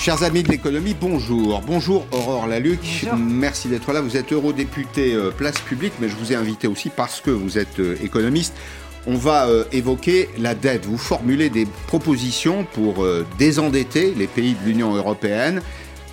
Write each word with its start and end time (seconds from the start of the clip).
Chers 0.00 0.22
amis 0.22 0.42
de 0.42 0.48
l'économie, 0.48 0.96
bonjour. 0.98 1.60
Bonjour 1.60 2.06
Aurore 2.10 2.46
Laluc. 2.46 3.04
Merci 3.18 3.68
d'être 3.68 3.92
là. 3.92 4.00
Vous 4.00 4.16
êtes 4.16 4.32
eurodéputé 4.32 5.12
euh, 5.12 5.30
place 5.30 5.60
publique, 5.60 5.92
mais 6.00 6.08
je 6.08 6.16
vous 6.16 6.32
ai 6.32 6.36
invité 6.36 6.68
aussi 6.68 6.88
parce 6.88 7.20
que 7.20 7.30
vous 7.30 7.58
êtes 7.58 7.80
euh, 7.80 7.96
économiste. 8.02 8.54
On 9.06 9.16
va 9.16 9.46
euh, 9.46 9.64
évoquer 9.72 10.30
la 10.38 10.54
dette. 10.54 10.86
Vous 10.86 10.96
formulez 10.96 11.50
des 11.50 11.66
propositions 11.86 12.64
pour 12.64 13.06
désendetter 13.38 14.14
les 14.16 14.26
pays 14.26 14.54
de 14.54 14.66
l'Union 14.66 14.94
européenne. 14.94 15.60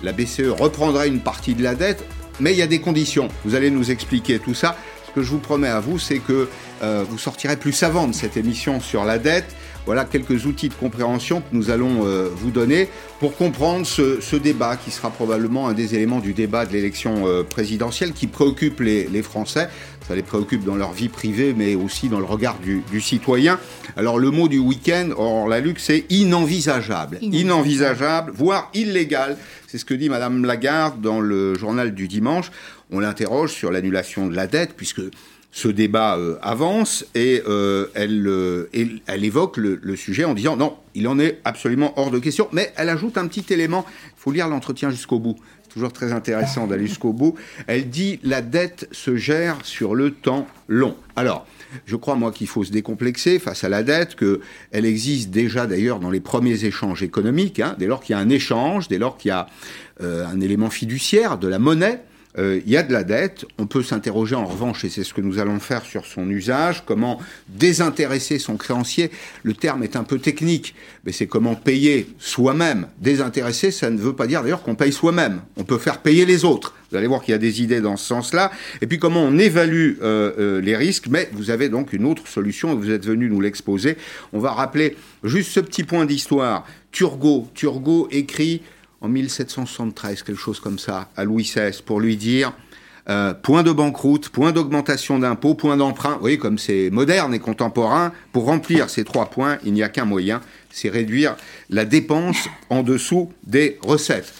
La 0.02 0.12
BCE 0.12 0.50
reprendra 0.50 1.06
une 1.06 1.20
partie 1.20 1.54
de 1.54 1.62
la 1.62 1.74
dette, 1.74 2.04
mais 2.40 2.52
il 2.52 2.58
y 2.58 2.62
a 2.62 2.66
des 2.66 2.82
conditions. 2.82 3.28
Vous 3.46 3.54
allez 3.54 3.70
nous 3.70 3.90
expliquer 3.90 4.38
tout 4.38 4.54
ça. 4.54 4.76
Ce 5.06 5.12
que 5.12 5.22
je 5.22 5.30
vous 5.30 5.38
promets 5.38 5.66
à 5.68 5.80
vous, 5.80 5.98
c'est 5.98 6.18
que 6.18 6.50
vous 6.82 7.18
sortirez 7.18 7.56
plus 7.56 7.72
savant 7.72 8.06
de 8.06 8.12
cette 8.14 8.36
émission 8.36 8.80
sur 8.80 9.06
la 9.06 9.18
dette 9.18 9.56
voilà 9.88 10.04
quelques 10.04 10.44
outils 10.44 10.68
de 10.68 10.74
compréhension 10.74 11.40
que 11.40 11.46
nous 11.52 11.70
allons 11.70 12.04
euh, 12.04 12.28
vous 12.30 12.50
donner 12.50 12.90
pour 13.20 13.34
comprendre 13.34 13.86
ce, 13.86 14.36
débat 14.36 14.76
qui 14.76 14.90
sera 14.90 15.08
probablement 15.08 15.66
un 15.66 15.72
des 15.72 15.94
éléments 15.94 16.18
du 16.18 16.34
débat 16.34 16.66
de 16.66 16.74
l'élection 16.74 17.26
euh, 17.26 17.42
présidentielle 17.42 18.12
qui 18.12 18.26
préoccupe 18.26 18.80
les, 18.80 19.22
Français. 19.22 19.70
Ça 20.06 20.14
les 20.14 20.22
préoccupe 20.22 20.62
dans 20.62 20.76
leur 20.76 20.92
vie 20.92 21.08
privée, 21.08 21.54
mais 21.56 21.74
aussi 21.74 22.10
dans 22.10 22.18
le 22.18 22.26
regard 22.26 22.58
du, 22.58 23.00
citoyen. 23.00 23.58
Alors 23.96 24.18
le 24.18 24.30
mot 24.30 24.46
du 24.46 24.58
week-end, 24.58 25.08
or 25.16 25.48
la 25.48 25.60
luxe, 25.60 25.84
c'est 25.84 26.04
inenvisageable. 26.10 27.16
Inenvisageable, 27.22 28.30
voire 28.34 28.70
illégal. 28.74 29.38
C'est 29.68 29.78
ce 29.78 29.86
que 29.86 29.94
dit 29.94 30.10
Madame 30.10 30.44
Lagarde 30.44 31.00
dans 31.00 31.20
le 31.20 31.54
journal 31.54 31.94
du 31.94 32.08
dimanche. 32.08 32.50
On 32.92 33.00
l'interroge 33.00 33.52
sur 33.52 33.72
l'annulation 33.72 34.26
de 34.26 34.36
la 34.36 34.46
dette, 34.46 34.74
puisque 34.76 35.00
ce 35.50 35.68
débat 35.68 36.16
euh, 36.16 36.36
avance 36.42 37.04
et 37.14 37.42
euh, 37.46 37.86
euh, 37.96 38.68
elle, 38.72 39.00
elle, 39.06 39.24
évoque 39.24 39.56
le, 39.56 39.96
sujet 39.96 40.24
en 40.24 40.34
disant 40.34 40.56
non, 40.56 40.76
il 40.94 41.08
en 41.08 41.18
est 41.18 41.40
absolument 41.44 41.98
hors 41.98 42.10
de 42.10 42.18
question, 42.18 42.48
mais 42.52 42.72
elle 42.76 42.88
ajoute 42.88 43.18
un 43.18 43.26
petit 43.26 43.52
élément, 43.52 43.84
il 43.88 44.20
faut 44.20 44.30
lire 44.30 44.48
l'entretien 44.48 44.90
jusqu'au 44.90 45.18
bout, 45.18 45.36
c'est 45.62 45.70
toujours 45.70 45.92
très 45.92 46.12
intéressant 46.12 46.66
d'aller 46.66 46.86
jusqu'au 46.86 47.12
bout, 47.12 47.34
elle 47.66 47.88
dit 47.88 48.20
la 48.22 48.42
dette 48.42 48.88
se 48.92 49.16
gère 49.16 49.58
sur 49.64 49.94
le 49.94 50.12
temps 50.12 50.46
long. 50.68 50.96
Alors, 51.16 51.46
je 51.86 51.96
crois 51.96 52.14
moi 52.14 52.30
qu'il 52.30 52.46
faut 52.46 52.64
se 52.64 52.70
décomplexer 52.70 53.38
face 53.38 53.64
à 53.64 53.68
la 53.68 53.82
dette, 53.82 54.16
qu'elle 54.16 54.84
existe 54.84 55.30
déjà 55.30 55.66
d'ailleurs 55.66 55.98
dans 55.98 56.10
les 56.10 56.20
premiers 56.20 56.64
échanges 56.64 57.02
économiques, 57.02 57.60
hein, 57.60 57.74
dès 57.78 57.86
lors 57.86 58.00
qu'il 58.00 58.14
y 58.14 58.16
a 58.16 58.20
un 58.20 58.30
échange, 58.30 58.88
dès 58.88 58.98
lors 58.98 59.16
qu'il 59.16 59.30
y 59.30 59.32
a 59.32 59.46
un 60.00 60.40
élément 60.40 60.70
fiduciaire 60.70 61.38
de 61.38 61.48
la 61.48 61.58
monnaie, 61.58 62.00
euh, 62.38 62.60
il 62.64 62.72
y 62.72 62.76
a 62.76 62.82
de 62.82 62.92
la 62.92 63.04
dette. 63.04 63.44
On 63.58 63.66
peut 63.66 63.82
s'interroger 63.82 64.34
en 64.34 64.46
revanche, 64.46 64.84
et 64.84 64.88
c'est 64.88 65.04
ce 65.04 65.12
que 65.12 65.20
nous 65.20 65.38
allons 65.38 65.60
faire 65.60 65.84
sur 65.84 66.06
son 66.06 66.28
usage, 66.30 66.84
comment 66.86 67.20
désintéresser 67.48 68.38
son 68.38 68.56
créancier. 68.56 69.10
Le 69.42 69.54
terme 69.54 69.82
est 69.82 69.96
un 69.96 70.04
peu 70.04 70.18
technique, 70.18 70.74
mais 71.04 71.12
c'est 71.12 71.26
comment 71.26 71.54
payer 71.54 72.08
soi-même. 72.18 72.86
Désintéresser, 73.00 73.70
ça 73.70 73.90
ne 73.90 73.98
veut 73.98 74.14
pas 74.14 74.26
dire 74.26 74.42
d'ailleurs 74.42 74.62
qu'on 74.62 74.74
paye 74.74 74.92
soi-même. 74.92 75.40
On 75.56 75.64
peut 75.64 75.78
faire 75.78 76.00
payer 76.00 76.24
les 76.24 76.44
autres. 76.44 76.74
Vous 76.90 76.96
allez 76.96 77.06
voir 77.06 77.22
qu'il 77.22 77.32
y 77.32 77.34
a 77.34 77.38
des 77.38 77.62
idées 77.62 77.80
dans 77.80 77.96
ce 77.96 78.06
sens-là. 78.06 78.50
Et 78.80 78.86
puis 78.86 78.98
comment 78.98 79.22
on 79.22 79.38
évalue 79.38 79.96
euh, 80.00 80.32
euh, 80.38 80.60
les 80.60 80.76
risques. 80.76 81.08
Mais 81.08 81.28
vous 81.32 81.50
avez 81.50 81.68
donc 81.68 81.92
une 81.92 82.06
autre 82.06 82.26
solution 82.26 82.72
et 82.72 82.76
vous 82.76 82.90
êtes 82.90 83.04
venu 83.04 83.28
nous 83.28 83.40
l'exposer. 83.40 83.96
On 84.32 84.38
va 84.38 84.52
rappeler 84.52 84.96
juste 85.22 85.50
ce 85.52 85.60
petit 85.60 85.84
point 85.84 86.06
d'histoire. 86.06 86.66
Turgot, 86.90 87.48
Turgot 87.54 88.08
écrit 88.10 88.62
en 89.00 89.08
1773, 89.08 90.22
quelque 90.22 90.40
chose 90.40 90.60
comme 90.60 90.78
ça, 90.78 91.08
à 91.16 91.24
Louis 91.24 91.44
XVI, 91.44 91.80
pour 91.84 92.00
lui 92.00 92.16
dire 92.16 92.52
euh, 93.08 93.32
point 93.32 93.62
de 93.62 93.72
banqueroute, 93.72 94.28
point 94.28 94.52
d'augmentation 94.52 95.18
d'impôts, 95.18 95.54
point 95.54 95.76
d'emprunt. 95.76 96.14
Vous 96.14 96.20
voyez, 96.20 96.38
comme 96.38 96.58
c'est 96.58 96.90
moderne 96.90 97.32
et 97.32 97.38
contemporain, 97.38 98.12
pour 98.32 98.44
remplir 98.44 98.90
ces 98.90 99.04
trois 99.04 99.30
points, 99.30 99.58
il 99.64 99.72
n'y 99.72 99.82
a 99.82 99.88
qu'un 99.88 100.04
moyen, 100.04 100.40
c'est 100.70 100.90
réduire 100.90 101.36
la 101.70 101.84
dépense 101.84 102.48
en 102.68 102.82
dessous 102.82 103.32
des 103.44 103.78
recettes. 103.82 104.34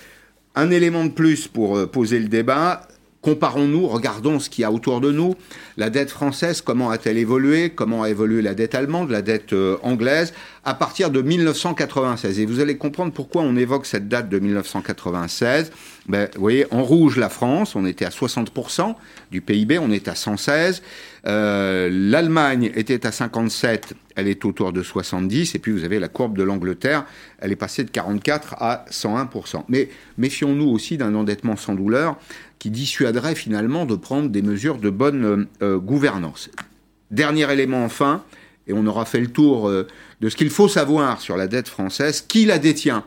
Un 0.54 0.70
élément 0.70 1.04
de 1.04 1.10
plus 1.10 1.46
pour 1.48 1.76
euh, 1.76 1.86
poser 1.86 2.18
le 2.18 2.28
débat, 2.28 2.87
Comparons-nous, 3.20 3.88
regardons 3.88 4.38
ce 4.38 4.48
qu'il 4.48 4.62
y 4.62 4.64
a 4.64 4.70
autour 4.70 5.00
de 5.00 5.10
nous. 5.10 5.34
La 5.76 5.90
dette 5.90 6.08
française, 6.08 6.60
comment 6.60 6.90
a-t-elle 6.90 7.18
évolué? 7.18 7.70
Comment 7.70 8.04
a 8.04 8.10
évolué 8.10 8.42
la 8.42 8.54
dette 8.54 8.76
allemande, 8.76 9.10
la 9.10 9.22
dette 9.22 9.52
euh, 9.52 9.76
anglaise? 9.82 10.32
À 10.64 10.74
partir 10.74 11.10
de 11.10 11.20
1996 11.20 12.38
Et 12.38 12.46
vous 12.46 12.60
allez 12.60 12.76
comprendre 12.76 13.12
pourquoi 13.12 13.42
on 13.42 13.56
évoque 13.56 13.86
cette 13.86 14.06
date 14.06 14.28
de 14.28 14.38
1996. 14.38 15.72
Ben, 16.06 16.28
vous 16.34 16.40
voyez, 16.40 16.66
en 16.70 16.84
rouge, 16.84 17.16
la 17.16 17.28
France, 17.28 17.74
on 17.74 17.86
était 17.86 18.04
à 18.04 18.10
60% 18.10 18.94
du 19.32 19.40
PIB, 19.40 19.78
on 19.78 19.90
est 19.90 20.06
à 20.06 20.14
116. 20.14 20.82
Euh, 21.28 21.88
L'Allemagne 21.92 22.72
était 22.74 23.06
à 23.06 23.12
57, 23.12 23.94
elle 24.16 24.28
est 24.28 24.44
autour 24.44 24.72
de 24.72 24.82
70. 24.82 25.54
Et 25.54 25.58
puis 25.58 25.72
vous 25.72 25.84
avez 25.84 25.98
la 25.98 26.08
courbe 26.08 26.36
de 26.36 26.42
l'Angleterre, 26.42 27.04
elle 27.38 27.52
est 27.52 27.56
passée 27.56 27.84
de 27.84 27.90
44 27.90 28.54
à 28.58 28.84
101%. 28.90 29.64
Mais 29.68 29.90
méfions-nous 30.16 30.68
aussi 30.68 30.96
d'un 30.96 31.14
endettement 31.14 31.56
sans 31.56 31.74
douleur 31.74 32.16
qui 32.58 32.70
dissuaderait 32.70 33.34
finalement 33.34 33.86
de 33.86 33.94
prendre 33.94 34.28
des 34.28 34.42
mesures 34.42 34.78
de 34.78 34.90
bonne 34.90 35.24
euh, 35.24 35.44
euh, 35.62 35.78
gouvernance. 35.78 36.50
Dernier 37.10 37.50
élément 37.52 37.84
enfin, 37.84 38.24
et 38.66 38.72
on 38.72 38.86
aura 38.86 39.04
fait 39.04 39.20
le 39.20 39.28
tour 39.28 39.68
euh, 39.68 39.86
de 40.20 40.28
ce 40.28 40.36
qu'il 40.36 40.50
faut 40.50 40.68
savoir 40.68 41.20
sur 41.20 41.36
la 41.36 41.46
dette 41.46 41.68
française, 41.68 42.20
qui 42.20 42.44
la 42.44 42.58
détient? 42.58 43.04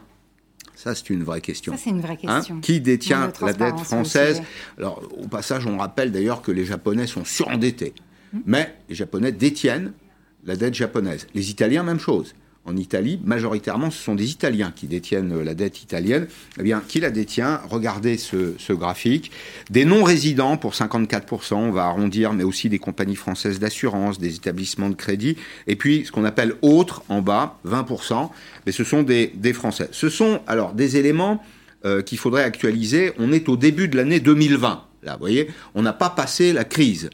Ça, 0.76 0.96
c'est 0.96 1.12
une 1.12 1.24
vraie 1.24 1.42
question. 1.42 1.74
Ça, 1.74 1.80
c'est 1.84 1.92
une 1.92 2.02
vraie 2.02 2.18
hein? 2.26 2.38
question. 2.38 2.60
qui 2.62 2.82
détient 2.82 3.32
la 3.42 3.54
dette 3.54 3.80
française? 3.80 4.42
Alors, 4.80 5.04
au 5.22 5.28
passage, 5.28 5.68
on 5.68 5.78
rappelle 5.78 6.12
d'ailleurs 6.12 6.42
que 6.42 6.52
les 6.52 6.66
Japonais 6.66 7.06
sont 7.06 7.24
surendettés. 7.24 7.94
Mais 8.46 8.76
les 8.90 8.96
Japonais 8.96 9.32
détiennent 9.32 9.94
la 10.46 10.56
dette 10.56 10.74
japonaise. 10.74 11.28
Les 11.36 11.52
Italiens, 11.52 11.84
même 11.84 12.00
chose 12.00 12.34
en 12.66 12.78
Italie, 12.78 13.20
majoritairement, 13.24 13.90
ce 13.90 14.04
sont 14.04 14.14
des 14.14 14.30
Italiens 14.30 14.72
qui 14.76 14.86
détiennent 14.86 15.34
euh, 15.34 15.44
la 15.44 15.56
dette 15.56 15.82
italienne. 15.82 16.28
Eh 16.60 16.64
bien, 16.64 16.84
qui 16.88 17.00
la 17.00 17.10
détient? 17.10 17.60
Regardez 17.68 18.18
ce, 18.18 18.74
graphique. 18.74 19.32
Des 19.72 19.84
non-résidents 19.84 20.58
pour 20.58 20.74
54%, 20.74 21.56
on 21.56 21.72
va 21.72 21.86
arrondir, 21.86 22.34
mais 22.34 22.44
aussi 22.44 22.70
des 22.70 22.78
compagnies 22.78 23.16
françaises 23.16 23.60
d'assurance, 23.60 24.20
des 24.20 24.36
établissements 24.36 24.90
de 24.90 24.96
crédit, 24.96 25.38
et 25.66 25.76
puis 25.76 26.04
ce 26.06 26.12
qu'on 26.12 26.24
appelle 26.24 26.54
autres 26.62 27.04
en 27.10 27.22
bas, 27.22 27.58
20%, 27.66 28.30
mais 28.66 28.72
ce 28.72 28.84
sont 28.84 29.02
des, 29.02 29.32
Français. 29.54 29.90
Ce 29.92 30.10
sont 30.10 30.42
alors 30.46 30.74
des 30.74 30.98
éléments 30.98 31.44
euh, 31.84 32.04
qu'il 32.04 32.20
faudrait 32.20 32.44
actualiser. 32.44 33.12
On 33.18 33.32
est 33.32 33.50
au 33.50 33.58
début 33.58 33.88
de 33.88 33.98
l'année 33.98 34.20
2020. 34.20 34.86
Là, 35.04 35.14
vous 35.14 35.20
voyez, 35.20 35.50
on 35.74 35.82
n'a 35.82 35.94
pas 35.94 36.12
passé 36.12 36.54
la 36.54 36.64
crise. 36.64 37.10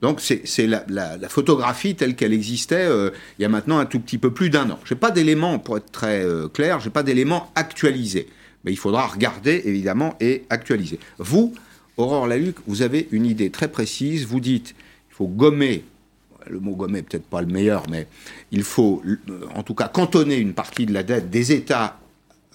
Donc 0.00 0.20
c'est 0.20 0.66
la, 0.66 1.18
photographie 1.28 1.96
telle 1.96 2.14
qu'elle 2.14 2.32
existait 2.32 2.86
euh, 2.86 3.10
il 3.38 3.42
y 3.42 3.44
a 3.44 3.48
maintenant 3.48 3.78
un 3.78 3.86
tout 3.86 3.98
petit 3.98 4.18
peu 4.18 4.32
plus 4.32 4.50
d'un 4.50 4.70
an. 4.70 4.78
Je 4.84 4.94
n'ai 4.94 5.00
pas 5.00 5.10
d'éléments, 5.10 5.58
pour 5.58 5.76
être 5.76 5.90
très 5.90 6.24
euh, 6.24 6.48
clair, 6.48 6.80
je 6.80 6.86
n'ai 6.86 6.92
pas 6.92 7.02
d'éléments 7.02 7.50
actualisés. 7.54 8.28
Mais 8.64 8.72
il 8.72 8.76
faudra 8.76 9.06
regarder, 9.06 9.62
évidemment, 9.64 10.16
et 10.20 10.44
actualiser. 10.50 10.98
Vous, 11.18 11.54
Aurore 11.96 12.26
Laluc, 12.26 12.56
vous 12.66 12.82
avez 12.82 13.08
une 13.10 13.26
idée 13.26 13.50
très 13.50 13.68
précise. 13.68 14.26
Vous 14.26 14.40
dites, 14.40 14.74
il 15.10 15.14
faut 15.14 15.26
gommer, 15.26 15.84
le 16.46 16.60
mot 16.60 16.74
gommer 16.74 17.02
peut-être 17.02 17.24
pas 17.24 17.40
le 17.40 17.48
meilleur, 17.48 17.84
mais 17.90 18.06
il 18.52 18.62
faut, 18.62 19.02
en 19.54 19.62
tout 19.62 19.74
cas, 19.74 19.88
cantonner 19.88 20.36
une 20.36 20.54
partie 20.54 20.86
de 20.86 20.92
la 20.92 21.02
dette 21.02 21.30
des 21.30 21.52
États 21.52 21.98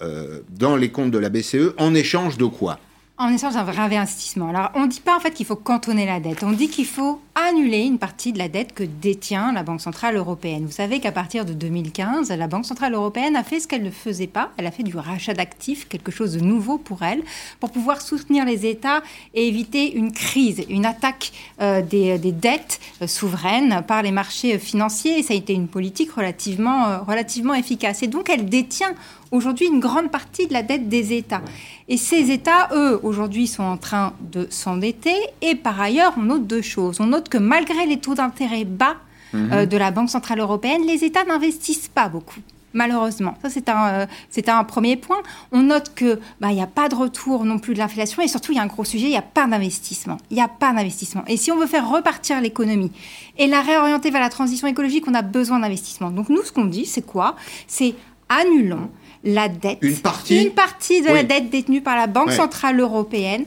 euh, 0.02 0.40
dans 0.50 0.76
les 0.76 0.90
comptes 0.90 1.10
de 1.10 1.18
la 1.18 1.28
BCE 1.28 1.74
en 1.78 1.94
échange 1.94 2.36
de 2.36 2.46
quoi? 2.46 2.80
En 3.16 3.32
échange 3.32 3.54
d'un 3.54 3.62
réinvestissement. 3.62 4.48
Alors, 4.48 4.70
on 4.74 4.82
ne 4.82 4.88
dit 4.88 5.00
pas 5.00 5.16
en 5.16 5.20
fait 5.20 5.30
qu'il 5.30 5.46
faut 5.46 5.54
cantonner 5.54 6.04
la 6.04 6.18
dette, 6.18 6.42
on 6.42 6.50
dit 6.50 6.68
qu'il 6.68 6.86
faut 6.86 7.20
annuler 7.36 7.82
une 7.82 7.98
partie 7.98 8.32
de 8.32 8.38
la 8.38 8.48
dette 8.48 8.74
que 8.74 8.82
détient 8.82 9.52
la 9.52 9.62
Banque 9.62 9.80
Centrale 9.80 10.16
Européenne. 10.16 10.66
Vous 10.66 10.72
savez 10.72 10.98
qu'à 10.98 11.12
partir 11.12 11.44
de 11.44 11.52
2015, 11.52 12.30
la 12.30 12.46
Banque 12.48 12.64
Centrale 12.64 12.94
Européenne 12.94 13.36
a 13.36 13.44
fait 13.44 13.60
ce 13.60 13.68
qu'elle 13.68 13.84
ne 13.84 13.90
faisait 13.90 14.26
pas, 14.26 14.50
elle 14.56 14.66
a 14.66 14.72
fait 14.72 14.82
du 14.82 14.96
rachat 14.96 15.32
d'actifs, 15.32 15.88
quelque 15.88 16.10
chose 16.10 16.34
de 16.34 16.40
nouveau 16.40 16.76
pour 16.76 17.02
elle, 17.04 17.22
pour 17.60 17.70
pouvoir 17.70 18.00
soutenir 18.00 18.44
les 18.44 18.66
États 18.66 19.02
et 19.32 19.46
éviter 19.46 19.94
une 19.94 20.10
crise, 20.12 20.64
une 20.68 20.84
attaque 20.86 21.32
euh, 21.60 21.82
des, 21.82 22.18
dettes 22.18 22.80
euh, 23.00 23.06
souveraines 23.06 23.82
par 23.86 24.02
les 24.02 24.12
marchés 24.12 24.58
financiers. 24.58 25.20
Et 25.20 25.22
ça 25.22 25.34
a 25.34 25.36
été 25.36 25.52
une 25.52 25.68
politique 25.68 26.12
relativement, 26.12 26.88
euh, 26.88 26.98
relativement 26.98 27.54
efficace. 27.54 28.02
Et 28.02 28.08
donc, 28.08 28.28
elle 28.28 28.46
détient 28.46 28.94
aujourd'hui 29.34 29.66
une 29.66 29.80
grande 29.80 30.10
partie 30.10 30.46
de 30.46 30.52
la 30.52 30.62
dette 30.62 30.88
des 30.88 31.12
États. 31.12 31.42
Et 31.88 31.96
ces 31.96 32.30
États, 32.30 32.68
eux, 32.72 33.00
aujourd'hui, 33.02 33.46
sont 33.46 33.64
en 33.64 33.76
train 33.76 34.14
de 34.20 34.46
s'endetter. 34.48 35.16
Et 35.42 35.54
par 35.56 35.80
ailleurs, 35.80 36.14
on 36.16 36.22
note 36.22 36.46
deux 36.46 36.62
choses. 36.62 37.00
On 37.00 37.06
note 37.06 37.28
que 37.28 37.38
malgré 37.38 37.84
les 37.86 37.98
taux 37.98 38.14
d'intérêt 38.14 38.64
bas 38.64 38.96
mhm. 39.32 39.52
euh, 39.52 39.66
de 39.66 39.76
la 39.76 39.90
Banque 39.90 40.10
Centrale 40.10 40.38
Européenne, 40.38 40.82
les 40.86 41.04
États 41.04 41.24
n'investissent 41.24 41.88
pas 41.88 42.08
beaucoup. 42.08 42.40
Malheureusement, 42.76 43.38
ça 43.40 43.50
c'est 43.50 43.68
un, 43.68 43.86
euh, 43.86 44.06
c'est 44.30 44.48
un 44.48 44.64
premier 44.64 44.96
point. 44.96 45.18
On 45.52 45.62
note 45.62 45.92
que 45.94 46.18
bah, 46.40 46.48
il 46.50 46.56
n'y 46.56 46.62
a 46.62 46.66
pas 46.66 46.88
de 46.88 46.96
retour 46.96 47.44
non 47.44 47.60
plus 47.60 47.72
de 47.72 47.78
l'inflation 47.78 48.20
et 48.20 48.26
surtout 48.26 48.50
il 48.50 48.56
y 48.56 48.58
a 48.58 48.62
un 48.62 48.66
gros 48.66 48.84
sujet, 48.84 49.06
il 49.06 49.10
n'y 49.10 49.16
a 49.16 49.22
pas 49.22 49.46
d'investissement. 49.46 50.16
Il 50.32 50.34
n'y 50.34 50.42
a 50.42 50.48
pas 50.48 50.72
d'investissement. 50.72 51.22
Et 51.28 51.36
si 51.36 51.52
on 51.52 51.56
veut 51.56 51.68
faire 51.68 51.88
repartir 51.88 52.40
l'économie 52.40 52.90
et 53.38 53.46
la 53.46 53.60
réorienter 53.60 54.10
vers 54.10 54.20
la 54.20 54.28
transition 54.28 54.66
écologique, 54.66 55.04
on 55.06 55.14
a 55.14 55.22
besoin 55.22 55.60
d'investissement. 55.60 56.10
Donc 56.10 56.28
nous, 56.30 56.42
ce 56.42 56.50
qu'on 56.50 56.64
dit, 56.64 56.84
c'est 56.84 57.06
quoi? 57.06 57.36
C'est 57.68 57.94
annulons 58.28 58.90
la 59.24 59.48
dette. 59.48 59.78
Une 59.80 59.96
partie 59.96 60.42
Une 60.42 60.52
partie 60.52 61.00
de 61.02 61.08
la 61.08 61.22
dette 61.22 61.50
détenue 61.50 61.80
par 61.80 61.96
la 61.96 62.06
Banque 62.06 62.32
Centrale 62.32 62.78
Européenne, 62.78 63.44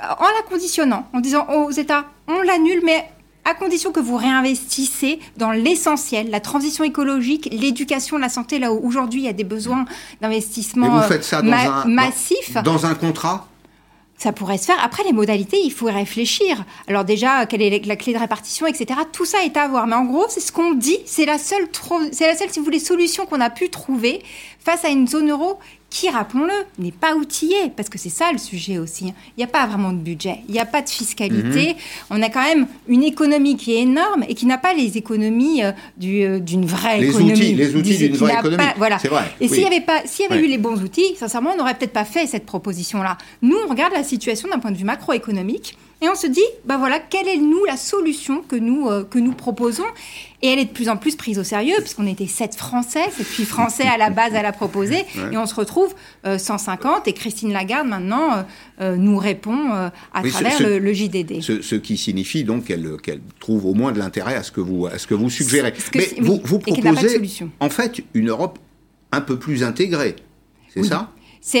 en 0.00 0.24
la 0.24 0.42
conditionnant, 0.48 1.06
en 1.12 1.20
disant 1.20 1.46
aux 1.48 1.70
États, 1.70 2.04
on 2.28 2.40
l'annule, 2.42 2.80
mais 2.84 3.04
à 3.44 3.54
condition 3.54 3.92
que 3.92 4.00
vous 4.00 4.16
réinvestissez 4.16 5.20
dans 5.36 5.50
l'essentiel, 5.50 6.30
la 6.30 6.40
transition 6.40 6.84
écologique, 6.84 7.48
l'éducation, 7.50 8.18
la 8.18 8.28
santé, 8.28 8.58
là 8.58 8.72
où 8.72 8.86
aujourd'hui 8.86 9.22
il 9.22 9.24
y 9.24 9.28
a 9.28 9.32
des 9.32 9.44
besoins 9.44 9.86
d'investissement 10.20 11.00
massifs. 11.86 12.54
dans 12.62 12.86
un 12.86 12.94
contrat 12.94 13.48
ça 14.18 14.32
pourrait 14.32 14.58
se 14.58 14.66
faire. 14.66 14.82
Après, 14.82 15.04
les 15.04 15.12
modalités, 15.12 15.58
il 15.62 15.72
faut 15.72 15.86
réfléchir. 15.86 16.64
Alors 16.88 17.04
déjà, 17.04 17.46
quelle 17.46 17.62
est 17.62 17.86
la 17.86 17.96
clé 17.96 18.12
de 18.12 18.18
répartition, 18.18 18.66
etc. 18.66 19.00
Tout 19.12 19.24
ça 19.24 19.44
est 19.44 19.56
à 19.56 19.68
voir. 19.68 19.86
Mais 19.86 19.94
en 19.94 20.04
gros, 20.04 20.26
c'est 20.28 20.40
ce 20.40 20.50
qu'on 20.50 20.74
dit. 20.74 20.98
C'est 21.06 21.24
la 21.24 21.38
seule, 21.38 21.68
c'est 22.12 22.26
la 22.26 22.36
seule, 22.36 22.50
si 22.50 22.58
vous 22.58 22.64
voulez, 22.64 22.80
solution 22.80 23.26
qu'on 23.26 23.40
a 23.40 23.48
pu 23.48 23.70
trouver 23.70 24.22
face 24.58 24.84
à 24.84 24.88
une 24.88 25.06
zone 25.06 25.30
euro 25.30 25.58
qui, 25.90 26.10
rappelons-le, 26.10 26.52
n'est 26.78 26.92
pas 26.92 27.14
outillé, 27.14 27.72
parce 27.74 27.88
que 27.88 27.98
c'est 27.98 28.10
ça 28.10 28.30
le 28.30 28.38
sujet 28.38 28.78
aussi. 28.78 29.08
Hein. 29.08 29.14
Il 29.36 29.40
n'y 29.40 29.44
a 29.44 29.48
pas 29.48 29.66
vraiment 29.66 29.92
de 29.92 29.98
budget, 29.98 30.40
il 30.46 30.52
n'y 30.52 30.60
a 30.60 30.66
pas 30.66 30.82
de 30.82 30.88
fiscalité. 30.88 31.68
Mhm. 31.68 31.74
On 32.10 32.22
a 32.22 32.28
quand 32.28 32.42
même 32.42 32.66
une 32.88 33.02
économie 33.02 33.56
qui 33.56 33.74
est 33.74 33.80
énorme 33.82 34.24
et 34.28 34.34
qui 34.34 34.44
n'a 34.44 34.58
pas 34.58 34.74
les 34.74 34.98
économies 34.98 35.64
euh, 35.64 35.72
euh, 36.04 36.38
d'une 36.40 36.66
vraie 36.66 37.00
les 37.00 37.08
économie. 37.08 37.32
Outils, 37.32 37.54
les 37.54 37.74
outils 37.74 37.96
d'une 37.96 38.16
vraie 38.16 38.34
économie. 38.34 38.62
voilà. 38.76 38.98
C'est 38.98 39.08
vrai. 39.08 39.24
Et 39.40 39.48
s'il 39.48 39.62
y 39.62 39.66
avait, 39.66 39.80
pas, 39.80 40.02
s'il 40.04 40.26
y 40.26 40.32
avait 40.32 40.44
eu 40.44 40.48
les 40.48 40.58
bons 40.58 40.80
outils, 40.82 41.16
sincèrement, 41.16 41.52
on 41.54 41.56
n'aurait 41.56 41.74
peut-être 41.74 41.92
pas 41.92 42.04
fait 42.04 42.26
cette 42.26 42.44
proposition-là. 42.44 43.16
Nous, 43.40 43.56
on 43.66 43.70
regarde 43.70 43.94
la 43.94 44.04
situation 44.04 44.48
d'un 44.48 44.58
point 44.58 44.70
de 44.70 44.76
vue 44.76 44.84
macroéconomique. 44.84 45.76
Et 46.00 46.08
on 46.08 46.14
se 46.14 46.28
dit, 46.28 46.44
bah 46.64 46.76
voilà, 46.76 47.00
quelle 47.00 47.26
est 47.26 47.38
nous 47.38 47.64
la 47.64 47.76
solution 47.76 48.42
que 48.42 48.54
nous, 48.54 48.88
euh, 48.88 49.02
que 49.02 49.18
nous 49.18 49.32
proposons? 49.32 49.86
Et 50.42 50.48
elle 50.48 50.60
est 50.60 50.66
de 50.66 50.70
plus 50.70 50.88
en 50.88 50.96
plus 50.96 51.16
prise 51.16 51.40
au 51.40 51.42
sérieux, 51.42 51.74
puisqu'on 51.80 52.06
était 52.06 52.28
sept 52.28 52.54
Français, 52.54 53.02
et 53.18 53.24
puis 53.24 53.44
Français 53.44 53.82
à 53.82 53.98
la 53.98 54.08
base 54.08 54.32
à 54.36 54.42
la 54.42 54.52
proposer, 54.52 55.04
et 55.32 55.36
on 55.36 55.46
se 55.46 55.56
retrouve 55.56 55.92
150, 56.24 56.86
euh, 56.86 57.00
et 57.06 57.12
Christine 57.12 57.52
Lagarde 57.52 57.88
maintenant 57.88 58.44
euh, 58.80 58.94
nous 58.94 59.18
répond 59.18 59.70
à 59.72 60.22
travers 60.22 60.60
le, 60.60 60.92
JDD. 60.92 61.42
Ce, 61.42 61.74
qui 61.74 61.96
signifie 61.96 62.44
donc 62.44 62.66
qu'elle 62.66 63.20
trouve 63.40 63.66
au 63.66 63.74
moins 63.74 63.90
de 63.90 63.98
l'intérêt 63.98 64.36
à 64.36 64.44
ce 64.44 64.52
que 64.52 64.60
vous, 64.60 64.86
à 64.86 64.98
ce 64.98 65.08
que 65.08 65.14
vous 65.14 65.30
suggérez. 65.30 65.72
Mais 65.96 66.08
vous, 66.20 66.40
vous 66.44 66.60
proposez 66.60 67.20
en 67.58 67.70
fait 67.70 68.04
une 68.14 68.28
Europe 68.28 68.60
un 69.10 69.20
peu 69.20 69.36
plus 69.36 69.64
intégrée, 69.64 70.14
c'est 70.72 70.84
ça? 70.84 71.10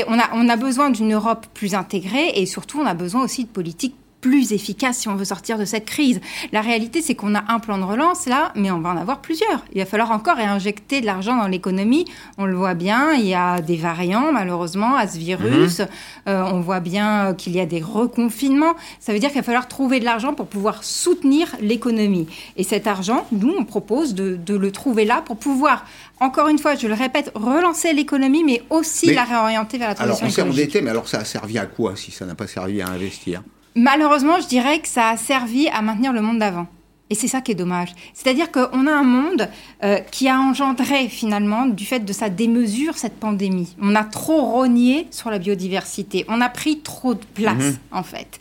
On 0.06 0.18
a, 0.18 0.30
on 0.34 0.48
a 0.48 0.56
besoin 0.56 0.90
d'une 0.90 1.14
Europe 1.14 1.46
plus 1.54 1.74
intégrée 1.74 2.32
et 2.34 2.46
surtout 2.46 2.78
on 2.78 2.86
a 2.86 2.94
besoin 2.94 3.24
aussi 3.24 3.44
de 3.44 3.48
politiques 3.48 3.94
plus 4.20 4.52
efficace 4.52 4.98
si 4.98 5.08
on 5.08 5.16
veut 5.16 5.24
sortir 5.24 5.58
de 5.58 5.64
cette 5.64 5.84
crise. 5.84 6.20
La 6.52 6.60
réalité, 6.60 7.02
c'est 7.02 7.14
qu'on 7.14 7.34
a 7.34 7.44
un 7.48 7.58
plan 7.58 7.78
de 7.78 7.84
relance 7.84 8.26
là, 8.26 8.52
mais 8.56 8.70
on 8.70 8.80
va 8.80 8.90
en 8.90 8.96
avoir 8.96 9.20
plusieurs. 9.20 9.64
Il 9.72 9.78
va 9.78 9.86
falloir 9.86 10.10
encore 10.10 10.36
réinjecter 10.36 11.00
de 11.00 11.06
l'argent 11.06 11.36
dans 11.36 11.46
l'économie. 11.46 12.04
On 12.36 12.46
le 12.46 12.56
voit 12.56 12.74
bien, 12.74 13.12
il 13.12 13.26
y 13.26 13.34
a 13.34 13.60
des 13.60 13.76
variants 13.76 14.32
malheureusement 14.32 14.96
à 14.96 15.06
ce 15.06 15.18
virus. 15.18 15.80
Mhm. 15.80 15.86
Euh, 16.28 16.42
on 16.52 16.60
voit 16.60 16.80
bien 16.80 17.34
qu'il 17.34 17.54
y 17.54 17.60
a 17.60 17.66
des 17.66 17.80
reconfinements. 17.80 18.74
Ça 19.00 19.12
veut 19.12 19.18
dire 19.18 19.30
qu'il 19.30 19.40
va 19.40 19.44
falloir 19.44 19.68
trouver 19.68 20.00
de 20.00 20.04
l'argent 20.04 20.34
pour 20.34 20.46
pouvoir 20.46 20.84
soutenir 20.84 21.54
l'économie. 21.60 22.26
Et 22.56 22.64
cet 22.64 22.86
argent, 22.86 23.26
nous, 23.32 23.54
on 23.56 23.64
propose 23.64 24.14
de, 24.14 24.38
le 24.48 24.72
trouver 24.72 25.04
là 25.04 25.22
pour 25.24 25.36
pouvoir 25.36 25.84
encore 26.20 26.48
une 26.48 26.58
fois, 26.58 26.74
je 26.74 26.88
le 26.88 26.94
répète, 26.94 27.30
relancer 27.36 27.92
l'économie, 27.92 28.42
mais 28.42 28.62
aussi 28.70 29.14
la 29.14 29.22
réorienter 29.22 29.78
vers 29.78 29.88
la 29.88 29.94
transition 29.94 30.24
alors, 30.24 30.32
on 30.32 30.34
s'est 30.34 30.60
endetté, 30.60 30.80
mais 30.80 30.90
alors 30.90 31.08
ça 31.08 31.18
a 31.18 31.24
servi 31.24 31.58
à 31.58 31.66
quoi 31.66 31.94
si 31.94 32.10
ça 32.10 32.26
n'a 32.26 32.34
pas 32.34 32.48
servi 32.48 32.82
à 32.82 32.88
investir? 32.88 33.42
Malheureusement, 33.74 34.40
je 34.40 34.46
dirais 34.46 34.80
que 34.80 34.88
ça 34.88 35.10
a 35.10 35.16
servi 35.16 35.68
à 35.68 35.82
maintenir 35.82 36.12
le 36.12 36.20
monde 36.20 36.38
d'avant. 36.38 36.66
Et 37.10 37.14
c'est 37.14 37.28
ça 37.28 37.40
qui 37.40 37.52
est 37.52 37.54
dommage. 37.54 37.94
C'est-à-dire 38.12 38.50
qu'on 38.52 38.86
a 38.86 38.92
un 38.92 39.02
monde 39.02 39.48
euh, 39.82 39.98
qui 40.10 40.28
a 40.28 40.38
engendré 40.38 41.08
finalement, 41.08 41.66
du 41.66 41.86
fait 41.86 42.00
de 42.00 42.12
sa 42.12 42.28
démesure, 42.28 42.98
cette 42.98 43.18
pandémie. 43.18 43.74
On 43.80 43.94
a 43.94 44.04
trop 44.04 44.42
rogné 44.42 45.06
sur 45.10 45.30
la 45.30 45.38
biodiversité. 45.38 46.26
On 46.28 46.40
a 46.40 46.50
pris 46.50 46.80
trop 46.80 47.14
de 47.14 47.24
place, 47.34 47.54
mhm. 47.56 47.78
en 47.92 48.02
fait. 48.02 48.38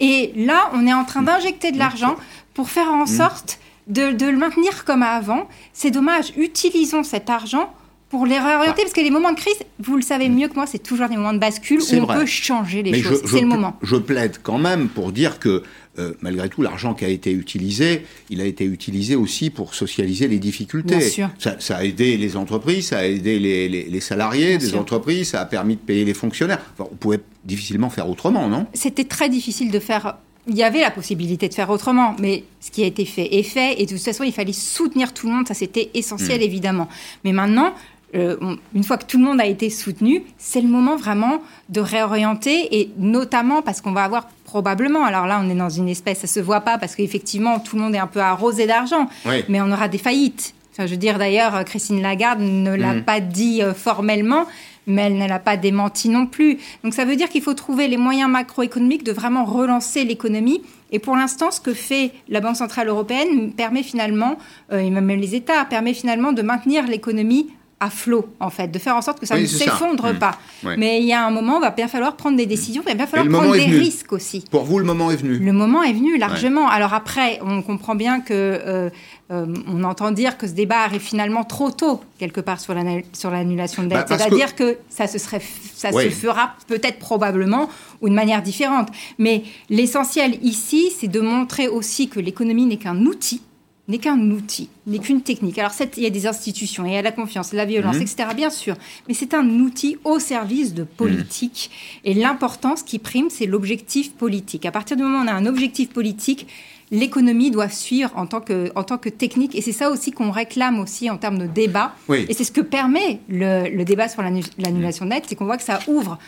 Et 0.00 0.32
là, 0.34 0.70
on 0.74 0.86
est 0.86 0.92
en 0.92 1.04
train 1.04 1.22
d'injecter 1.22 1.70
de 1.70 1.78
l'argent 1.78 2.16
pour 2.54 2.70
faire 2.70 2.88
en 2.88 3.00
mhm. 3.00 3.06
sorte 3.06 3.60
de, 3.86 4.10
de, 4.10 4.26
le 4.26 4.36
maintenir 4.36 4.84
comme 4.84 5.04
avant. 5.04 5.46
C'est 5.72 5.92
dommage. 5.92 6.32
Utilisons 6.36 7.04
cet 7.04 7.30
argent 7.30 7.72
pour 8.08 8.24
les 8.24 8.38
réorienter, 8.38 8.82
parce 8.82 8.94
que 8.94 9.02
les 9.02 9.10
moments 9.10 9.32
de 9.32 9.38
crise, 9.38 9.58
vous 9.80 9.96
le 9.96 10.02
savez 10.02 10.28
mieux 10.28 10.48
que 10.48 10.54
moi, 10.54 10.66
c'est 10.66 10.78
toujours 10.78 11.08
des 11.08 11.16
moments 11.16 11.34
de 11.34 11.38
bascule 11.38 11.80
où 11.80 11.94
on 11.96 12.06
peut 12.06 12.26
changer 12.26 12.82
les 12.82 13.02
choses. 13.02 13.22
C'est 13.26 13.40
le 13.40 13.46
moment. 13.46 13.76
Je 13.82 13.96
plaide 13.96 14.38
quand 14.42 14.58
même 14.58 14.88
pour 14.88 15.12
dire 15.12 15.38
que, 15.38 15.62
euh, 15.98 16.14
malgré 16.22 16.48
tout, 16.48 16.62
l'argent 16.62 16.94
qui 16.94 17.04
a 17.04 17.08
été 17.08 17.32
utilisé, 17.32 18.06
il 18.30 18.40
a 18.40 18.46
été 18.46 18.64
utilisé 18.64 19.14
aussi 19.14 19.50
pour 19.50 19.74
socialiser 19.74 20.26
les 20.26 20.38
difficultés. 20.38 20.96
Bien 20.96 21.08
sûr. 21.08 21.30
Ça, 21.38 21.76
a 21.76 21.84
aidé 21.84 22.16
les 22.16 22.36
entreprises, 22.36 22.88
ça 22.88 23.00
a 23.00 23.04
aidé 23.04 23.38
les, 23.38 24.00
salariés 24.00 24.56
des 24.56 24.74
entreprises, 24.74 25.30
ça 25.30 25.42
a 25.42 25.44
permis 25.44 25.76
de 25.76 25.80
payer 25.80 26.06
les 26.06 26.14
fonctionnaires. 26.14 26.60
on 26.78 26.84
pouvait 26.86 27.20
difficilement 27.44 27.90
faire 27.90 28.08
autrement, 28.08 28.48
non? 28.48 28.66
C'était 28.72 29.04
très 29.04 29.28
difficile 29.28 29.70
de 29.70 29.80
faire 29.80 30.16
il 30.48 30.56
y 30.56 30.62
avait 30.62 30.80
la 30.80 30.90
possibilité 30.90 31.48
de 31.48 31.54
faire 31.54 31.68
autrement, 31.68 32.16
mais 32.18 32.44
ce 32.60 32.70
qui 32.70 32.82
a 32.82 32.86
été 32.86 33.04
fait 33.04 33.36
est 33.36 33.42
fait, 33.42 33.80
et 33.80 33.84
de 33.84 33.90
toute 33.90 34.02
façon, 34.02 34.24
il 34.24 34.32
fallait 34.32 34.54
soutenir 34.54 35.12
tout 35.12 35.28
le 35.28 35.34
monde, 35.34 35.46
ça 35.46 35.52
c'était 35.52 35.90
essentiel, 35.92 36.40
mm. 36.40 36.42
évidemment. 36.42 36.88
Mais 37.24 37.32
maintenant, 37.32 37.74
une 38.14 38.84
fois 38.84 38.96
que 38.96 39.04
tout 39.04 39.18
le 39.18 39.24
monde 39.24 39.40
a 39.40 39.46
été 39.46 39.68
soutenu, 39.70 40.22
c'est 40.38 40.60
le 40.60 40.68
moment 40.68 40.96
vraiment 40.96 41.42
de 41.68 41.80
réorienter 41.80 42.80
et 42.80 42.90
notamment 42.98 43.60
parce 43.62 43.80
qu'on 43.80 43.92
va 43.92 44.04
avoir 44.04 44.28
probablement, 44.44 45.04
alors 45.04 45.26
là 45.26 45.40
on 45.44 45.50
est 45.50 45.54
dans 45.54 45.68
une 45.68 45.88
espèce, 45.88 46.20
ça 46.20 46.26
se 46.26 46.40
voit 46.40 46.62
pas 46.62 46.78
parce 46.78 46.94
qu'effectivement 46.94 47.60
tout 47.60 47.76
le 47.76 47.82
monde 47.82 47.94
est 47.94 47.98
un 47.98 48.06
peu 48.06 48.20
arrosé 48.20 48.66
d'argent, 48.66 49.08
mais 49.48 49.60
on 49.60 49.70
aura 49.70 49.88
des 49.88 49.98
faillites. 49.98 50.54
Enfin, 50.72 50.86
je 50.86 50.92
veux 50.92 50.96
dire 50.98 51.18
d'ailleurs, 51.18 51.64
Christine 51.64 52.00
Lagarde 52.00 52.40
ne 52.40 52.74
l'a 52.74 52.94
mm. 52.94 53.02
pas 53.02 53.18
dit 53.20 53.62
euh, 53.62 53.74
formellement, 53.74 54.46
mais 54.88 55.02
elle 55.02 55.18
ne 55.18 55.28
l'a 55.28 55.38
pas 55.38 55.56
démenti 55.56 56.08
non 56.08 56.26
plus. 56.26 56.58
Donc 56.82 56.94
ça 56.94 57.04
veut 57.04 57.14
dire 57.14 57.28
qu'il 57.28 57.42
faut 57.42 57.54
trouver 57.54 57.86
les 57.86 57.96
moyens 57.96 58.30
macroéconomiques 58.30 59.04
de 59.04 59.12
vraiment 59.12 59.44
relancer 59.44 60.04
l'économie. 60.04 60.62
Et 60.90 60.98
pour 60.98 61.16
l'instant, 61.16 61.50
ce 61.50 61.60
que 61.60 61.74
fait 61.74 62.12
la 62.28 62.40
Banque 62.40 62.56
centrale 62.56 62.88
européenne 62.88 63.52
permet 63.52 63.82
finalement, 63.82 64.38
euh, 64.72 64.78
et 64.78 64.90
même 64.90 65.08
les 65.08 65.34
États, 65.34 65.64
permet 65.66 65.94
finalement 65.94 66.32
de 66.32 66.42
maintenir 66.42 66.86
l'économie 66.86 67.48
à 67.80 67.90
flot, 67.90 68.28
en 68.40 68.50
fait, 68.50 68.68
de 68.68 68.78
faire 68.78 68.96
en 68.96 69.02
sorte 69.02 69.20
que 69.20 69.26
ça 69.26 69.38
ne 69.38 69.46
s'effondre 69.46 70.12
hmm. 70.12 70.18
pas. 70.18 70.38
Mais 70.76 71.00
il 71.00 71.06
y 71.06 71.12
a 71.12 71.24
un 71.24 71.30
moment, 71.30 71.58
il 71.58 71.62
va 71.62 71.70
bien 71.70 71.88
falloir 71.88 72.16
prendre 72.16 72.36
des 72.36 72.46
décisions, 72.46 72.82
il 72.84 72.88
va 72.88 72.94
bien 72.94 73.06
falloir 73.06 73.28
prendre 73.28 73.54
des 73.54 73.64
risques 73.64 74.12
aussi. 74.12 74.44
Pour 74.50 74.64
vous, 74.64 74.78
le 74.78 74.84
moment 74.84 75.10
est 75.10 75.16
venu 75.16 75.38
Le 75.38 75.52
moment 75.52 75.82
est 75.82 75.92
venu, 75.92 76.18
largement. 76.18 76.68
Alors 76.68 76.94
après, 76.94 77.38
on 77.42 77.62
comprend 77.62 77.94
bien 77.94 78.20
que... 78.20 78.32
Euh, 78.32 78.90
euh, 79.30 79.44
on 79.66 79.84
entend 79.84 80.10
dire 80.10 80.38
que 80.38 80.46
ce 80.46 80.52
débat 80.52 80.78
arrive 80.78 81.02
finalement 81.02 81.44
trop 81.44 81.70
tôt, 81.70 82.00
quelque 82.18 82.40
part, 82.40 82.58
sur 82.60 82.72
l'annulation 82.72 83.82
de 83.82 83.88
dette. 83.88 84.08
Bah, 84.08 84.16
C'est-à-dire 84.16 84.54
que... 84.54 84.78
ça, 84.88 85.06
se, 85.06 85.18
serait, 85.18 85.42
ça 85.74 85.92
se 85.92 86.08
fera 86.08 86.54
peut-être 86.66 86.98
probablement 86.98 87.68
ou 88.00 88.08
de 88.08 88.14
manière 88.14 88.42
différente. 88.42 88.88
Mais 89.18 89.42
l'essentiel 89.68 90.38
ici, 90.42 90.90
c'est 90.98 91.08
de 91.08 91.20
montrer 91.20 91.68
aussi 91.68 92.08
que 92.08 92.20
l'économie 92.20 92.64
n'est 92.64 92.78
qu'un 92.78 93.04
outil 93.04 93.42
n'est 93.88 93.98
qu'un 93.98 94.18
outil, 94.30 94.68
n'est 94.86 94.98
qu'une 94.98 95.22
technique. 95.22 95.58
Alors, 95.58 95.72
il 95.96 96.02
y 96.02 96.06
a 96.06 96.10
des 96.10 96.26
institutions, 96.26 96.84
il 96.84 96.92
y 96.92 96.96
a 96.96 97.02
la 97.02 97.12
confiance, 97.12 97.52
la 97.52 97.64
violence, 97.64 97.96
mhm. 97.96 98.02
etc., 98.02 98.28
bien 98.36 98.50
sûr, 98.50 98.76
mais 99.08 99.14
c'est 99.14 99.34
un 99.34 99.48
outil 99.60 99.96
au 100.04 100.18
service 100.18 100.74
de 100.74 100.84
politique. 100.84 101.70
Et 102.04 102.14
l'importance 102.14 102.82
qui 102.82 102.98
prime, 102.98 103.30
c'est 103.30 103.46
l'objectif 103.46 104.12
politique. 104.12 104.66
À 104.66 104.70
partir 104.70 104.96
du 104.96 105.02
moment 105.02 105.20
où 105.20 105.24
on 105.24 105.28
a 105.28 105.32
un 105.32 105.46
objectif 105.46 105.88
politique, 105.88 106.46
l'économie 106.90 107.50
doit 107.50 107.68
suivre 107.68 108.10
en 108.16 108.26
tant 108.26 108.40
que, 108.40 108.70
en 108.74 108.82
tant 108.82 108.98
que 108.98 109.08
technique. 109.08 109.54
Et 109.54 109.60
c'est 109.60 109.72
ça 109.72 109.90
aussi 109.90 110.10
qu'on 110.12 110.30
réclame 110.30 110.78
aussi 110.78 111.10
en 111.10 111.16
termes 111.16 111.38
de 111.38 111.46
débat. 111.46 111.94
Et 112.10 112.34
c'est 112.34 112.44
ce 112.44 112.52
que 112.52 112.60
permet 112.60 113.20
le, 113.28 113.68
le 113.68 113.84
débat 113.84 114.08
sur 114.08 114.22
l'annulation 114.22 115.04
nette, 115.06 115.24
c'est 115.28 115.34
qu'on 115.34 115.46
voit 115.46 115.58
que 115.58 115.64
ça 115.64 115.80
ouvre 115.86 116.18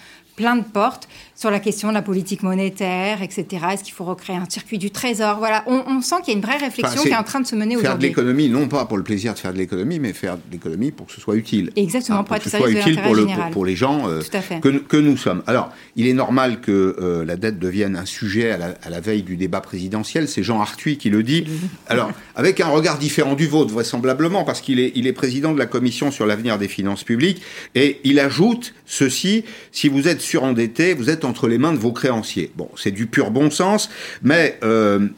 plein 0.40 0.56
de 0.56 0.64
portes 0.64 1.06
sur 1.37 1.50
la 1.50 1.61
question 1.61 1.88
de 1.88 1.94
la 1.94 2.02
politique 2.02 2.42
monétaire, 2.42 3.23
etc. 3.23 3.47
Est-ce 3.73 3.85
qu'il 3.85 3.92
faut 3.92 4.04
recréer 4.04 4.37
un 4.37 4.49
circuit 4.49 4.78
du 4.78 4.90
trésor? 4.90 5.37
Voilà, 5.38 5.64
on, 5.66 6.00
sent 6.00 6.16
qu'il 6.25 6.32
y 6.32 6.37
a 6.37 6.38
une 6.38 6.44
vraie 6.44 6.56
réflexion 6.56 7.02
qui 7.02 7.09
est 7.09 7.16
en 7.16 7.23
train 7.23 7.40
de 7.40 7.47
se 7.47 7.54
mener 7.54 7.76
aujourd'hui. 7.76 7.88
Faire 7.88 7.99
de 7.99 8.02
l'économie, 8.02 8.49
non 8.49 8.66
pas 8.68 8.87
pour 8.87 8.97
le 8.97 9.02
plaisir 9.02 9.35
de 9.35 9.38
faire 9.38 9.52
de 9.52 9.59
l'économie, 9.59 9.99
mais 9.99 10.14
faire 10.14 10.37
de 10.37 10.42
l'économie 10.50 10.92
pour 10.92 11.06
que 11.06 11.12
ce 11.12 11.20
soit 11.20 11.37
utile. 11.37 11.73
Exactement, 11.76 12.25
pour, 12.25 12.38
que 12.38 12.44
ce 12.44 12.56
soit 12.56 12.70
utile 12.70 13.00
pour, 13.02 13.14
le, 13.14 13.26
pour, 13.52 13.66
les 13.66 13.76
gens 13.76 14.09
euh, 14.09 14.23
que, 14.62 14.68
que, 14.68 14.97
nous 14.97 15.18
sommes. 15.18 15.42
Alors, 15.47 15.70
il 15.97 16.06
est 16.06 16.14
normal 16.14 16.61
que 16.62 16.97
euh, 16.99 17.25
la 17.25 17.37
dette 17.37 17.59
devienne 17.59 17.97
un 17.97 18.06
sujet 18.06 18.50
à 18.50 18.56
la, 18.56 18.75
à 18.82 18.88
la, 18.88 19.00
veille 19.00 19.23
du 19.23 19.37
débat 19.37 19.61
présidentiel. 19.61 20.26
C'est 20.26 20.42
Jean 20.42 20.61
Arthuis 20.61 20.97
qui 20.97 21.11
le 21.11 21.23
dit. 21.23 21.44
Alors, 21.87 22.12
avec 22.35 22.61
un 22.61 22.68
regard 22.68 22.99
différent 22.99 23.35
du 23.35 23.47
vôtre, 23.47 23.73
vraisemblablement, 23.73 24.44
parce 24.44 24.62
qu'il 24.62 24.80
est, 24.80 24.92
il 24.94 25.06
est 25.06 25.12
président 25.12 25.52
de 25.52 25.59
la 25.59 25.66
commission 25.66 26.11
sur 26.11 26.25
l'avenir 26.26 26.59
des 26.59 26.68
finances 26.68 27.04
publiques, 27.04 27.42
et 27.75 28.00
il 28.04 28.18
ajoute 28.18 28.75
ceci 28.87 29.44
si 29.73 29.88
vous 29.88 30.09
êtes 30.09 30.20
surendetté, 30.30 30.94
vous 30.94 31.10
êtes 31.10 31.25
entre 31.25 31.49
les 31.49 31.58
mains 31.58 31.72
de 31.72 31.78
vos 31.78 31.92
créanciers. 31.92 32.52
Bon, 32.56 32.68
c'est 32.76 32.92
du 32.92 33.06
pur 33.06 33.32
bon 33.32 33.50
sens, 33.50 33.90
mais 34.22 34.58
euh, 34.62 35.08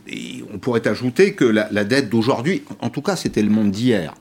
on 0.52 0.58
pourrait 0.58 0.86
ajouter 0.88 1.34
que 1.34 1.44
la, 1.44 1.84
dette 1.84 2.08
d'aujourd'hui, 2.08 2.62
en 2.80 2.88
tout 2.88 3.02
cas 3.02 3.16
c'était 3.16 3.42
le 3.42 3.50
monde 3.50 3.70
d'hier, 3.70 4.14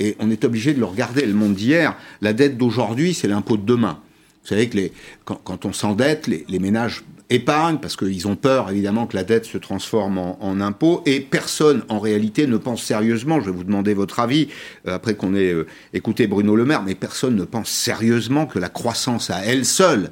et 0.00 0.16
on 0.18 0.30
est 0.30 0.44
obligé 0.44 0.74
de 0.74 0.80
le 0.80 0.86
regarder, 0.86 1.24
le 1.24 1.34
monde 1.34 1.54
d'hier, 1.54 1.96
la 2.20 2.32
dette 2.32 2.58
d'aujourd'hui 2.58 3.14
c'est 3.14 3.28
l'impôt 3.28 3.56
de 3.56 3.64
demain. 3.64 4.00
Vous 4.42 4.48
savez 4.48 4.68
que 4.68 4.78
quand, 5.24 5.64
on 5.64 5.72
s'endette, 5.72 6.26
les, 6.26 6.58
ménages 6.58 7.04
épargnent 7.30 7.78
parce 7.78 7.96
qu'ils 7.96 8.26
ont 8.28 8.36
peur 8.36 8.70
évidemment 8.70 9.06
que 9.06 9.16
la 9.16 9.24
dette 9.24 9.46
se 9.46 9.56
transforme 9.56 10.18
en, 10.18 10.60
impôt 10.60 11.02
et 11.06 11.20
personne 11.20 11.82
en 11.88 11.98
réalité 11.98 12.46
ne 12.46 12.58
pense 12.58 12.82
sérieusement, 12.82 13.40
je 13.40 13.46
vais 13.46 13.56
vous 13.56 13.64
demander 13.64 13.94
votre 13.94 14.20
avis 14.20 14.48
euh, 14.86 14.96
après 14.96 15.14
qu'on 15.14 15.34
ait 15.34 15.52
euh, 15.52 15.66
écouté 15.94 16.26
Bruno 16.26 16.56
Le 16.56 16.64
Maire, 16.66 16.82
mais 16.82 16.94
personne 16.94 17.36
ne 17.36 17.44
pense 17.44 17.70
sérieusement 17.70 18.46
que 18.46 18.58
la 18.58 18.68
croissance 18.68 19.30
à 19.30 19.44
elle 19.46 19.64
seule 19.64 20.10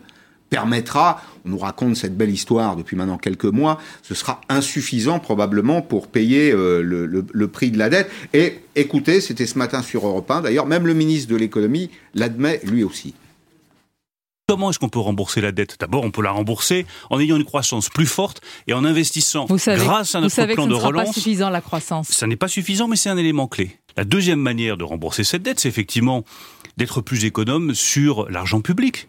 permettra, 0.53 1.23
on 1.47 1.49
nous 1.49 1.59
raconte 1.59 1.97
cette 1.97 2.15
belle 2.15 2.29
histoire 2.29 2.77
depuis 2.77 2.95
maintenant 2.95 3.17
quelques 3.17 3.47
mois, 3.47 3.79
ce 4.03 4.15
sera 4.15 4.43
insuffisant 4.51 5.19
probablement 5.19 5.81
pour 5.81 6.09
payer 6.09 6.53
euh, 6.53 6.83
le, 6.83 7.49
prix 7.49 7.71
de 7.71 7.79
la 7.79 7.89
dette. 7.89 8.11
Et 8.35 8.61
écoutez, 8.77 9.23
c'était 9.23 9.47
ce 9.47 9.57
matin 9.57 9.81
sur 9.81 10.07
Europe 10.07 10.31
1, 10.31 10.43
d'ailleurs, 10.43 10.67
même 10.67 10.87
le 10.87 10.93
ministre 10.93 11.31
de 11.31 11.37
l'économie 11.37 11.89
l'admet 12.15 12.61
lui 12.65 12.85
aussi. 12.85 13.15
Comment 14.47 14.69
est-ce 14.69 14.79
qu'on 14.79 14.91
peut 14.91 14.99
rembourser 14.99 15.41
la 15.41 15.53
dette? 15.53 15.77
D'abord, 15.81 16.05
on 16.05 16.11
peut 16.11 16.21
la 16.23 16.33
rembourser 16.33 16.85
en 17.09 17.19
ayant 17.19 17.37
une 17.37 17.47
croissance 17.47 17.89
plus 17.89 18.05
forte 18.05 18.43
et 18.67 18.75
en 18.75 18.85
investissant 18.85 19.47
grâce 19.47 20.15
à 20.15 20.21
notre 20.21 20.35
savez 20.35 20.53
plan 20.53 20.67
que 20.67 20.75
ce 20.75 20.79
de 20.79 20.85
relance. 20.85 21.07
Pas 21.07 21.13
suffisant 21.15 21.49
la 21.49 21.63
croissance. 21.63 22.09
Ça 22.09 22.27
n'est 22.27 22.37
pas 22.37 22.49
suffisant, 22.49 22.89
mais 22.89 22.97
c'est 22.97 23.09
un 23.09 23.17
élément 23.17 23.47
clé. 23.47 23.79
La 23.97 24.05
deuxième 24.05 24.41
manière 24.41 24.77
de 24.77 24.85
rembourser 24.85 25.25
cette 25.25 25.43
dette, 25.43 25.61
c'est 25.61 25.71
effectivement 25.71 26.25
d'être 26.77 27.01
plus 27.01 27.25
économe 27.25 27.75
sur 27.75 28.29
l'argent 28.29 28.61
public 28.61 29.09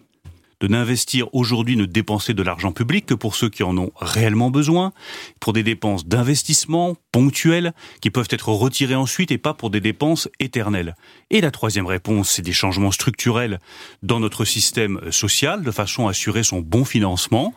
de 0.63 0.70
n'investir 0.70 1.27
aujourd'hui, 1.36 1.75
ne 1.75 1.84
dépenser 1.84 2.34
de 2.34 2.41
l'argent 2.41 2.72
public 2.72 3.05
que 3.05 3.13
pour 3.13 3.36
ceux 3.36 3.50
qui 3.50 3.63
en 3.63 3.77
ont 3.77 3.91
réellement 4.00 4.50
besoin, 4.50 4.93
pour 5.41 5.51
des 5.51 5.62
dépenses 5.62 6.08
d'investissement 6.08 6.96
ponctuelles 7.12 7.74
qui 8.00 8.10
peuvent 8.10 8.29
être 8.29 8.48
retirées 8.48 8.96
ensuite 8.96 9.34
et 9.34 9.38
pas 9.38 9.53
pour 9.53 9.70
des 9.70 9.82
dépenses 9.82 10.29
éternelles. 10.39 10.96
Et 11.32 11.41
la 11.41 11.51
troisième 11.51 11.86
réponse, 11.86 12.29
c'est 12.29 12.41
des 12.41 12.53
changements 12.53 12.91
structurels 12.91 13.60
dans 14.03 14.22
notre 14.22 14.46
système 14.46 15.01
social 15.12 15.63
de 15.63 15.72
façon 15.72 16.08
à 16.08 16.12
assurer 16.12 16.43
son 16.43 16.62
bon 16.62 16.86
financement. 16.86 17.53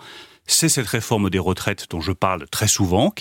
C'est 0.48 0.68
cette 0.68 0.88
réforme 0.88 1.30
des 1.30 1.38
retraites 1.38 1.86
dont 1.88 2.00
je 2.00 2.10
parle 2.10 2.48
très 2.48 2.66
souvent. 2.66 3.14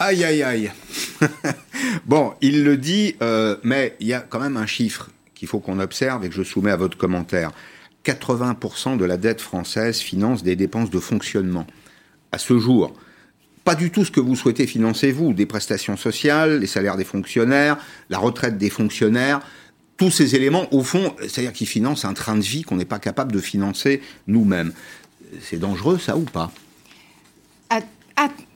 Aïe, 0.00 0.24
aïe, 0.24 0.42
aïe. 0.42 0.72
bon, 2.06 2.34
il 2.40 2.64
le 2.64 2.76
dit, 2.76 3.14
euh, 3.22 3.56
mais 3.62 3.94
il 4.00 4.08
y 4.08 4.14
a 4.14 4.20
quand 4.20 4.40
même 4.40 4.56
un 4.56 4.66
chiffre 4.66 5.10
qu'il 5.36 5.46
faut 5.46 5.60
qu'on 5.60 5.78
observe 5.78 6.24
et 6.24 6.28
que 6.28 6.34
je 6.34 6.42
soumets 6.42 6.72
à 6.72 6.76
votre 6.76 6.98
commentaire. 6.98 7.52
80% 8.08 8.96
de 8.96 9.04
la 9.04 9.16
dette 9.16 9.40
française 9.40 9.98
finance 9.98 10.42
des 10.42 10.56
dépenses 10.56 10.90
de 10.90 10.98
fonctionnement. 10.98 11.66
À 12.32 12.38
ce 12.38 12.58
jour, 12.58 12.94
pas 13.64 13.74
du 13.74 13.90
tout 13.90 14.04
ce 14.04 14.10
que 14.10 14.20
vous 14.20 14.34
souhaitez 14.34 14.66
financer, 14.66 15.12
vous, 15.12 15.34
des 15.34 15.44
prestations 15.44 15.96
sociales, 15.96 16.60
les 16.60 16.66
salaires 16.66 16.96
des 16.96 17.04
fonctionnaires, 17.04 17.76
la 18.08 18.18
retraite 18.18 18.56
des 18.56 18.70
fonctionnaires, 18.70 19.40
tous 19.98 20.10
ces 20.10 20.36
éléments, 20.36 20.72
au 20.72 20.82
fond, 20.82 21.14
c'est-à-dire 21.20 21.52
qu'ils 21.52 21.66
financent 21.66 22.04
un 22.04 22.14
train 22.14 22.36
de 22.36 22.42
vie 22.42 22.62
qu'on 22.62 22.76
n'est 22.76 22.84
pas 22.84 22.98
capable 22.98 23.32
de 23.32 23.40
financer 23.40 24.00
nous-mêmes. 24.26 24.72
C'est 25.42 25.58
dangereux, 25.58 25.98
ça, 25.98 26.16
ou 26.16 26.22
pas? 26.22 26.50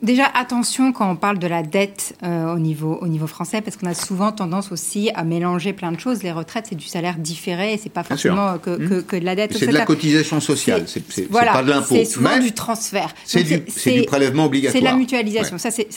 Déjà, 0.01 0.25
attention 0.25 0.91
quand 0.91 1.09
on 1.09 1.15
parle 1.15 1.39
de 1.39 1.47
la 1.47 1.63
dette 1.63 2.15
euh, 2.23 2.53
au, 2.53 2.59
niveau, 2.59 2.97
au 3.01 3.07
niveau 3.07 3.27
français, 3.27 3.61
parce 3.61 3.77
qu'on 3.77 3.87
a 3.87 3.93
souvent 3.93 4.31
tendance 4.31 4.71
aussi 4.71 5.09
à 5.15 5.23
mélanger 5.23 5.73
plein 5.73 5.91
de 5.91 5.99
choses. 5.99 6.23
Les 6.23 6.31
retraites, 6.31 6.67
c'est 6.69 6.75
du 6.75 6.87
salaire 6.87 7.17
différé, 7.17 7.79
c'est 7.81 7.91
pas 7.91 8.03
forcément 8.03 8.57
que, 8.57 8.69
mmh. 8.71 9.03
que, 9.03 9.15
de 9.15 9.25
la 9.25 9.35
dette. 9.35 9.57
C'est 9.57 9.67
de 9.67 9.71
la 9.71 9.85
cotisation 9.85 10.39
sociale, 10.39 10.85
c'est 10.87 11.29
voilà, 11.29 11.53
pas 11.53 11.63
de 11.63 11.69
l'impôt. 11.69 11.95
C'est 11.95 12.05
souvent 12.05 12.39
du 12.39 12.51
transfert. 12.51 13.13
C'est 13.25 13.43
du, 13.43 13.59
du, 13.59 14.03
prélèvement 14.03 14.45
obligatoire. 14.45 14.73
C'est 14.73 14.81
de 14.81 14.91
la 14.91 14.95
mutualisation, 14.95 15.57
ça 15.57 15.71
c'est 15.71 15.87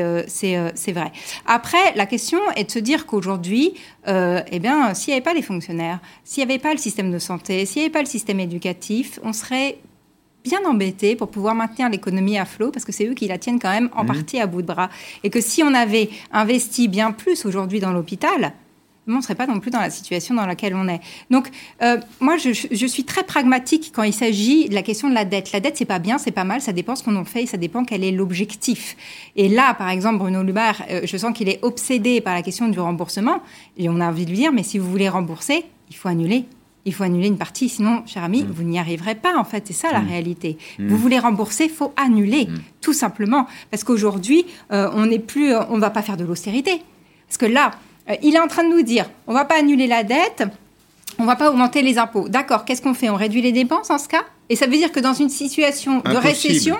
euh, 0.00 0.22
euh, 0.44 0.92
vrai. 0.92 1.12
Après, 1.46 1.94
la 1.96 2.06
question 2.06 2.38
est 2.56 2.64
de 2.64 2.70
se 2.70 2.78
dire 2.78 3.06
qu'aujourd'hui, 3.06 3.74
eh 4.06 4.58
bien, 4.60 4.94
s'il 4.94 5.10
n'y 5.10 5.14
avait 5.14 5.24
pas 5.24 5.34
les 5.34 5.42
fonctionnaires, 5.42 6.00
s'il 6.24 6.44
n'y 6.44 6.52
avait 6.52 6.60
pas 6.60 6.72
le 6.72 6.78
système 6.78 7.10
de 7.10 7.18
santé, 7.18 7.66
s'il 7.66 7.80
n'y 7.80 7.86
avait 7.86 7.92
pas 7.92 8.00
le 8.00 8.06
système 8.06 8.40
éducatif, 8.40 9.18
on 9.22 9.32
serait 9.32 9.78
bien 10.44 10.60
embêtés 10.66 11.16
pour 11.16 11.30
pouvoir 11.30 11.54
maintenir 11.54 11.88
l'économie 11.88 12.38
à 12.38 12.44
flot, 12.44 12.70
parce 12.70 12.84
que 12.84 12.92
c'est 12.92 13.06
eux 13.06 13.14
qui 13.14 13.26
la 13.26 13.38
tiennent 13.38 13.58
quand 13.58 13.70
même 13.70 13.88
en 13.94 14.02
mhm. 14.02 14.08
partie 14.08 14.38
à 14.38 14.46
bout 14.46 14.62
de 14.62 14.66
bras. 14.66 14.90
Et 15.24 15.30
que 15.30 15.40
si 15.40 15.62
on 15.62 15.74
avait 15.74 16.10
investi 16.32 16.86
bien 16.88 17.12
plus 17.12 17.46
aujourd'hui 17.46 17.80
dans 17.80 17.92
l'hôpital, 17.92 18.52
on 19.06 19.16
ne 19.16 19.20
serait 19.20 19.34
pas 19.34 19.46
non 19.46 19.60
plus 19.60 19.70
dans 19.70 19.80
la 19.80 19.90
situation 19.90 20.34
dans 20.34 20.46
laquelle 20.46 20.74
on 20.74 20.88
est. 20.88 21.00
Donc, 21.30 21.50
euh, 21.82 21.98
moi, 22.20 22.36
je, 22.38 22.86
suis 22.86 23.04
très 23.04 23.22
pragmatique 23.22 23.92
quand 23.94 24.02
il 24.02 24.14
s'agit 24.14 24.68
de 24.68 24.74
la 24.74 24.82
question 24.82 25.08
de 25.08 25.14
la 25.14 25.24
dette. 25.24 25.52
La 25.52 25.60
dette, 25.60 25.76
c'est 25.76 25.84
pas 25.84 25.98
bien, 25.98 26.18
c'est 26.18 26.30
pas 26.30 26.44
mal, 26.44 26.60
ça 26.60 26.72
dépend 26.72 26.96
ce 26.96 27.02
qu'on 27.02 27.16
en 27.16 27.24
fait 27.24 27.42
et 27.42 27.46
ça 27.46 27.56
dépend 27.56 27.84
quel 27.84 28.02
est 28.02 28.12
l'objectif. 28.12 28.96
Et 29.36 29.48
là, 29.48 29.74
par 29.74 29.90
exemple, 29.90 30.18
Bruno 30.18 30.42
Lubar, 30.42 30.82
euh, 30.90 31.02
je 31.04 31.16
sens 31.16 31.36
qu'il 31.36 31.48
est 31.48 31.58
obsédé 31.62 32.20
par 32.20 32.34
la 32.34 32.42
question 32.42 32.68
du 32.68 32.80
remboursement. 32.80 33.42
Et 33.76 33.88
on 33.88 34.00
a 34.00 34.08
envie 34.08 34.24
de 34.24 34.30
lui 34.30 34.38
dire, 34.38 34.52
mais 34.52 34.62
si 34.62 34.78
vous 34.78 34.90
voulez 34.90 35.08
rembourser, 35.08 35.64
il 35.90 35.96
faut 35.96 36.08
annuler 36.08 36.46
il 36.86 36.92
faut 36.92 37.04
annuler 37.04 37.28
une 37.28 37.38
partie, 37.38 37.68
sinon, 37.68 38.02
cher 38.06 38.24
ami, 38.24 38.42
mm. 38.42 38.50
vous 38.50 38.62
n'y 38.62 38.78
arriverez 38.78 39.14
pas, 39.14 39.36
en 39.36 39.44
fait. 39.44 39.64
C'est 39.66 39.72
ça 39.72 39.90
la 39.92 40.00
mm. 40.00 40.08
réalité. 40.08 40.58
Mm. 40.78 40.88
Vous 40.88 40.98
voulez 40.98 41.18
rembourser, 41.18 41.68
faut 41.68 41.92
annuler, 41.96 42.48
tout 42.80 42.92
simplement. 42.92 43.46
Parce 43.70 43.84
qu'aujourd'hui, 43.84 44.44
euh, 44.72 44.90
on 44.94 45.06
n'est 45.06 45.18
plus, 45.18 45.52
euh, 45.52 45.62
on 45.70 45.76
ne 45.76 45.80
va 45.80 45.90
pas 45.90 46.02
faire 46.02 46.16
de 46.16 46.24
l'austérité. 46.24 46.82
Parce 47.26 47.38
que 47.38 47.46
là, 47.46 47.70
euh, 48.10 48.14
il 48.22 48.34
est 48.34 48.40
en 48.40 48.48
train 48.48 48.64
de 48.64 48.68
nous 48.68 48.82
dire, 48.82 49.08
on 49.26 49.32
ne 49.32 49.38
va 49.38 49.44
pas 49.44 49.58
annuler 49.58 49.86
la 49.86 50.04
dette, 50.04 50.44
on 51.18 51.22
ne 51.22 51.26
va 51.26 51.36
pas 51.36 51.50
augmenter 51.50 51.80
les 51.80 51.96
impôts. 51.96 52.28
D'accord, 52.28 52.64
qu'est-ce 52.64 52.82
qu'on 52.82 52.94
fait? 52.94 53.08
On 53.08 53.16
réduit 53.16 53.40
les 53.40 53.52
dépenses 53.52 53.90
en 53.90 53.98
ce 53.98 54.08
cas? 54.08 54.24
Et 54.50 54.56
ça 54.56 54.66
veut 54.66 54.76
dire 54.76 54.92
que 54.92 55.00
dans 55.00 55.14
une 55.14 55.30
situation 55.30 56.00
de 56.00 56.16
récession, 56.16 56.76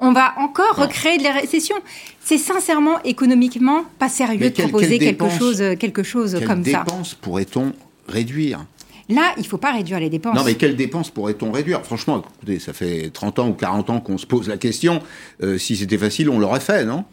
on 0.00 0.12
va 0.12 0.34
encore 0.38 0.74
recréer 0.74 1.18
de 1.18 1.22
la 1.22 1.32
récession. 1.32 1.76
C'est 2.20 2.38
sincèrement 2.38 3.00
économiquement 3.04 3.84
pas 4.00 4.08
sérieux 4.08 4.50
de 4.50 4.62
proposer 4.62 4.98
quelque 4.98 5.28
chose, 5.28 5.62
quelque 5.78 6.02
chose 6.02 6.32
comme 6.44 6.64
ça. 6.64 6.70
Quelles 6.70 6.84
dépenses 6.84 7.14
pourrait-on 7.14 7.72
réduire? 8.08 8.64
Là, 9.08 9.32
il 9.36 9.42
ne 9.42 9.46
faut 9.46 9.58
pas 9.58 9.72
réduire 9.72 10.00
les 10.00 10.10
dépenses. 10.10 10.36
Non, 10.36 10.44
mais 10.44 10.54
quelles 10.54 10.76
dépenses 10.76 11.10
pourrait-on 11.10 11.52
réduire? 11.52 11.82
Franchement, 11.84 12.22
écoutez, 12.36 12.58
ça 12.58 12.72
fait 12.72 13.10
30 13.10 13.38
ans 13.38 13.48
ou 13.48 13.52
40 13.52 13.90
ans 13.90 14.00
qu'on 14.00 14.18
se 14.18 14.26
pose 14.26 14.48
la 14.48 14.56
question. 14.56 15.02
Euh, 15.42 15.58
si 15.58 15.76
c'était 15.76 15.98
facile, 15.98 16.30
on 16.30 16.38
l'aurait 16.38 16.60
fait, 16.60 16.84
non? 16.84 17.04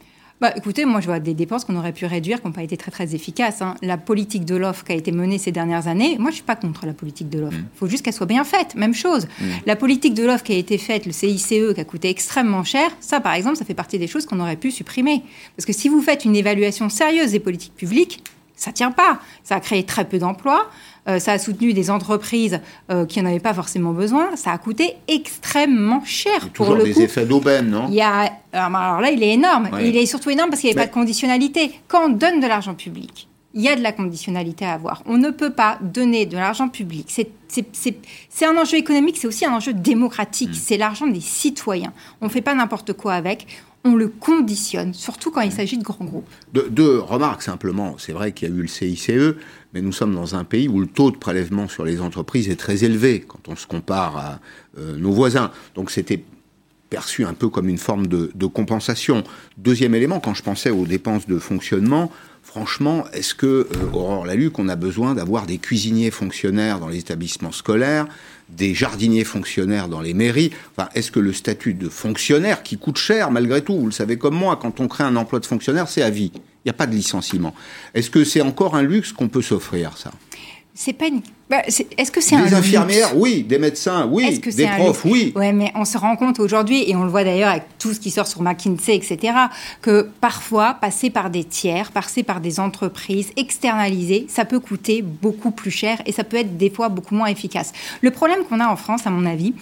Bah, 0.42 0.52
écoutez, 0.56 0.86
moi 0.86 1.02
je 1.02 1.06
vois 1.06 1.20
des 1.20 1.36
dépenses 1.36 1.66
qu'on 1.66 1.76
aurait 1.76 1.94
pu 1.94 2.08
réduire 2.08 2.42
qui 2.42 2.48
n'ont 2.48 2.52
pas 2.52 2.64
été 2.64 2.76
très 2.76 2.90
très 2.90 3.14
efficaces. 3.14 3.62
Hein. 3.62 3.76
La 3.84 3.98
politique 3.98 4.44
de 4.44 4.56
l'offre 4.56 4.84
qui 4.84 4.92
a 4.92 4.96
été 4.96 5.12
menée 5.12 5.38
ces 5.38 5.52
dernières 5.52 5.88
années, 5.88 6.18
moi 6.18 6.32
je 6.32 6.38
suis 6.38 6.44
pas 6.44 6.56
contre 6.56 6.88
la 6.88 6.94
politique 6.94 7.30
de 7.30 7.40
l'offre. 7.40 7.58
Il 7.58 7.64
mm. 7.64 7.70
faut 7.76 7.86
juste 7.86 8.04
qu'elle 8.04 8.16
soit 8.16 8.26
bien 8.26 8.44
faite. 8.44 8.74
Même 8.74 8.96
chose. 8.96 9.28
Mm. 9.40 9.46
La 9.68 9.76
politique 9.76 10.16
de 10.16 10.26
l'offre 10.26 10.44
qui 10.44 10.54
a 10.54 10.58
été 10.58 10.80
faite, 10.80 11.06
le 11.06 11.12
CICE 11.12 11.46
qui 11.76 11.80
a 11.80 11.84
coûté 11.84 12.10
extrêmement 12.10 12.64
cher, 12.64 12.90
ça 13.02 13.20
par 13.20 13.36
exemple, 13.36 13.58
ça 13.58 13.66
fait 13.66 13.76
partie 13.76 14.00
des 14.00 14.08
choses 14.08 14.26
qu'on 14.26 14.40
aurait 14.40 14.56
pu 14.56 14.72
supprimer. 14.72 15.22
Parce 15.56 15.68
que 15.68 15.74
si 15.74 15.90
vous 15.90 16.02
faites 16.02 16.26
une 16.26 16.36
évaluation 16.36 16.90
sérieuse 16.90 17.34
des 17.34 17.40
politiques 17.40 17.76
publiques, 17.76 18.24
ça 18.56 18.72
tient 18.72 18.92
pas. 18.92 19.20
Ça 19.44 19.56
a 19.56 19.60
créé 19.60 19.84
très 19.84 20.06
peu 20.06 20.18
d'emplois. 20.18 20.70
Euh, 21.08 21.18
ça 21.18 21.32
a 21.32 21.40
soutenu 21.40 21.74
des 21.74 21.90
entreprises 21.90 22.60
euh, 22.92 23.06
qui 23.06 23.22
n'en 23.22 23.30
avaient 23.30 23.40
pas 23.40 23.54
forcément 23.54 23.92
besoin. 23.92 24.36
Ça 24.36 24.52
a 24.52 24.58
coûté 24.58 24.96
extrêmement 25.08 26.04
cher. 26.06 26.34
Il 26.42 26.46
y 26.46 26.48
a 26.48 26.52
toujours 26.52 26.78
des 26.78 27.02
effets 27.02 27.26
d'aubaine, 27.26 27.70
non? 27.70 27.88
Il 27.90 27.96
y 27.96 28.02
a, 28.02 28.32
Alors 28.54 29.02
là, 29.02 29.10
il 29.10 29.24
est 29.24 29.34
énorme. 29.34 29.70
Il 29.82 29.98
est 29.98 30.06
surtout 30.06 30.30
énorme 30.30 30.50
parce 30.50 30.62
qu'il 30.62 30.70
n'y 30.70 30.78
avait 30.78 30.88
pas 30.88 30.90
de 30.90 30.94
conditionnalité. 30.94 31.72
Quand 31.88 32.06
on 32.06 32.10
donne 32.10 32.40
de 32.40 32.48
l'argent 32.48 32.76
public, 32.76 33.28
il 33.54 33.62
y 33.62 33.68
a 33.68 33.76
de 33.76 33.82
la 33.82 33.92
conditionnalité 33.92 34.64
à 34.66 34.74
avoir. 34.74 35.02
On 35.06 35.18
ne 35.18 35.32
peut 35.32 35.52
pas 35.52 35.80
donner 35.82 36.26
de 36.26 36.38
l'argent 36.38 36.70
public. 36.70 37.08
C'est 37.10 38.46
un 38.46 38.58
enjeu 38.58 38.78
économique, 38.78 39.18
c'est 39.18 39.28
aussi 39.28 39.46
un 39.46 39.54
enjeu 39.54 39.74
démocratique. 39.74 40.52
Mm. 40.52 40.54
C'est 40.54 40.78
l'argent 40.78 41.08
des 41.08 41.20
citoyens. 41.20 41.94
On 42.22 42.26
ne 42.26 42.32
fait 42.32 42.42
pas 42.42 42.54
n'importe 42.54 42.94
quoi 42.94 43.14
avec 43.14 43.48
on 43.84 43.96
le 43.96 44.10
conditionne, 44.10 44.94
surtout 44.94 45.32
quand 45.32 45.42
il 45.42 45.52
s'agit 45.52 45.78
de 45.78 45.84
grands 45.84 46.06
groupes. 46.06 46.30
deux 46.54 47.00
remarques 47.00 47.42
simplement. 47.42 47.96
C'est 47.98 48.12
vrai 48.12 48.32
qu'il 48.32 48.50
y 48.50 48.52
a 48.52 48.56
eu 48.56 48.62
le 48.62 48.68
CICE, 48.68 49.36
mais 49.74 49.82
nous 49.82 49.92
sommes 49.92 50.14
dans 50.14 50.36
un 50.36 50.44
pays 50.44 50.68
où 50.68 50.80
le 50.80 50.88
taux 50.88 51.12
de 51.12 51.18
prélèvement 51.18 51.68
sur 51.68 51.86
les 51.86 52.02
entreprises 52.02 52.50
est 52.50 52.56
très 52.56 52.84
élevé 52.84 53.24
quand 53.28 53.48
on 53.48 53.56
se 53.56 53.68
compare 53.68 54.18
à 54.18 54.40
euh, 54.78 54.98
nos 54.98 55.12
voisins. 55.12 55.52
Donc 55.76 55.92
c'était 55.92 56.24
perçu 56.90 57.24
un 57.26 57.34
peu 57.34 57.48
comme 57.48 57.70
une 57.70 57.78
forme 57.78 58.06
de, 58.06 58.46
compensation. 58.48 59.24
Deuxième 59.58 59.96
élément, 59.96 60.20
quand 60.20 60.34
je 60.34 60.44
pensais 60.44 60.70
aux 60.70 60.86
dépenses 60.86 61.26
de 61.26 61.40
fonctionnement, 61.40 62.12
franchement, 62.52 63.06
est-ce 63.14 63.34
que, 63.34 63.46
euh, 63.46 63.94
Aurore 63.94 64.26
Laluc, 64.26 64.60
on 64.60 64.68
a 64.68 64.76
besoin 64.76 65.16
d'avoir 65.16 65.46
des 65.46 65.58
cuisiniers 65.58 66.12
fonctionnaires 66.12 66.80
dans 66.80 66.90
les 66.90 66.98
établissements 66.98 67.54
scolaires, 67.54 68.08
des 68.50 68.74
jardiniers 68.74 69.24
fonctionnaires 69.24 69.88
dans 69.88 70.02
les 70.02 70.14
mairies? 70.14 70.52
Est-ce 70.94 71.12
que 71.12 71.22
le 71.22 71.32
statut 71.32 71.74
de 71.74 71.88
fonctionnaire, 71.88 72.62
qui 72.62 72.78
coûte 72.78 72.98
cher 72.98 73.32
malgré 73.32 73.62
tout, 73.62 73.78
vous 73.80 73.86
le 73.86 73.94
savez 73.94 74.18
comme 74.18 74.36
moi, 74.36 74.60
quand 74.62 74.82
on 74.82 74.90
crée 74.90 75.06
un 75.06 75.16
emploi 75.16 75.40
de 75.40 75.46
fonctionnaire, 75.46 75.88
c'est 75.88 76.02
à 76.02 76.10
vie. 76.10 76.34
Il 76.36 76.66
n'y 76.66 76.72
a 76.72 76.74
pas 76.74 76.88
de 76.88 76.94
licenciement. 76.94 77.56
Est-ce 77.94 78.10
que 78.10 78.26
c'est 78.26 78.42
encore 78.42 78.76
un 78.76 78.84
luxe 78.84 79.14
qu'on 79.14 79.30
peut 79.30 79.42
s'offrir, 79.42 79.98
ça? 79.98 80.12
C'est 80.74 80.94
pas 80.94 81.08
bah, 81.52 81.64
est-ce 81.68 82.12
que 82.12 82.22
c'est 82.22 82.38
un 82.38 82.46
Des 82.46 82.54
infirmières, 82.54 83.18
oui. 83.18 83.44
Des 83.44 83.60
médecins, 83.60 84.08
oui. 84.10 84.40
Des 84.40 84.68
profs, 84.68 85.04
oui. 85.04 85.34
Ouais, 85.36 85.52
mais 85.52 85.74
on 85.76 85.84
se 85.84 85.98
rend 85.98 86.16
compte 86.16 86.40
aujourd'hui, 86.40 86.90
et 86.90 86.96
on 86.96 87.04
le 87.04 87.10
voit 87.10 87.26
d'ailleurs 87.26 87.50
avec 87.50 87.64
tout 87.78 87.94
ce 87.94 88.00
qui 88.00 88.10
sort 88.10 88.26
sur 88.26 88.42
McKinsey, 88.42 88.96
etc., 88.96 89.34
que 89.82 90.08
parfois, 90.22 90.76
passer 90.76 91.10
par 91.10 91.30
des 91.30 91.44
tiers, 91.44 91.92
passer 91.92 92.24
par 92.24 92.40
des 92.40 92.62
entreprises 92.62 93.32
externalisées, 93.36 94.28
ça 94.30 94.46
peut 94.46 94.62
coûter 94.62 95.02
beaucoup 95.02 95.52
plus 95.52 95.72
cher 95.72 96.02
et 96.06 96.14
ça 96.14 96.24
peut 96.24 96.38
être 96.38 96.56
des 96.56 96.70
fois 96.70 96.88
beaucoup 96.88 97.16
moins 97.16 97.28
efficace. 97.28 97.74
Le 98.00 98.12
problème 98.12 98.46
qu'on 98.46 98.62
a 98.62 98.68
en 98.68 98.78
France, 98.78 99.06
à 99.06 99.10
mon 99.10 99.26
avis, 99.26 99.54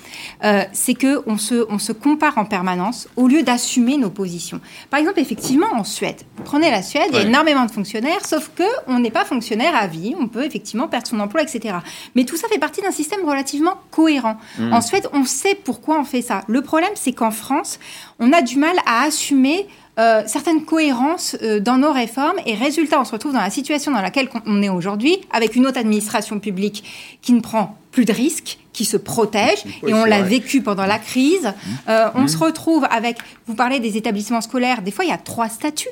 euh, 0.44 0.62
c'est 0.74 0.94
que 0.94 1.24
on 1.26 1.40
se, 1.40 1.66
on 1.72 1.80
se 1.80 1.92
compare 1.92 2.38
en 2.38 2.46
permanence 2.46 3.08
au 3.16 3.28
lieu 3.28 3.42
d'assumer 3.42 3.98
nos 3.98 4.12
positions. 4.12 4.62
Par 4.92 5.00
exemple, 5.00 5.20
effectivement, 5.20 5.74
en 5.74 5.84
Suède, 5.84 6.22
prenez 6.46 6.70
la 6.70 6.84
Suède, 6.84 7.08
il 7.10 7.16
y 7.16 7.18
a 7.20 7.24
énormément 7.24 7.66
de 7.66 7.72
fonctionnaires, 7.72 8.24
sauf 8.28 8.52
que 8.56 8.64
on 8.86 9.00
n'est 9.00 9.10
pas 9.10 9.26
fonctionnaire 9.26 9.76
à 9.76 9.88
vie, 9.88 10.14
on 10.20 10.28
peut 10.28 10.46
effectivement 10.46 10.88
perdre 10.88 11.08
son 11.08 11.20
emploi, 11.20 11.42
etc. 11.42 11.79
Mais 12.16 12.26
tout 12.26 12.38
ça 12.38 12.48
fait 12.48 12.60
partie 12.60 12.82
d'un 12.82 12.92
système 12.92 13.26
relativement 13.26 13.76
cohérent. 13.92 14.38
Mmh. 14.58 14.74
En 14.74 14.82
Suède, 14.82 15.08
on 15.14 15.26
sait 15.26 15.56
pourquoi 15.56 16.00
on 16.00 16.06
fait 16.06 16.22
ça. 16.22 16.44
Le 16.48 16.62
problème, 16.62 16.92
c'est 16.96 17.14
qu'en 17.14 17.32
France, 17.32 17.80
on 18.20 18.34
a 18.34 18.42
du 18.42 18.58
mal 18.58 18.76
à 18.86 19.04
assumer 19.04 19.68
euh, 20.00 20.24
certaines 20.28 20.64
cohérences 20.64 21.36
euh, 21.42 21.60
dans 21.60 21.78
nos 21.78 21.92
réformes 21.92 22.38
et 22.46 22.54
résultat, 22.56 23.02
on 23.02 23.04
se 23.04 23.12
retrouve 23.12 23.34
dans 23.34 23.42
la 23.42 23.50
situation 23.50 23.92
dans 23.92 24.02
laquelle 24.02 24.30
on 24.46 24.62
est 24.62 24.70
aujourd'hui 24.70 25.18
avec 25.30 25.58
une 25.58 25.68
autre 25.68 25.78
administration 25.78 26.40
publique 26.40 27.20
qui 27.22 27.34
ne 27.34 27.42
prend 27.42 27.78
plus 27.92 28.06
de 28.06 28.14
risques, 28.14 28.60
qui 28.72 28.86
se 28.86 28.96
protège, 28.96 29.66
et 29.86 29.94
on 29.94 30.06
l'a 30.06 30.22
vécu 30.22 30.62
pendant 30.62 30.86
la 30.86 31.00
crise. 31.00 31.48
Mmh. 31.48 31.90
Euh, 31.90 32.10
on 32.16 32.22
mmh. 32.22 32.28
se 32.30 32.38
retrouve 32.38 32.88
avec, 32.90 33.18
vous 33.46 33.56
parlez 33.56 33.82
des 33.82 33.98
établissements 33.98 34.40
scolaires, 34.40 34.84
des 34.84 34.92
fois 34.92 35.04
il 35.04 35.10
y 35.10 35.14
a 35.14 35.18
trois 35.18 35.50
statuts. 35.50 35.90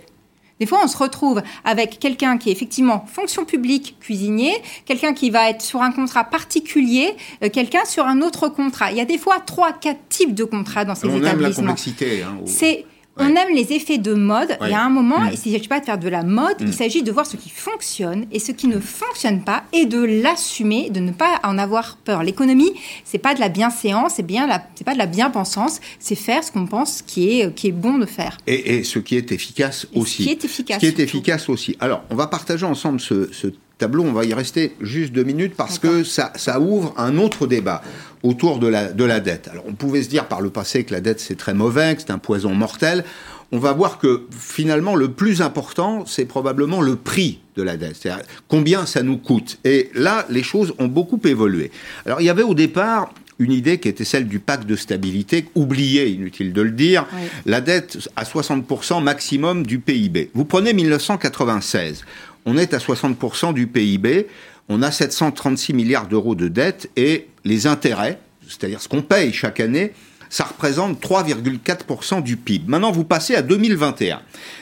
Des 0.59 0.65
fois, 0.65 0.79
on 0.83 0.87
se 0.87 0.97
retrouve 0.97 1.41
avec 1.63 1.99
quelqu'un 1.99 2.37
qui 2.37 2.49
est 2.49 2.51
effectivement 2.51 3.05
fonction 3.07 3.45
publique, 3.45 3.97
cuisinier, 3.99 4.53
quelqu'un 4.85 5.13
qui 5.13 5.29
va 5.29 5.49
être 5.49 5.61
sur 5.61 5.81
un 5.81 5.91
contrat 5.91 6.23
particulier, 6.23 7.15
euh, 7.43 7.49
quelqu'un 7.49 7.85
sur 7.85 8.05
un 8.05 8.21
autre 8.21 8.47
contrat. 8.49 8.91
Il 8.91 8.97
y 8.97 9.01
a 9.01 9.05
des 9.05 9.17
fois 9.17 9.39
trois, 9.39 9.73
quatre 9.73 9.99
types 10.09 10.33
de 10.33 10.43
contrats 10.43 10.85
dans 10.85 10.95
ces 10.95 11.07
établissements. 11.07 11.41
la 11.41 11.53
complexité. 11.53 12.23
Hein, 12.23 12.37
C'est 12.45 12.85
on 13.19 13.35
aime 13.35 13.55
les 13.55 13.73
effets 13.73 13.97
de 13.97 14.13
mode. 14.13 14.57
Il 14.61 14.69
y 14.69 14.73
a 14.73 14.83
un 14.83 14.89
moment, 14.89 15.19
mm. 15.19 15.29
il 15.33 15.49
ne 15.49 15.55
s'agit 15.55 15.67
pas 15.67 15.79
de 15.79 15.85
faire 15.85 15.97
de 15.97 16.09
la 16.09 16.23
mode, 16.23 16.55
il 16.59 16.67
mm. 16.67 16.73
s'agit 16.73 17.03
de 17.03 17.11
voir 17.11 17.25
ce 17.25 17.37
qui 17.37 17.49
fonctionne 17.49 18.25
et 18.31 18.39
ce 18.39 18.51
qui 18.51 18.67
ne 18.67 18.79
fonctionne 18.79 19.43
pas 19.43 19.63
et 19.73 19.85
de 19.85 20.03
l'assumer, 20.03 20.89
de 20.89 20.99
ne 20.99 21.11
pas 21.11 21.39
en 21.43 21.57
avoir 21.57 21.97
peur. 21.97 22.23
L'économie, 22.23 22.71
c'est 23.03 23.17
pas 23.17 23.33
de 23.33 23.39
la 23.39 23.49
bienséance, 23.49 24.13
c'est 24.15 24.25
bien 24.25 24.47
c'est 24.75 24.83
pas 24.83 24.93
de 24.93 24.99
la 24.99 25.05
bien-pensance, 25.05 25.79
c'est 25.99 26.15
faire 26.15 26.43
ce 26.43 26.51
qu'on 26.51 26.67
pense 26.67 27.01
qui 27.01 27.39
est, 27.39 27.53
qui 27.53 27.67
est 27.67 27.71
bon 27.71 27.97
de 27.97 28.05
faire. 28.05 28.37
Et, 28.47 28.83
ce 28.83 28.99
qui 28.99 29.17
est 29.17 29.31
efficace 29.31 29.87
aussi. 29.93 30.23
Ce 30.23 30.27
qui 30.27 30.29
est 30.31 30.45
efficace. 30.45 30.75
Ce 30.75 30.79
qui 30.79 30.85
est 30.87 30.99
efficace 30.99 31.49
aussi. 31.49 31.75
Alors, 31.79 32.03
on 32.09 32.15
va 32.15 32.27
partager 32.27 32.65
ensemble 32.65 32.99
ce, 32.99 33.31
ce 33.33 33.47
tableau, 33.77 34.03
on 34.03 34.13
va 34.13 34.25
y 34.25 34.33
rester 34.33 34.75
juste 34.81 35.13
deux 35.13 35.23
minutes 35.23 35.55
parce 35.55 35.79
que 35.79 36.03
ça, 36.03 36.31
ça 36.35 36.59
ouvre 36.59 36.93
un 36.97 37.17
autre 37.17 37.47
débat 37.47 37.81
autour 38.23 38.59
de 38.59 38.67
la, 38.67 38.91
de 38.91 39.03
la 39.03 39.19
dette. 39.19 39.47
Alors 39.47 39.65
on 39.67 39.73
pouvait 39.73 40.03
se 40.03 40.09
dire 40.09 40.27
par 40.27 40.41
le 40.41 40.49
passé 40.49 40.83
que 40.83 40.93
la 40.93 41.01
dette 41.01 41.19
c'est 41.19 41.37
très 41.37 41.53
mauvais, 41.53 41.95
que 41.95 42.01
c'est 42.01 42.11
un 42.11 42.17
poison 42.17 42.53
mortel. 42.53 43.03
On 43.51 43.59
va 43.59 43.71
voir 43.71 43.97
que 43.99 44.27
finalement 44.31 44.95
le 44.95 45.11
plus 45.11 45.41
important 45.41 46.05
c'est 46.05 46.25
probablement 46.25 46.81
le 46.81 46.95
prix 46.95 47.39
de 47.55 47.63
la 47.63 47.77
dette, 47.77 47.95
c'est-à-dire 47.95 48.25
combien 48.47 48.85
ça 48.85 49.03
nous 49.03 49.17
coûte. 49.17 49.59
Et 49.63 49.89
là 49.93 50.25
les 50.29 50.43
choses 50.43 50.73
ont 50.79 50.87
beaucoup 50.87 51.21
évolué. 51.23 51.71
Alors 52.05 52.21
il 52.21 52.25
y 52.25 52.29
avait 52.29 52.43
au 52.43 52.53
départ 52.53 53.13
une 53.39 53.51
idée 53.51 53.79
qui 53.79 53.87
était 53.87 54.03
celle 54.03 54.27
du 54.27 54.39
pacte 54.39 54.65
de 54.65 54.75
stabilité, 54.75 55.45
oubliée, 55.55 56.09
inutile 56.09 56.53
de 56.53 56.61
le 56.61 56.71
dire, 56.71 57.05
la 57.45 57.61
dette 57.61 58.09
à 58.15 58.23
60% 58.23 59.03
maximum 59.03 59.65
du 59.65 59.77
PIB. 59.79 60.31
Vous 60.33 60.45
prenez 60.45 60.73
1996, 60.73 62.03
on 62.47 62.57
est 62.57 62.73
à 62.73 62.77
60% 62.77 63.53
du 63.53 63.67
PIB, 63.67 64.25
on 64.69 64.81
a 64.81 64.89
736 64.89 65.73
milliards 65.73 66.07
d'euros 66.07 66.33
de 66.33 66.47
dette 66.47 66.89
et 66.95 67.27
les 67.43 67.67
intérêts, 67.67 68.19
c'est-à-dire 68.47 68.81
ce 68.81 68.87
qu'on 68.87 69.01
paye 69.01 69.33
chaque 69.33 69.59
année, 69.59 69.91
ça 70.29 70.45
représente 70.45 71.01
3,4% 71.01 72.23
du 72.23 72.37
PIB. 72.37 72.65
Maintenant, 72.67 72.91
vous 72.91 73.03
passez 73.03 73.35
à 73.35 73.41
2021. 73.41 74.21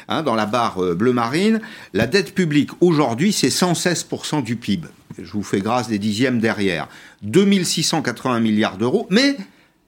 Hein, 0.09 0.23
dans 0.23 0.35
la 0.35 0.45
barre 0.45 0.83
euh, 0.83 0.95
bleu 0.95 1.13
marine, 1.13 1.61
la 1.93 2.07
dette 2.07 2.35
publique 2.35 2.69
aujourd'hui, 2.81 3.31
c'est 3.31 3.49
116% 3.49 4.43
du 4.43 4.55
PIB. 4.55 4.87
Je 5.21 5.31
vous 5.31 5.43
fais 5.43 5.59
grâce 5.59 5.87
des 5.87 5.99
dixièmes 5.99 6.39
derrière. 6.39 6.87
2680 7.23 8.39
milliards 8.39 8.77
d'euros, 8.77 9.07
mais 9.09 9.37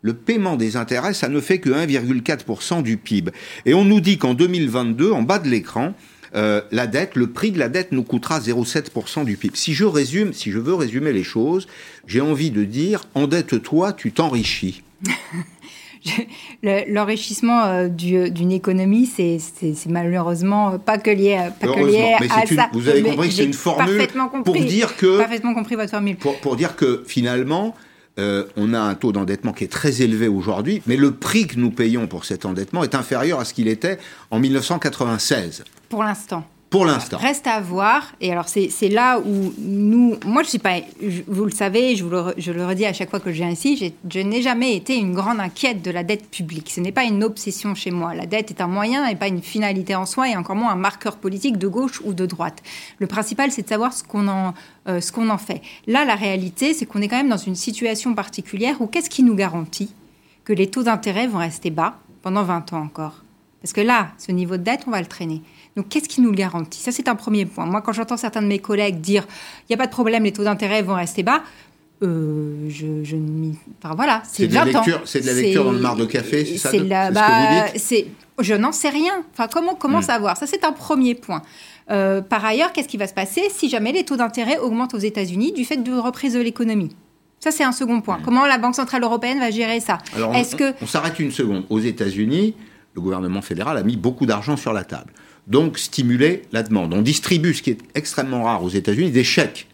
le 0.02 0.14
paiement 0.14 0.56
des 0.56 0.78
intérêts, 0.78 1.14
ça 1.14 1.30
ne 1.30 1.40
fait 1.40 1.60
que 1.60 1.70
1,4% 1.70 2.84
du 2.84 2.98
PIB. 2.98 3.32
Et 3.66 3.74
on 3.74 3.84
nous 3.84 4.02
dit 4.02 4.18
qu'en 4.18 4.36
2022, 4.36 5.12
en 5.12 5.24
bas 5.24 5.40
de 5.40 5.50
l'écran, 5.50 5.94
euh, 6.36 6.62
la 6.72 6.88
dette, 6.88 7.16
le 7.16 7.28
prix 7.28 7.52
de 7.52 7.60
la 7.60 7.70
dette 7.70 7.92
nous 7.92 8.04
coûtera 8.04 8.40
0,7% 8.40 9.26
du 9.26 9.38
PIB. 9.38 9.56
Si 9.56 9.74
je 9.74 9.86
résume, 9.86 10.34
si 10.34 10.52
je 10.52 10.60
veux 10.60 10.74
résumer 10.74 11.14
les 11.14 11.24
choses, 11.24 11.68
j'ai 12.06 12.22
envie 12.22 12.52
de 12.52 12.64
dire, 12.64 13.06
endette-toi, 13.16 13.94
tu 13.94 14.12
t'enrichis. 14.12 14.84
L'enrichissement 16.64 17.66
euh, 17.66 17.88
d'une 17.88 18.52
économie, 18.52 19.06
c'est 19.06 19.40
malheureusement 19.88 20.80
pas 20.80 20.98
que 20.98 21.12
lié, 21.12 21.50
pas 21.60 21.68
que 21.68 21.86
lié 21.86 22.16
à 22.30 22.46
ça. 22.46 22.70
Vous 22.74 22.88
avez 22.88 23.04
compris 23.04 23.30
que 23.30 23.34
c'est 23.34 23.46
une 23.46 23.54
formule 23.54 24.08
pour 24.44 24.56
dire 24.56 24.96
que 24.96 25.18
parfaitement 25.18 25.54
compris 25.54 25.76
votre 25.76 25.92
formule. 25.92 26.16
Pour, 26.16 26.56
dire 26.56 26.76
que 26.76 27.04
finalement, 27.08 27.76
euh, 28.20 28.46
on 28.56 28.74
a 28.74 28.80
un 28.80 28.96
taux 28.96 29.12
d'endettement 29.12 29.54
qui 29.54 29.64
est 29.64 29.72
très 29.72 30.02
élevé 30.02 30.28
aujourd'hui, 30.28 30.82
mais 30.88 30.98
le 30.98 31.12
prix 31.12 31.48
que 31.48 31.60
nous 31.60 31.72
payons 31.72 32.08
pour 32.08 32.26
cet 32.26 32.46
endettement 32.46 32.84
est 32.84 32.96
inférieur 32.96 33.40
à 33.40 33.46
ce 33.46 33.54
qu'il 33.54 33.68
était 33.68 34.00
en 34.32 34.40
1996. 34.40 35.64
Pour 35.90 36.04
l'instant. 36.04 36.46
Pour 36.70 36.86
l'instant. 36.86 37.18
Reste 37.18 37.48
à 37.48 37.62
voir. 37.62 38.14
Et 38.20 38.30
alors, 38.30 38.50
c'est 38.50 38.90
là 38.90 39.20
où 39.20 39.54
nous. 39.58 40.18
Moi, 40.26 40.42
je 40.44 40.48
ne 40.48 40.50
suis 40.50 40.60
pas. 40.60 40.80
vous 41.28 41.46
le 41.46 41.52
savez, 41.52 41.96
je, 41.96 42.06
le 42.06 42.66
redis 42.66 42.86
à 42.86 42.92
chaque 42.92 43.10
fois 43.10 43.22
que 43.22 43.32
je 43.32 43.38
viens 43.38 43.50
ici, 43.50 43.94
je 44.10 44.20
n'ai 44.20 44.42
jamais 44.42 44.76
été 44.76 44.98
une 44.98 45.14
grande 45.14 45.40
inquiète 45.40 45.82
de 45.82 45.92
la 45.92 46.04
dette 46.04 46.30
publique. 46.30 46.70
Ce 46.70 46.82
n'est 46.82 46.92
pas 46.92 47.06
une 47.06 47.24
obsession 47.24 47.74
chez 47.74 47.92
moi. 47.92 48.14
La 48.14 48.26
dette 48.26 48.52
est 48.52 48.60
un 48.60 48.68
moyen 48.68 49.08
et 49.08 49.16
pas 49.16 49.30
une 49.30 49.42
finalité 49.42 49.96
en 49.96 50.06
soi, 50.06 50.30
et 50.30 50.36
encore 50.36 50.58
moins 50.58 50.72
un 50.72 50.76
marqueur 50.76 51.16
politique 51.16 51.58
de 51.58 51.70
gauche 51.70 52.02
ou 52.04 52.14
de 52.14 52.26
droite. 52.26 52.62
Le 53.00 53.08
principal, 53.08 53.50
c'est 53.52 53.62
de 53.62 53.70
savoir 53.70 53.94
ce 53.94 54.04
qu'on 54.04 54.28
en, 54.28 54.54
euh, 54.90 55.00
ce 55.00 55.14
qu'on 55.14 55.30
en 55.30 55.38
fait. 55.38 55.62
Là, 55.86 56.04
la 56.04 56.16
réalité, 56.16 56.74
c'est 56.74 56.86
qu'on 56.86 57.02
est 57.02 57.08
quand 57.08 57.18
même 57.18 57.30
dans 57.30 57.38
une 57.38 57.56
situation 57.56 58.14
particulière 58.14 58.82
où 58.82 58.88
qu'est-ce 58.88 59.10
qui 59.10 59.24
nous 59.24 59.36
garantit 59.36 59.94
que 60.44 60.52
les 60.52 60.70
taux 60.70 60.84
d'intérêt 60.84 61.28
vont 61.28 61.40
rester 61.40 61.70
bas 61.70 61.98
pendant 62.24 62.44
20 62.44 62.74
ans 62.74 62.82
encore? 62.82 63.24
Parce 63.62 63.72
que 63.72 63.82
là, 63.82 64.10
ce 64.18 64.34
niveau 64.34 64.58
de 64.58 64.64
dette, 64.64 64.82
on 64.86 64.92
va 64.92 65.00
le 65.00 65.08
traîner. 65.08 65.42
Donc, 65.78 65.90
qu'est-ce 65.90 66.10
qui 66.10 66.22
nous 66.22 66.32
le 66.32 66.36
garantit? 66.36 66.82
Ça, 66.82 66.92
c'est 66.92 67.08
un 67.08 67.14
premier 67.14 67.46
point. 67.46 67.68
Moi, 67.68 67.84
quand 67.84 67.94
j'entends 67.94 68.18
certains 68.18 68.42
de 68.42 68.48
mes 68.48 68.58
collègues 68.58 69.00
dire 69.00 69.28
il 69.62 69.66
n'y 69.72 69.76
a 69.76 69.78
pas 69.78 69.86
de 69.86 69.92
problème, 69.92 70.24
les 70.24 70.34
taux 70.34 70.44
d'intérêt 70.44 70.82
vont 70.82 70.96
rester 70.96 71.22
bas, 71.22 71.44
euh, 72.02 72.68
je, 72.68 73.04
je 73.04 73.16
enfin, 73.82 73.96
voilà, 73.96 74.24
c'est 74.26 74.48
de, 74.48 74.56
la 74.56 74.66
lecture, 74.66 75.02
c'est 75.06 75.22
de 75.22 75.28
la 75.28 75.34
lecture 75.34 75.66
dans 75.66 75.72
le 75.72 75.80
mar 75.80 75.96
de 75.96 76.06
café, 76.06 76.46
c'est 76.46 76.58
ça 76.58 76.72
la, 76.72 77.12
bah, 77.12 77.68
Je 78.40 78.54
n'en 78.56 78.72
sais 78.72 78.90
rien. 78.90 79.24
Enfin, 79.34 79.48
comment, 79.48 79.76
comment 79.76 80.00
hmm. 80.00 80.04
savoir? 80.04 80.38
Ça, 80.38 80.48
c'est 80.48 80.64
un 80.64 80.72
premier 80.72 81.14
point. 81.14 81.44
Euh, 81.92 82.22
par 82.22 82.44
ailleurs, 82.44 82.74
qu'est-ce 82.74 82.88
qui 82.88 82.98
va 82.98 83.08
se 83.08 83.14
passer 83.14 83.44
si 83.52 83.70
jamais 83.70 83.92
les 83.92 84.04
taux 84.04 84.18
d'intérêt 84.18 84.58
augmentent 84.58 84.96
aux 84.96 85.00
États-Unis 85.00 85.54
du 85.54 85.64
fait 85.64 85.78
de 85.78 85.94
reprise 85.94 86.34
de 86.34 86.40
l'économie? 86.40 86.90
Ça, 87.40 87.52
c'est 87.52 87.64
un 87.64 87.72
second 87.72 88.02
point. 88.02 88.18
Hmm. 88.18 88.24
Comment 88.26 88.48
la 88.48 88.58
Banque 88.58 88.76
Centrale 88.76 89.04
Européenne 89.04 89.40
va 89.40 89.52
gérer 89.52 89.80
ça? 89.80 90.00
Est-ce 90.34 90.56
que... 90.56 90.74
on 90.82 90.88
s'arrête 90.88 91.20
une 91.20 91.32
seconde. 91.32 91.66
Aux 91.70 91.80
États-Unis, 91.80 92.56
le 92.96 93.02
gouvernement 93.02 93.44
fédéral 93.44 93.78
a 93.78 93.84
mis 93.84 93.96
beaucoup 93.96 94.26
d'argent 94.26 94.58
sur 94.58 94.74
la 94.74 94.84
table 94.84 95.14
donc 95.48 95.78
stimuler 95.78 96.44
la 96.52 96.64
demande. 96.64 96.94
On 96.94 97.02
distribue, 97.02 97.54
ce 97.54 97.62
qui 97.62 97.72
est 97.72 97.80
extrêmement 97.96 98.44
rare 98.44 98.64
aux 98.64 98.70
États-Unis, 98.70 99.12
des 99.12 99.24
chèques 99.24 99.68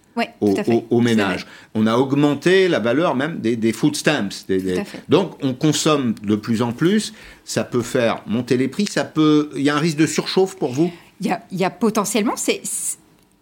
aux, 0.89 1.01
ménages. 1.01 1.47
On 1.73 1.87
a 1.87 1.97
augmenté 1.97 2.67
la 2.67 2.79
valeur 2.79 3.15
même 3.15 3.39
des, 3.39 3.73
food 3.73 3.95
stamps. 3.95 4.45
Donc 5.09 5.37
on 5.41 5.53
consomme 5.53 6.13
de 6.23 6.35
plus 6.35 6.61
en 6.61 6.71
plus, 6.71 7.13
ça 7.45 7.63
peut 7.63 7.81
faire 7.81 8.21
monter 8.27 8.57
les 8.57 8.67
prix, 8.67 8.85
ça 8.85 9.05
peut... 9.05 9.49
Il 9.55 9.63
y 9.63 9.69
a 9.69 9.75
un 9.75 9.79
risque 9.79 9.97
de 9.97 10.05
surchauffe 10.05 10.55
pour 10.55 10.71
vous? 10.71 10.91
Il 11.21 11.27
y, 11.27 11.33
il 11.51 11.57
y 11.57 11.65
a 11.65 11.69
potentiellement, 11.69 12.35
c'est 12.35 12.61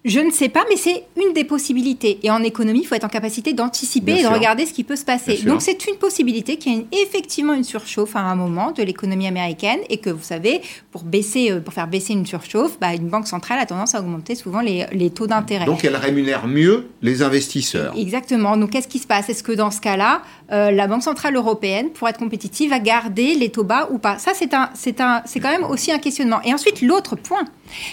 je 0.04 0.20
ne 0.20 0.32
sais 0.32 0.50
pas, 0.50 0.66
mais 0.68 0.78
c'est 0.78 1.04
une 1.16 1.34
des 1.34 1.44
possibilités. 1.44 2.20
Et 2.24 2.32
en 2.32 2.42
économie, 2.42 2.80
il 2.82 2.88
faut 2.88 2.96
être 2.96 3.04
en 3.04 3.10
capacité 3.10 3.54
d'anticiper 3.54 4.20
et 4.20 4.24
de 4.24 4.28
regarder 4.28 4.66
ce 4.66 4.74
qui 4.74 4.84
peut 4.84 4.96
se 4.96 5.06
passer. 5.06 5.38
Donc 5.44 5.62
c'est 5.62 5.86
une 5.88 5.96
possibilité 5.96 6.58
qu'il 6.58 6.74
y 6.74 6.78
ait 6.78 7.04
effectivement 7.04 7.54
une 7.54 7.64
surchauffe 7.64 8.16
à 8.16 8.22
un 8.22 8.36
moment 8.36 8.72
de 8.72 8.82
l'économie 8.82 9.28
américaine 9.28 9.80
et 9.90 9.98
que 9.98 10.10
vous 10.10 10.24
savez, 10.24 10.62
pour, 10.92 11.04
baisser, 11.04 11.52
euh, 11.52 11.60
pour 11.60 11.74
faire 11.74 11.88
baisser 11.88 12.14
une 12.14 12.26
surchauffe, 12.26 12.80
bah, 12.80 12.96
une 12.96 13.10
banque 13.10 13.28
centrale 13.28 13.60
a 13.60 13.68
tendance 13.68 13.94
à 13.94 14.00
augmenter 14.00 14.34
souvent 14.34 14.62
les, 14.62 15.10
taux 15.12 15.28
d'intérêt. 15.28 15.66
Donc 15.66 15.86
elle 15.86 15.96
rémunère 15.96 16.48
mieux 16.48 16.88
les 17.04 17.22
investisseurs. 17.22 17.94
Exactement. 17.96 18.58
Donc 18.58 18.72
qu'est-ce 18.72 18.88
qui 18.88 19.00
se 19.00 19.08
passe? 19.08 19.30
Est-ce 19.30 19.44
que 19.44 19.52
dans 19.52 19.70
ce 19.70 19.82
cas-là, 19.82 20.24
euh, 20.52 20.72
la 20.72 20.88
Banque 20.88 21.04
centrale 21.04 21.36
européenne, 21.36 21.92
pour 21.92 22.08
être 22.08 22.18
compétitive, 22.18 22.72
va 22.72 22.80
garder 22.80 23.36
les 23.36 23.50
taux 23.50 23.64
bas 23.64 23.88
ou 23.92 24.00
pas? 24.00 24.18
Ça, 24.18 24.32
c'est 24.34 24.54
un, 24.56 24.70
un, 25.00 25.22
quand 25.40 25.52
même 25.52 25.64
aussi 25.64 25.92
un 25.92 26.00
questionnement. 26.00 26.42
Et 26.44 26.54
ensuite, 26.54 26.82
l'autre 26.82 27.16
point, 27.16 27.44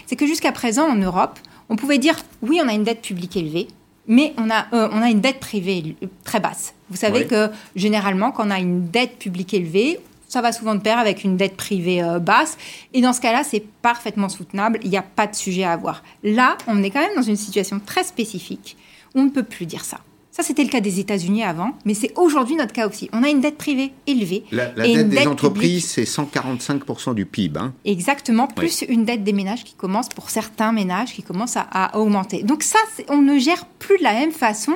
c'est 0.07 0.17
que 0.17 0.27
jusqu'à 0.27 0.53
présent 0.53 0.89
en 0.89 0.97
Europe, 0.97 1.39
on 1.69 1.77
pouvait 1.77 1.99
dire 1.99 2.17
oui, 2.43 2.61
on 2.63 2.69
a 2.69 2.73
une 2.73 2.85
dette 2.85 3.03
publique 3.03 3.37
élevée, 3.37 3.69
mais 4.07 4.33
on 4.39 4.51
a, 4.51 4.67
euh, 4.73 4.89
on 4.93 5.03
a 5.03 5.11
une 5.11 5.21
dette 5.21 5.41
privée 5.41 5.97
très 6.25 6.41
basse. 6.41 6.75
Vous 6.91 6.97
savez 6.97 7.27
que 7.27 7.51
généralement, 7.77 8.33
quand 8.33 8.47
on 8.47 8.51
a 8.51 8.59
une 8.59 8.89
dette 8.89 9.19
publique 9.19 9.53
élevée, 9.53 10.01
ça 10.29 10.43
va 10.43 10.53
souvent 10.53 10.75
de 10.75 10.81
pair 10.81 10.99
avec 10.99 11.25
une 11.25 11.37
dette 11.37 11.57
privée 11.57 12.03
euh, 12.03 12.19
basse. 12.19 12.57
Et 12.93 13.01
dans 13.01 13.13
ce 13.13 13.21
cas-là, 13.21 13.45
c'est 13.45 13.65
parfaitement 13.83 14.29
soutenable. 14.29 14.79
Il 14.83 14.91
n'y 14.91 14.97
a 14.97 15.03
pas 15.03 15.27
de 15.27 15.35
sujet 15.35 15.65
à 15.65 15.73
avoir. 15.73 16.03
Là, 16.23 16.57
on 16.67 16.83
est 16.83 16.91
quand 16.91 17.01
même 17.01 17.17
dans 17.17 17.23
une 17.23 17.37
situation 17.37 17.81
très 17.85 18.05
spécifique. 18.05 18.77
On 19.15 19.25
ne 19.25 19.31
peut 19.31 19.43
plus 19.43 19.67
dire 19.67 19.85
ça. 19.85 19.99
Ça, 20.39 20.45
c'était 20.45 20.63
le 20.63 20.69
cas 20.69 20.81
des 20.81 21.01
États-Unis 21.01 21.43
avant, 21.43 21.73
mais 21.85 21.95
c'est 21.95 22.17
aujourd'hui 22.17 22.55
notre 22.55 22.73
cas 22.73 22.87
aussi. 22.87 23.11
On 23.13 23.25
a 23.25 23.29
une 23.29 23.41
dette 23.41 23.59
privée 23.59 23.93
élevée. 24.07 24.45
La, 24.53 24.67
dette 24.67 25.09
des 25.09 25.27
entreprises, 25.27 25.89
c'est 25.89 26.05
145% 26.05 27.13
du 27.17 27.27
PIB. 27.27 27.59
Hein. 27.59 27.73
Exactement, 27.85 28.47
plus 28.47 28.85
une 28.89 29.05
dette 29.05 29.25
des 29.25 29.33
ménages 29.33 29.65
qui 29.65 29.75
commence, 29.75 30.09
pour 30.09 30.31
certains 30.31 30.71
ménages, 30.71 31.13
qui 31.13 31.25
commence 31.25 31.57
à, 31.57 31.99
augmenter. 31.99 32.45
Donc 32.45 32.63
ça, 32.63 32.79
on 33.09 33.21
ne 33.21 33.37
gère 33.37 33.67
plus 33.81 33.99
de 33.99 34.05
la 34.05 34.13
même 34.13 34.31
façon 34.31 34.75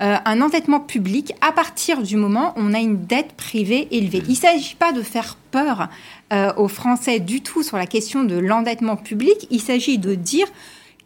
euh, 0.00 0.16
un 0.24 0.40
endettement 0.40 0.80
public 0.80 1.34
à 1.42 1.52
partir 1.52 2.00
du 2.00 2.16
moment 2.16 2.54
où 2.56 2.62
on 2.62 2.72
a 2.72 2.80
une 2.80 3.04
dette 3.04 3.34
privée 3.34 3.88
élevée. 3.90 4.22
Il 4.26 4.30
ne 4.30 4.36
s'agit 4.36 4.74
pas 4.74 4.92
de 4.92 5.02
faire 5.02 5.36
peur 5.50 5.90
euh, 6.32 6.50
aux 6.56 6.68
Français 6.68 7.20
du 7.20 7.42
tout 7.42 7.62
sur 7.62 7.76
la 7.76 7.86
question 7.86 8.24
de 8.24 8.36
l'endettement 8.36 8.96
public. 8.96 9.48
Il 9.50 9.60
s'agit 9.60 9.98
de 9.98 10.14
dire 10.14 10.46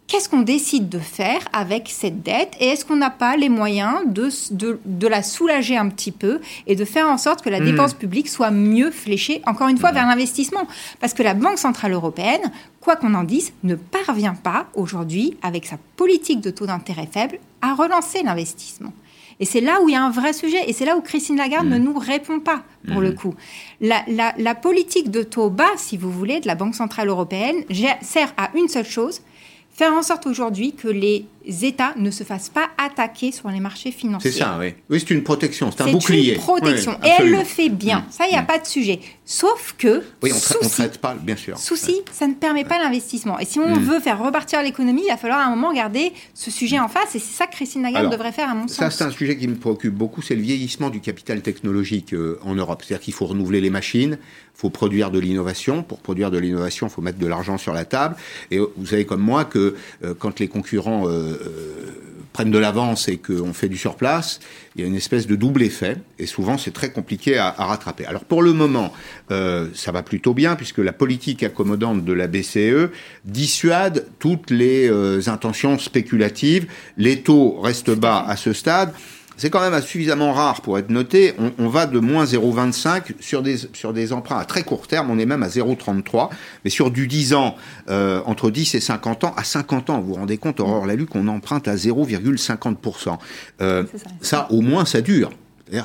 qu'est-ce 0.09 0.29
qu'on 0.29 0.41
décide 0.41 0.89
de 0.89 0.99
faire 0.99 1.41
avec 1.53 1.89
cette 1.91 2.23
dette 2.23 2.57
et 2.59 2.69
est-ce 2.69 2.85
qu'on 2.85 2.97
n'a 2.97 3.11
pas 3.11 3.37
les 3.37 3.51
moyens 3.51 4.01
de, 4.07 4.31
de, 4.51 5.07
la 5.07 5.23
soulager 5.23 5.77
un 5.77 5.89
petit 5.91 6.11
peu 6.11 6.41
et 6.67 6.75
de 6.75 6.85
faire 6.85 7.09
en 7.09 7.19
sorte 7.19 7.43
que 7.43 7.51
la 7.51 7.61
hmm. 7.61 7.65
dépense 7.65 7.95
publique 7.95 8.29
soit 8.29 8.51
mieux 8.51 8.91
fléchée, 8.91 9.43
encore 9.47 9.69
une 9.69 9.79
fois, 9.79 9.93
vers 9.93 10.07
l'investissement 10.07 10.67
Parce 10.99 11.13
que 11.13 11.23
la 11.23 11.35
Banque 11.35 11.59
Centrale 11.59 11.93
Européenne, 11.93 12.51
quoi 12.81 12.97
qu'on 12.97 13.15
en 13.15 13.23
dise, 13.23 13.53
ne 13.63 13.75
parvient 13.75 14.35
pas 14.35 14.67
aujourd'hui, 14.75 15.37
avec 15.43 15.67
sa 15.67 15.77
politique 15.97 16.41
de 16.41 16.51
taux 16.51 16.67
d'intérêt 16.67 17.09
faible, 17.11 17.39
à 17.61 17.75
relancer 17.75 18.23
l'investissement. 18.23 18.93
Et 19.41 19.45
c'est 19.45 19.61
là 19.61 19.81
où 19.83 19.89
il 19.89 19.93
y 19.93 19.97
a 19.97 20.03
un 20.03 20.11
vrai 20.11 20.33
sujet. 20.33 20.69
Et 20.69 20.73
c'est 20.73 20.85
là 20.85 20.97
où 20.97 21.01
Christine 21.01 21.37
Lagarde 21.37 21.69
ne 21.69 21.79
nous 21.79 21.97
répond 21.97 22.41
pas, 22.41 22.65
pour 22.91 23.01
le 23.01 23.13
coup. 23.13 23.35
La, 23.81 24.03
la, 24.09 24.35
la 24.37 24.55
politique 24.57 25.13
de 25.13 25.23
taux 25.23 25.51
bas, 25.51 25.71
si 25.77 25.97
vous 25.97 26.11
voulez, 26.11 26.41
de 26.41 26.49
la 26.49 26.57
Banque 26.57 26.75
Centrale 26.75 27.09
Européenne 27.09 27.57
sert 28.03 28.33
à 28.37 28.51
une 28.57 28.67
seule 28.67 28.85
chose, 28.85 29.21
faire 29.79 29.93
en 29.93 30.03
sorte 30.03 30.27
aujourd'hui 30.27 30.73
que 30.73 30.89
les 30.89 31.25
États 31.47 31.95
ne 31.97 32.11
se 32.11 32.25
fassent 32.25 32.49
pas 32.49 32.69
attaquer 32.79 33.31
sur 33.31 33.49
les 33.49 33.61
marchés 33.61 33.93
financiers. 33.93 34.33
C'est 34.33 34.39
ça, 34.39 34.57
oui. 34.59 34.75
Oui, 34.91 34.99
c'est 34.99 35.15
une 35.15 35.23
protection, 35.23 35.71
c'est 35.71 35.83
un 35.83 35.93
bouclier. 35.93 36.31
C'est 36.31 36.35
une 36.35 36.41
protection. 36.41 36.93
et 37.05 37.11
elle 37.17 37.31
le 37.31 37.45
fait 37.45 37.69
bien. 37.69 38.05
Ça, 38.11 38.25
il 38.27 38.33
n'y 38.33 38.37
a 38.37 38.43
mm. 38.43 38.47
pas 38.47 38.59
de 38.59 38.67
sujet. 38.67 38.99
Sauf 39.31 39.75
que. 39.77 40.03
Oui, 40.23 40.33
on 40.33 40.65
ne 40.65 40.71
traite 40.71 40.97
pas, 40.97 41.15
bien 41.15 41.37
sûr. 41.37 41.59
Souci, 41.59 42.01
ça 42.13 42.27
ne 42.27 42.33
permet 42.33 42.65
pas 42.65 42.79
l'investissement. 42.79 43.39
Et 43.39 43.45
si 43.45 43.59
on 43.59 43.77
mm. 43.77 43.79
veut 43.79 44.01
faire 44.01 44.25
repartir 44.25 44.63
l'économie, 44.63 45.03
il 45.05 45.11
va 45.11 45.19
falloir 45.19 45.41
à 45.41 45.45
un 45.45 45.51
moment 45.51 45.71
garder 45.75 46.15
ce 46.33 46.51
sujet 46.51 46.79
en 46.79 46.89
face. 46.89 47.15
Et 47.15 47.19
c'est 47.19 47.35
ça 47.35 47.47
que 47.47 47.53
Christine 47.53 47.83
Lagarde 47.83 48.11
devrait 48.11 48.33
faire, 48.33 48.49
à 48.49 48.55
mon 48.55 48.67
sens. 48.69 48.79
Ça, 48.79 48.89
c'est 48.89 49.05
un 49.05 49.11
sujet 49.11 49.37
qui 49.37 49.47
me 49.47 49.57
préoccupe 49.57 49.93
beaucoup 49.93 50.23
c'est 50.23 50.35
le 50.35 50.41
vieillissement 50.41 50.89
du 50.89 51.01
capital 51.01 51.43
technologique 51.43 52.15
euh, 52.15 52.41
en 52.43 52.55
Europe. 52.55 52.83
C'est-à-dire 52.83 53.05
qu'il 53.05 53.13
faut 53.13 53.27
renouveler 53.27 53.61
les 53.61 53.69
machines, 53.69 54.17
il 54.19 54.59
faut 54.59 54.71
produire 54.71 55.11
de 55.11 55.19
l'innovation. 55.19 55.83
Pour 55.83 55.99
produire 55.99 56.31
de 56.31 56.39
l'innovation, 56.39 56.87
il 56.87 56.91
faut 56.91 57.03
mettre 57.03 57.19
de 57.19 57.27
l'argent 57.27 57.59
sur 57.59 57.75
la 57.75 57.85
table. 57.85 58.17
Et 58.51 58.59
vous 58.59 58.87
savez 58.87 59.05
comme 59.05 59.21
moi 59.21 59.45
que 59.45 59.75
euh, 60.05 60.15
quand 60.19 60.41
les 60.41 60.49
concurrents 60.49 61.07
euh, 61.07 61.37
prennent 62.39 62.53
de 62.53 62.59
l'avance 62.59 63.09
et 63.09 63.17
qu'on 63.17 63.53
fait 63.53 63.69
du 63.69 63.77
surplace, 63.77 64.39
il 64.77 64.83
y 64.83 64.85
a 64.85 64.87
une 64.87 64.95
espèce 64.95 65.27
de 65.27 65.35
double 65.35 65.65
effet, 65.65 65.97
et 66.21 66.27
souvent 66.27 66.57
c'est 66.57 66.71
très 66.71 66.93
compliqué 66.93 67.37
à, 67.37 67.51
rattraper. 67.51 68.07
Alors 68.07 68.25
pour 68.25 68.43
le 68.43 68.53
moment, 68.53 68.93
euh, 69.33 69.67
ça 69.75 69.91
va 69.91 70.05
plutôt 70.05 70.35
bien, 70.35 70.55
puisque 70.55 70.79
la 70.79 70.93
politique 70.93 71.43
accommodante 71.43 72.05
de 72.05 72.13
la 72.13 72.29
BCE 72.29 72.93
dissuade 73.25 74.07
toutes 74.21 74.53
les 74.53 74.89
euh, 74.89 75.21
intentions 75.27 75.81
spéculatives. 75.81 76.69
Les 76.97 77.23
taux 77.23 77.59
restent 77.61 77.91
bas 77.91 78.25
à 78.25 78.37
ce 78.37 78.53
stade 78.53 78.93
c'est 79.39 79.51
quand 79.51 79.61
même 79.61 79.81
suffisamment 79.81 80.33
rare 80.33 80.61
pour 80.61 80.79
être 80.79 80.91
noté. 80.91 81.35
On, 81.59 81.69
va 81.69 81.87
de 81.87 81.99
moins 82.01 82.25
0,25 82.25 83.15
sur 83.21 83.41
des, 83.43 83.57
sur 83.73 83.93
des 83.93 84.13
emprunts 84.13 84.39
à 84.39 84.45
très 84.45 84.65
court 84.65 84.87
terme, 84.87 85.11
on 85.11 85.19
est 85.19 85.27
même 85.27 85.45
à 85.45 85.49
0,33. 85.49 86.29
Mais 86.65 86.71
sur 86.71 86.91
du 86.91 87.07
10 87.07 87.35
ans, 87.35 87.57
euh, 87.89 88.21
entre 88.27 88.51
10 88.51 88.75
et 88.75 88.81
50 88.81 89.25
ans, 89.25 89.35
à 89.37 89.45
50 89.45 89.91
ans, 89.91 90.01
vous 90.01 90.09
vous 90.09 90.15
rendez 90.15 90.39
compte, 90.39 90.59
Aurore 90.59 90.87
Laluc, 90.87 91.11
qu'on 91.11 91.29
emprunte 91.29 91.69
à 91.69 91.77
0,50%. 91.77 93.17
Euh, 93.61 93.85
ça, 94.21 94.49
au 94.51 94.61
moins, 94.61 94.85
ça 94.85 95.01
dure. 95.01 95.31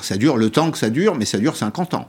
Ça 0.02 0.16
dure 0.16 0.36
le 0.36 0.50
temps 0.50 0.70
que 0.70 0.78
ça 0.78 0.90
dure, 0.90 1.14
mais 1.14 1.24
ça 1.24 1.38
dure 1.38 1.56
50 1.56 1.94
ans. 1.94 2.08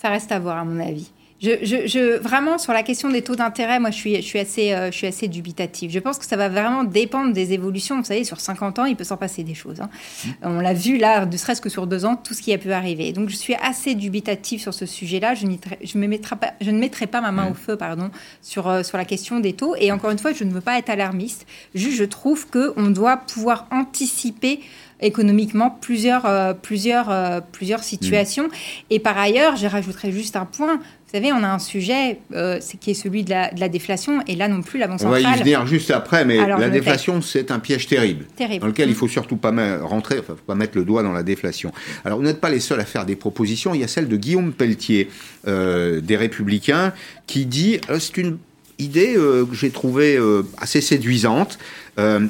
Ça 0.00 0.08
reste 0.08 0.32
à 0.32 0.38
voir, 0.38 0.56
à 0.56 0.64
mon 0.64 0.80
avis. 0.80 1.10
Je, 1.40 2.18
vraiment, 2.18 2.58
sur 2.58 2.74
la 2.74 2.82
question 2.82 3.08
des 3.08 3.22
taux 3.22 3.34
d'intérêt, 3.34 3.80
moi, 3.80 3.90
je 3.90 3.96
suis, 3.96 4.16
je, 4.16 4.20
suis 4.20 4.38
assez, 4.38 4.72
euh, 4.72 4.90
je 4.90 4.96
suis 4.96 5.06
assez 5.06 5.26
dubitative. 5.26 5.90
Je 5.90 5.98
pense 5.98 6.18
que 6.18 6.26
ça 6.26 6.36
va 6.36 6.50
vraiment 6.50 6.84
dépendre 6.84 7.32
des 7.32 7.54
évolutions. 7.54 7.96
Vous 7.96 8.04
savez, 8.04 8.24
sur 8.24 8.40
50 8.40 8.78
ans, 8.78 8.84
il 8.84 8.94
peut 8.94 9.04
s'en 9.04 9.16
passer 9.16 9.42
des 9.42 9.54
choses. 9.54 9.80
Hein. 9.80 9.88
Mmh. 10.24 10.28
On 10.42 10.60
l'a 10.60 10.74
vu 10.74 10.98
là, 10.98 11.24
ne 11.24 11.36
serait-ce 11.36 11.62
que 11.62 11.70
sur 11.70 11.86
deux 11.86 12.04
ans, 12.04 12.16
tout 12.16 12.34
ce 12.34 12.42
qui 12.42 12.52
a 12.52 12.58
pu 12.58 12.72
arriver. 12.72 13.12
Donc, 13.12 13.30
je 13.30 13.36
suis 13.36 13.54
assez 13.54 13.94
dubitative 13.94 14.60
sur 14.60 14.74
ce 14.74 14.84
sujet-là. 14.84 15.34
Je, 15.34 15.46
je, 15.82 15.96
me 15.96 16.16
pas, 16.18 16.52
je 16.60 16.70
ne 16.70 16.78
mettrai 16.78 17.06
pas 17.06 17.22
ma 17.22 17.32
main 17.32 17.48
mmh. 17.48 17.52
au 17.52 17.54
feu 17.54 17.76
pardon, 17.76 18.10
sur, 18.42 18.68
euh, 18.68 18.82
sur 18.82 18.98
la 18.98 19.06
question 19.06 19.40
des 19.40 19.54
taux. 19.54 19.74
Et 19.76 19.92
encore 19.92 20.10
une 20.10 20.18
fois, 20.18 20.34
je 20.34 20.44
ne 20.44 20.52
veux 20.52 20.60
pas 20.60 20.78
être 20.78 20.90
alarmiste. 20.90 21.46
Juste, 21.74 21.96
je 21.96 22.04
trouve 22.04 22.48
qu'on 22.50 22.90
doit 22.90 23.16
pouvoir 23.16 23.66
anticiper 23.70 24.60
économiquement 25.02 25.70
plusieurs, 25.80 26.26
euh, 26.26 26.52
plusieurs, 26.52 27.42
plusieurs 27.52 27.82
situations. 27.82 28.48
Mmh. 28.48 28.90
Et 28.90 28.98
par 28.98 29.18
ailleurs, 29.18 29.56
je 29.56 29.66
rajouterai 29.66 30.12
juste 30.12 30.36
un 30.36 30.46
point. 30.46 30.80
Vous 31.12 31.18
savez, 31.18 31.32
on 31.32 31.42
a 31.42 31.48
un 31.48 31.58
sujet 31.58 32.20
euh, 32.34 32.60
qui 32.78 32.92
est 32.92 32.94
celui 32.94 33.24
de 33.24 33.30
la, 33.30 33.68
déflation, 33.68 34.22
et 34.28 34.36
là 34.36 34.46
non 34.46 34.62
plus, 34.62 34.78
la 34.78 34.86
Banque 34.86 35.00
centrale... 35.00 35.22
On 35.26 35.28
va 35.28 35.36
y 35.36 35.40
venir 35.40 35.66
juste 35.66 35.90
après, 35.90 36.24
mais 36.24 36.36
la 36.36 36.70
déflation, 36.70 37.20
c'est 37.20 37.50
un 37.50 37.58
piège 37.58 37.88
terrible, 37.88 38.26
dans 38.38 38.68
lequel 38.68 38.88
il 38.88 38.92
il 38.92 38.94
faut 38.94 39.08
surtout 39.08 39.36
pas 39.36 39.50
rentrer, 39.82 40.20
enfin, 40.20 40.34
faut 40.36 40.44
pas 40.46 40.54
mettre 40.54 40.78
le 40.78 40.84
doigt 40.84 41.02
dans 41.02 41.12
la 41.12 41.24
déflation. 41.24 41.72
Alors, 42.04 42.18
vous 42.18 42.24
n'êtes 42.24 42.40
pas 42.40 42.50
les 42.50 42.60
seuls 42.60 42.78
à 42.78 42.84
faire 42.84 43.06
des 43.06 43.16
propositions. 43.16 43.74
Il 43.74 43.80
y 43.80 43.84
a 43.84 43.88
celle 43.88 44.06
de 44.06 44.16
Guillaume 44.16 44.52
Pelletier, 44.52 45.08
euh, 45.48 46.00
des 46.00 46.16
Républicains, 46.16 46.92
qui 47.26 47.44
dit, 47.44 47.80
euh, 47.88 47.98
c'est 47.98 48.18
une 48.18 48.38
idée 48.80 49.14
que 49.14 49.54
j'ai 49.54 49.70
trouvée 49.70 50.18
assez 50.58 50.80
séduisante, 50.80 51.58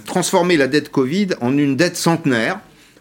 transformer 0.05 0.57
la 0.57 0.67
dette 0.67 0.91
Covid 0.91 1.29
en 1.41 1.57
une 1.57 1.77
dette 1.77 1.97
centenaire, 1.97 2.61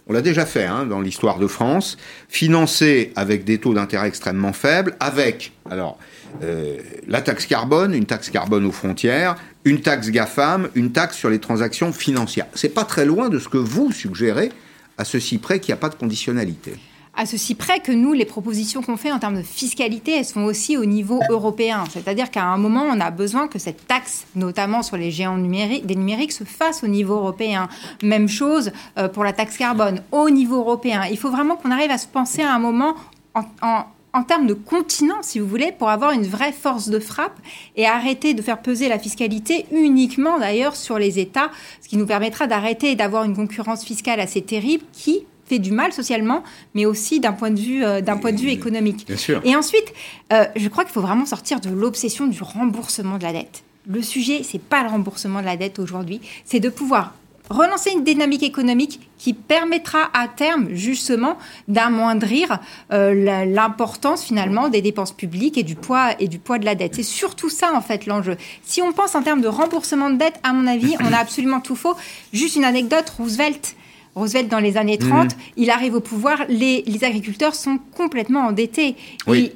on 0.09 0.13
l'a 0.13 0.21
déjà 0.21 0.45
fait 0.47 0.65
hein, 0.65 0.87
dans 0.87 1.01
l'histoire 1.01 1.37
de 1.37 1.45
France, 1.45 1.97
financé 2.29 3.13
avec 3.15 3.45
des 3.45 3.59
taux 3.59 3.75
d'intérêt 3.75 4.07
extrêmement 4.07 4.53
faibles, 4.53 4.95
avec 4.99 5.51
alors 5.69 5.99
euh, 6.43 6.77
la 7.07 7.21
taxe 7.21 7.45
carbone, 7.45 7.93
une 7.93 8.07
taxe 8.07 8.31
carbone 8.31 8.65
aux 8.65 8.71
frontières, 8.71 9.35
une 9.65 9.81
taxe 9.81 10.09
GAFAM, 10.09 10.69
une 10.73 10.91
taxe 10.91 11.15
sur 11.15 11.29
les 11.29 11.37
transactions 11.37 11.93
financières. 11.93 12.47
C'est 12.55 12.73
pas 12.73 12.85
très 12.85 13.05
loin 13.05 13.29
de 13.29 13.37
ce 13.37 13.49
que 13.49 13.59
vous 13.59 13.91
suggérez, 13.91 14.51
à 14.97 15.05
ceci 15.05 15.37
près 15.37 15.59
qu'il 15.59 15.73
n'y 15.73 15.77
a 15.77 15.81
pas 15.81 15.89
de 15.89 15.95
conditionnalité 15.95 16.73
à 17.19 17.25
ceci 17.25 17.53
près 17.53 17.81
que 17.81 17.91
nous, 17.91 18.13
les 18.13 18.23
propositions 18.23 18.81
qu'on 18.81 18.95
fait 18.95 19.11
en 19.11 19.19
termes 19.19 19.35
de 19.35 19.43
fiscalité, 19.43 20.13
elles 20.13 20.25
sont 20.25 20.43
aussi 20.43 20.77
au 20.77 20.85
niveau 20.85 21.19
européen. 21.29 21.83
C'est-à-dire 21.91 22.31
qu'à 22.31 22.45
un 22.45 22.57
moment, 22.57 22.83
on 22.89 22.97
a 23.01 23.11
besoin 23.11 23.49
que 23.49 23.59
cette 23.59 23.87
taxe, 23.87 24.25
notamment 24.37 24.83
sur 24.83 24.95
les 24.95 25.11
géants 25.11 25.35
numériques, 25.35 25.85
des 25.85 25.97
numériques, 25.97 26.31
se 26.31 26.45
fasse 26.45 26.81
au 26.81 26.87
niveau 26.87 27.15
européen. 27.15 27.67
Même 28.03 28.29
chose 28.29 28.71
euh, 28.97 29.09
pour 29.09 29.25
la 29.25 29.33
taxe 29.33 29.57
carbone, 29.57 30.01
au 30.13 30.29
niveau 30.29 30.59
européen. 30.59 31.03
Il 31.11 31.17
faut 31.17 31.29
vraiment 31.29 31.57
qu'on 31.57 31.71
arrive 31.71 31.91
à 31.91 31.97
se 31.97 32.07
penser 32.07 32.41
à 32.41 32.53
un 32.53 32.59
moment 32.59 32.95
en, 33.33 34.23
termes 34.23 34.47
de 34.47 34.53
continent, 34.53 35.21
si 35.21 35.39
vous 35.39 35.47
voulez, 35.47 35.73
pour 35.73 35.89
avoir 35.89 36.11
une 36.11 36.25
vraie 36.25 36.53
force 36.53 36.87
de 36.87 36.99
frappe 36.99 37.37
et 37.75 37.85
arrêter 37.85 38.33
de 38.33 38.41
faire 38.41 38.61
peser 38.61 38.87
la 38.87 38.97
fiscalité 38.97 39.65
uniquement 39.73 40.39
d'ailleurs 40.39 40.77
sur 40.77 40.97
les 40.97 41.19
États, 41.19 41.51
ce 41.81 41.89
qui 41.89 41.97
nous 41.97 42.05
permettra 42.05 42.47
d'arrêter 42.47 42.95
d'avoir 42.95 43.25
une 43.25 43.35
concurrence 43.35 43.83
fiscale 43.83 44.21
assez 44.21 44.41
terrible 44.41 44.85
qui, 44.93 45.25
fait 45.49 45.59
du 45.59 45.71
mal 45.71 45.91
socialement, 45.91 46.43
mais 46.75 46.85
aussi 46.85 47.19
d'un 47.19 47.33
point 47.33 47.51
de 47.51 47.59
vue, 47.59 47.83
euh, 47.83 48.01
d'un 48.01 48.17
point 48.17 48.31
de 48.31 48.39
vue 48.39 48.49
économique. 48.49 49.05
Bien 49.07 49.17
sûr. 49.17 49.41
Et 49.43 49.55
ensuite, 49.55 49.93
euh, 50.31 50.45
je 50.55 50.67
crois 50.69 50.83
qu'il 50.83 50.93
faut 50.93 51.01
vraiment 51.01 51.25
sortir 51.25 51.59
de 51.59 51.69
l'obsession 51.69 52.27
du 52.27 52.41
remboursement 52.43 53.17
de 53.17 53.23
la 53.23 53.33
dette. 53.33 53.63
Le 53.87 54.01
sujet, 54.01 54.41
c'est 54.43 54.61
pas 54.61 54.83
le 54.83 54.89
remboursement 54.89 55.39
de 55.41 55.45
la 55.45 55.57
dette 55.57 55.79
aujourd'hui, 55.79 56.21
c'est 56.45 56.59
de 56.59 56.69
pouvoir 56.69 57.13
relancer 57.49 57.89
une 57.91 58.03
dynamique 58.03 58.43
économique 58.43 59.09
qui 59.17 59.33
permettra 59.33 60.09
à 60.13 60.27
terme 60.27 60.69
justement 60.71 61.37
d'amoindrir 61.67 62.59
euh, 62.93 63.45
l'importance 63.45 64.23
finalement 64.23 64.69
des 64.69 64.81
dépenses 64.81 65.11
publiques 65.11 65.57
et 65.57 65.63
du 65.63 65.75
poids 65.75 66.11
et 66.19 66.27
du 66.27 66.37
poids 66.37 66.59
de 66.59 66.65
la 66.65 66.75
dette. 66.75 66.95
C'est 66.95 67.03
surtout 67.03 67.49
ça 67.49 67.73
en 67.73 67.81
fait 67.81 68.05
l'enjeu. 68.05 68.37
Si 68.63 68.81
on 68.81 68.93
pense 68.93 69.15
en 69.15 69.23
termes 69.23 69.41
de 69.41 69.47
remboursement 69.47 70.11
de 70.11 70.17
dette, 70.17 70.39
à 70.43 70.53
mon 70.53 70.67
avis, 70.67 70.95
on 70.99 71.11
a 71.11 71.17
absolument 71.17 71.59
tout 71.59 71.75
faux. 71.75 71.95
Juste 72.33 72.55
une 72.55 72.65
anecdote, 72.65 73.09
Roosevelt 73.17 73.75
Roosevelt 74.19 74.49
dans 74.49 74.59
les 74.59 74.77
années 74.77 74.97
30, 74.97 75.25
mhm. 75.25 75.41
il 75.57 75.69
arrive 75.69 75.95
au 75.95 75.99
pouvoir, 75.99 76.43
les, 76.49 76.83
agriculteurs 77.01 77.55
sont 77.55 77.79
complètement 77.95 78.41
endettés. 78.47 78.95
Oui. 79.27 79.51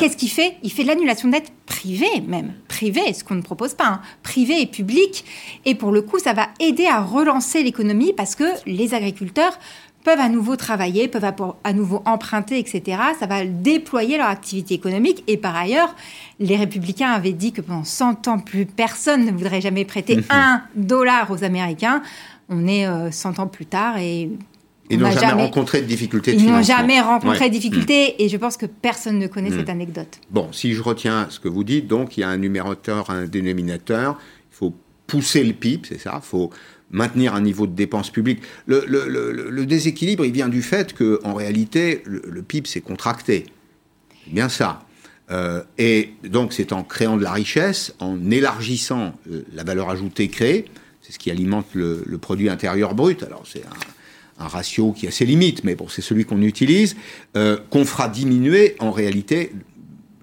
Qu'est-ce 0.00 0.16
qu'il 0.16 0.30
fait? 0.30 0.56
Il 0.64 0.72
fait 0.72 0.82
de 0.82 0.88
l'annulation 0.88 1.28
de 1.28 1.34
dette 1.34 1.52
privée 1.64 2.20
même, 2.26 2.54
privée, 2.66 3.12
ce 3.12 3.22
qu'on 3.22 3.36
ne 3.36 3.42
propose 3.42 3.74
pas, 3.74 3.86
hein. 3.86 4.00
privée 4.24 4.60
et 4.60 4.66
publique. 4.66 5.24
Et 5.64 5.76
pour 5.76 5.92
le 5.92 6.02
coup, 6.02 6.18
ça 6.18 6.32
va 6.32 6.48
aider 6.58 6.86
à 6.86 7.00
relancer 7.00 7.62
l'économie 7.62 8.12
parce 8.12 8.34
que 8.34 8.44
les 8.66 8.94
agriculteurs 8.94 9.56
peuvent 10.06 10.20
à 10.20 10.28
nouveau 10.28 10.54
travailler, 10.54 11.08
peuvent 11.08 11.32
à, 11.64 11.72
nouveau 11.72 12.00
emprunter, 12.04 12.60
etc. 12.60 12.98
Ça 13.18 13.26
va 13.26 13.44
déployer 13.44 14.18
leur 14.18 14.28
activité 14.28 14.74
économique. 14.74 15.24
Et 15.26 15.36
par 15.36 15.56
ailleurs, 15.56 15.96
les 16.38 16.56
républicains 16.56 17.10
avaient 17.10 17.32
dit 17.32 17.52
que 17.52 17.60
pendant 17.60 17.82
100 17.82 18.28
ans, 18.28 18.38
plus 18.38 18.66
personne 18.66 19.24
ne 19.24 19.32
voudrait 19.32 19.60
jamais 19.60 19.84
prêter 19.84 20.20
un 20.30 20.62
dollar 20.76 21.32
aux 21.32 21.42
Américains 21.42 22.02
on 22.48 22.66
est 22.66 22.86
100 23.12 23.38
euh, 23.38 23.42
ans 23.42 23.46
plus 23.46 23.66
tard 23.66 23.98
et 23.98 24.30
ils 24.88 24.98
n'ont 24.98 25.10
jamais, 25.10 25.42
rencontré 25.42 25.82
de 25.82 25.86
difficultés 25.86 26.32
de 26.34 26.38
Ils 26.38 26.46
n'ont 26.46 26.62
jamais 26.62 27.00
rencontré 27.00 27.48
de 27.48 27.54
difficultés 27.54 28.22
et 28.22 28.28
je 28.28 28.36
pense 28.36 28.56
que 28.56 28.66
personne 28.66 29.18
ne 29.18 29.26
connaît 29.26 29.50
cette 29.50 29.68
mm. 29.68 29.70
anecdote. 29.70 30.20
Bon, 30.30 30.52
si 30.52 30.74
je 30.74 30.82
retiens 30.82 31.26
ce 31.28 31.40
que 31.40 31.48
vous 31.48 31.64
dites, 31.64 31.88
donc 31.88 32.16
il 32.16 32.20
y 32.20 32.24
a 32.24 32.28
un 32.28 32.36
numérateur, 32.36 33.10
un 33.10 33.26
dénominateur, 33.26 34.18
il 34.52 34.56
faut 34.56 34.74
pousser 35.06 35.42
le 35.42 35.52
PIB, 35.54 35.88
c'est 35.88 35.98
ça, 35.98 36.20
il 36.22 36.26
faut 36.26 36.50
maintenir 36.90 37.34
un 37.34 37.40
niveau 37.40 37.66
de 37.66 37.74
dépenses 37.74 38.10
publiques. 38.10 38.42
Le, 38.66 39.64
déséquilibre, 39.64 40.24
il 40.24 40.32
vient 40.32 40.48
du 40.48 40.62
fait 40.62 40.92
que, 40.92 41.20
en 41.24 41.34
réalité, 41.34 42.02
le, 42.04 42.42
PIB 42.42 42.68
s'est 42.68 42.80
contracté. 42.80 43.46
C'est 44.24 44.32
bien 44.32 44.48
ça. 44.48 44.84
Euh, 45.32 45.62
et 45.78 46.10
donc, 46.22 46.52
c'est 46.52 46.72
en 46.72 46.84
créant 46.84 47.16
de 47.16 47.22
la 47.22 47.32
richesse, 47.32 47.94
en 47.98 48.30
élargissant 48.30 49.14
euh, 49.30 49.44
la 49.52 49.64
valeur 49.64 49.90
ajoutée 49.90 50.28
créée, 50.28 50.66
c'est 51.06 51.12
ce 51.12 51.18
qui 51.18 51.30
alimente 51.30 51.66
le, 51.74 52.18
produit 52.20 52.48
intérieur 52.48 52.94
brut. 52.94 53.22
Alors 53.22 53.44
c'est 53.46 53.62
un, 54.38 54.48
ratio 54.48 54.92
qui 54.92 55.06
a 55.06 55.10
ses 55.10 55.24
limites, 55.24 55.64
mais 55.64 55.76
bon, 55.76 55.88
c'est 55.88 56.02
celui 56.02 56.24
qu'on 56.24 56.42
utilise, 56.42 56.96
euh, 57.36 57.58
qu'on 57.70 57.84
fera 57.84 58.08
diminuer 58.08 58.76
en 58.80 58.90
réalité 58.90 59.52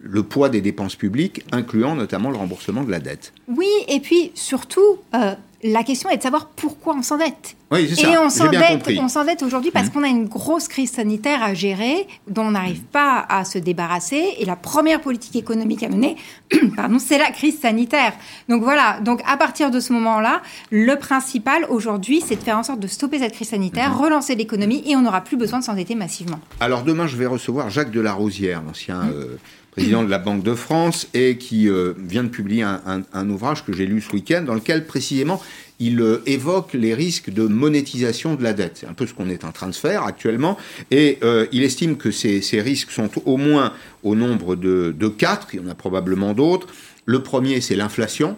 le 0.06 0.22
poids 0.24 0.50
des 0.50 0.60
dépenses 0.62 0.96
publiques, 0.96 1.44
incluant 1.54 1.96
notamment 1.96 2.30
le 2.30 2.36
remboursement 2.38 2.84
de 2.84 2.92
la 2.92 3.00
dette. 3.00 3.32
Oui, 3.48 3.70
et 3.88 4.02
puis 4.02 4.32
surtout, 4.36 4.98
euh, 5.16 5.34
la 5.64 5.84
question 5.84 6.10
est 6.10 6.18
de 6.18 6.22
savoir 6.22 6.48
pourquoi 6.48 6.94
on 6.98 7.02
s'endette. 7.02 7.56
Oui, 7.72 7.88
c'est 7.96 8.02
Et 8.02 8.12
ça. 8.14 8.22
on 8.22 8.30
s'endette, 8.30 8.70
compris. 8.80 9.00
on 9.02 9.08
s'endette 9.08 9.42
aujourd'hui 9.44 9.72
parce 9.72 9.88
Mhm. 9.88 9.94
qu'on 9.94 10.04
a 10.04 10.08
une 10.10 10.26
grosse 10.28 10.68
crise 10.68 10.92
sanitaire 10.92 11.42
à 11.42 11.54
gérer, 11.54 12.06
dont 12.28 12.42
on 12.44 12.52
n'arrive 12.52 12.82
pas 12.82 13.26
à 13.30 13.46
se 13.46 13.58
débarrasser. 13.60 14.22
Et 14.40 14.44
la 14.46 14.58
première 14.58 15.00
politique 15.00 15.38
économique 15.38 15.84
à 15.84 15.88
mener, 15.90 16.18
pardon, 16.76 17.00
c'est 17.00 17.18
la 17.18 17.32
crise 17.32 17.60
sanitaire. 17.62 18.12
Donc 18.50 18.62
voilà. 18.62 19.00
Donc 19.00 19.22
à 19.26 19.38
partir 19.38 19.72
de 19.72 19.80
ce 19.80 19.94
moment-là, 19.94 20.42
le 20.70 20.96
principal 20.98 21.66
aujourd'hui, 21.70 22.22
c'est 22.28 22.36
de 22.36 22.42
faire 22.44 22.58
en 22.58 22.64
sorte 22.64 22.82
de 22.82 22.88
stopper 22.88 23.20
cette 23.20 23.32
crise 23.34 23.48
sanitaire, 23.50 23.92
Mhm. 23.92 24.02
relancer 24.02 24.36
l'économie, 24.36 24.84
et 24.86 24.98
on 24.98 25.02
n'aura 25.02 25.22
plus 25.22 25.38
besoin 25.38 25.60
de 25.60 25.64
s'endetter 25.64 25.96
massivement. 25.96 26.40
Alors 26.60 26.84
demain, 26.84 27.08
je 27.08 27.16
vais 27.16 27.26
recevoir 27.26 27.70
Jacques 27.70 27.92
Delarosière, 27.92 28.62
l'ancien 28.62 29.02
euh, 29.06 29.38
président 29.74 30.04
de 30.04 30.10
la 30.10 30.20
Banque 30.20 30.44
de 30.44 30.54
France, 30.54 31.08
et 31.16 31.38
qui 31.38 31.68
euh, 31.68 31.94
vient 31.98 32.24
de 32.24 32.30
publier 32.30 32.62
un, 32.62 32.80
un- 32.86 33.02
un 33.12 33.30
ouvrage 33.30 33.66
que 33.66 33.74
j'ai 33.74 33.88
lu 33.88 34.02
ce 34.02 34.12
week-end, 34.14 34.44
dans 34.46 34.54
lequel 34.54 34.86
précisément 34.86 35.42
il 35.80 36.00
euh, 36.00 36.22
évoque 36.28 36.74
les 36.74 36.94
risques 36.94 37.32
de 37.32 37.48
monétisation 37.48 38.36
de 38.36 38.44
la 38.44 38.54
dette. 38.54 38.78
C'est 38.80 38.86
un 38.88 38.94
peu 38.94 39.08
ce 39.08 39.16
qu'on 39.16 39.30
est 39.30 39.44
en 39.44 39.52
train 39.52 39.68
de 39.68 39.76
faire 39.76 40.04
actuellement, 40.04 40.58
et 40.92 41.18
euh, 41.24 41.48
il 41.52 41.64
estime 41.64 41.98
que 41.98 42.12
ces, 42.12 42.42
ces 42.42 42.62
risques 42.62 42.92
sont 42.92 43.10
au 43.26 43.38
moins 43.38 43.74
au 44.04 44.14
nombre 44.16 44.56
de, 44.56 44.94
de 44.98 45.08
quatre, 45.08 45.48
il 45.54 45.62
y 45.62 45.66
en 45.66 45.70
a 45.70 45.76
probablement 45.76 46.34
d'autres. 46.34 46.68
Le 47.06 47.24
premier, 47.24 47.60
c'est 47.60 47.76
l'inflation. 47.76 48.38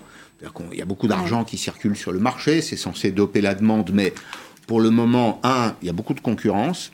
Qu'il 0.70 0.78
y 0.78 0.82
a 0.82 0.86
beaucoup 0.86 1.08
d'argent 1.08 1.44
qui 1.44 1.58
circule 1.58 1.96
sur 1.96 2.12
le 2.12 2.20
marché, 2.20 2.62
c'est 2.62 2.76
censé 2.78 3.12
doper 3.12 3.42
la 3.42 3.56
demande, 3.56 3.90
mais 3.94 4.14
pour 4.68 4.80
le 4.80 4.90
moment, 4.92 5.40
un, 5.44 5.74
il 5.82 5.88
y 5.88 5.90
a 5.90 5.94
beaucoup 5.94 6.14
de 6.14 6.20
concurrence, 6.20 6.92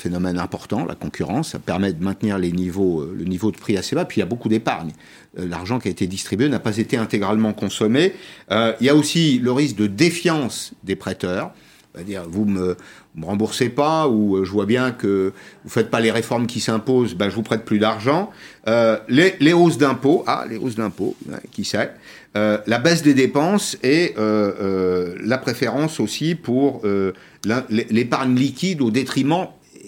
phénomène 0.00 0.38
important, 0.38 0.84
la 0.84 0.94
concurrence, 0.94 1.52
ça 1.52 1.58
permet 1.58 1.92
de 1.92 2.02
maintenir 2.02 2.38
les 2.38 2.52
niveaux, 2.52 3.00
euh, 3.00 3.14
le 3.16 3.24
niveau 3.24 3.50
de 3.50 3.56
prix 3.56 3.76
assez 3.76 3.94
bas, 3.94 4.04
puis 4.04 4.18
il 4.18 4.20
y 4.20 4.22
a 4.22 4.26
beaucoup 4.26 4.48
d'épargne. 4.48 4.90
Euh, 5.38 5.46
L'argent 5.46 5.78
qui 5.78 5.88
a 5.88 5.90
été 5.90 6.06
distribué 6.06 6.48
n'a 6.48 6.58
pas 6.58 6.76
été 6.78 6.96
intégralement 6.96 7.52
consommé. 7.52 8.14
Euh, 8.50 8.72
il 8.80 8.86
y 8.86 8.90
a 8.90 8.94
aussi 8.94 9.38
le 9.38 9.52
risque 9.52 9.76
de 9.76 9.86
défiance 9.86 10.72
des 10.84 10.96
prêteurs, 10.96 11.52
c'est-à-dire 11.94 12.24
vous 12.28 12.44
me, 12.44 12.76
me 13.14 13.24
remboursez 13.24 13.70
pas 13.70 14.06
ou 14.08 14.44
je 14.44 14.50
vois 14.50 14.66
bien 14.66 14.90
que 14.92 15.32
vous 15.64 15.70
faites 15.70 15.90
pas 15.90 16.00
les 16.00 16.10
réformes 16.10 16.46
qui 16.46 16.60
s'imposent, 16.60 17.14
ben, 17.14 17.30
je 17.30 17.34
vous 17.34 17.42
prête 17.42 17.64
plus 17.64 17.78
d'argent. 17.78 18.30
Les, 19.08 19.52
hausses 19.54 19.78
d'impôts, 19.78 20.22
ah 20.26 20.44
les 20.48 20.58
hausses 20.58 20.74
d'impôts, 20.74 21.16
qui 21.52 21.64
sait. 21.64 21.94
La 22.34 22.78
baisse 22.78 23.02
des 23.02 23.14
dépenses 23.14 23.78
et 23.82 24.14
la 24.18 25.38
préférence 25.38 25.98
aussi 25.98 26.34
pour 26.34 26.82
l'épargne 27.46 28.36
liquide 28.36 28.82
au 28.82 28.90
détriment, 28.90 29.46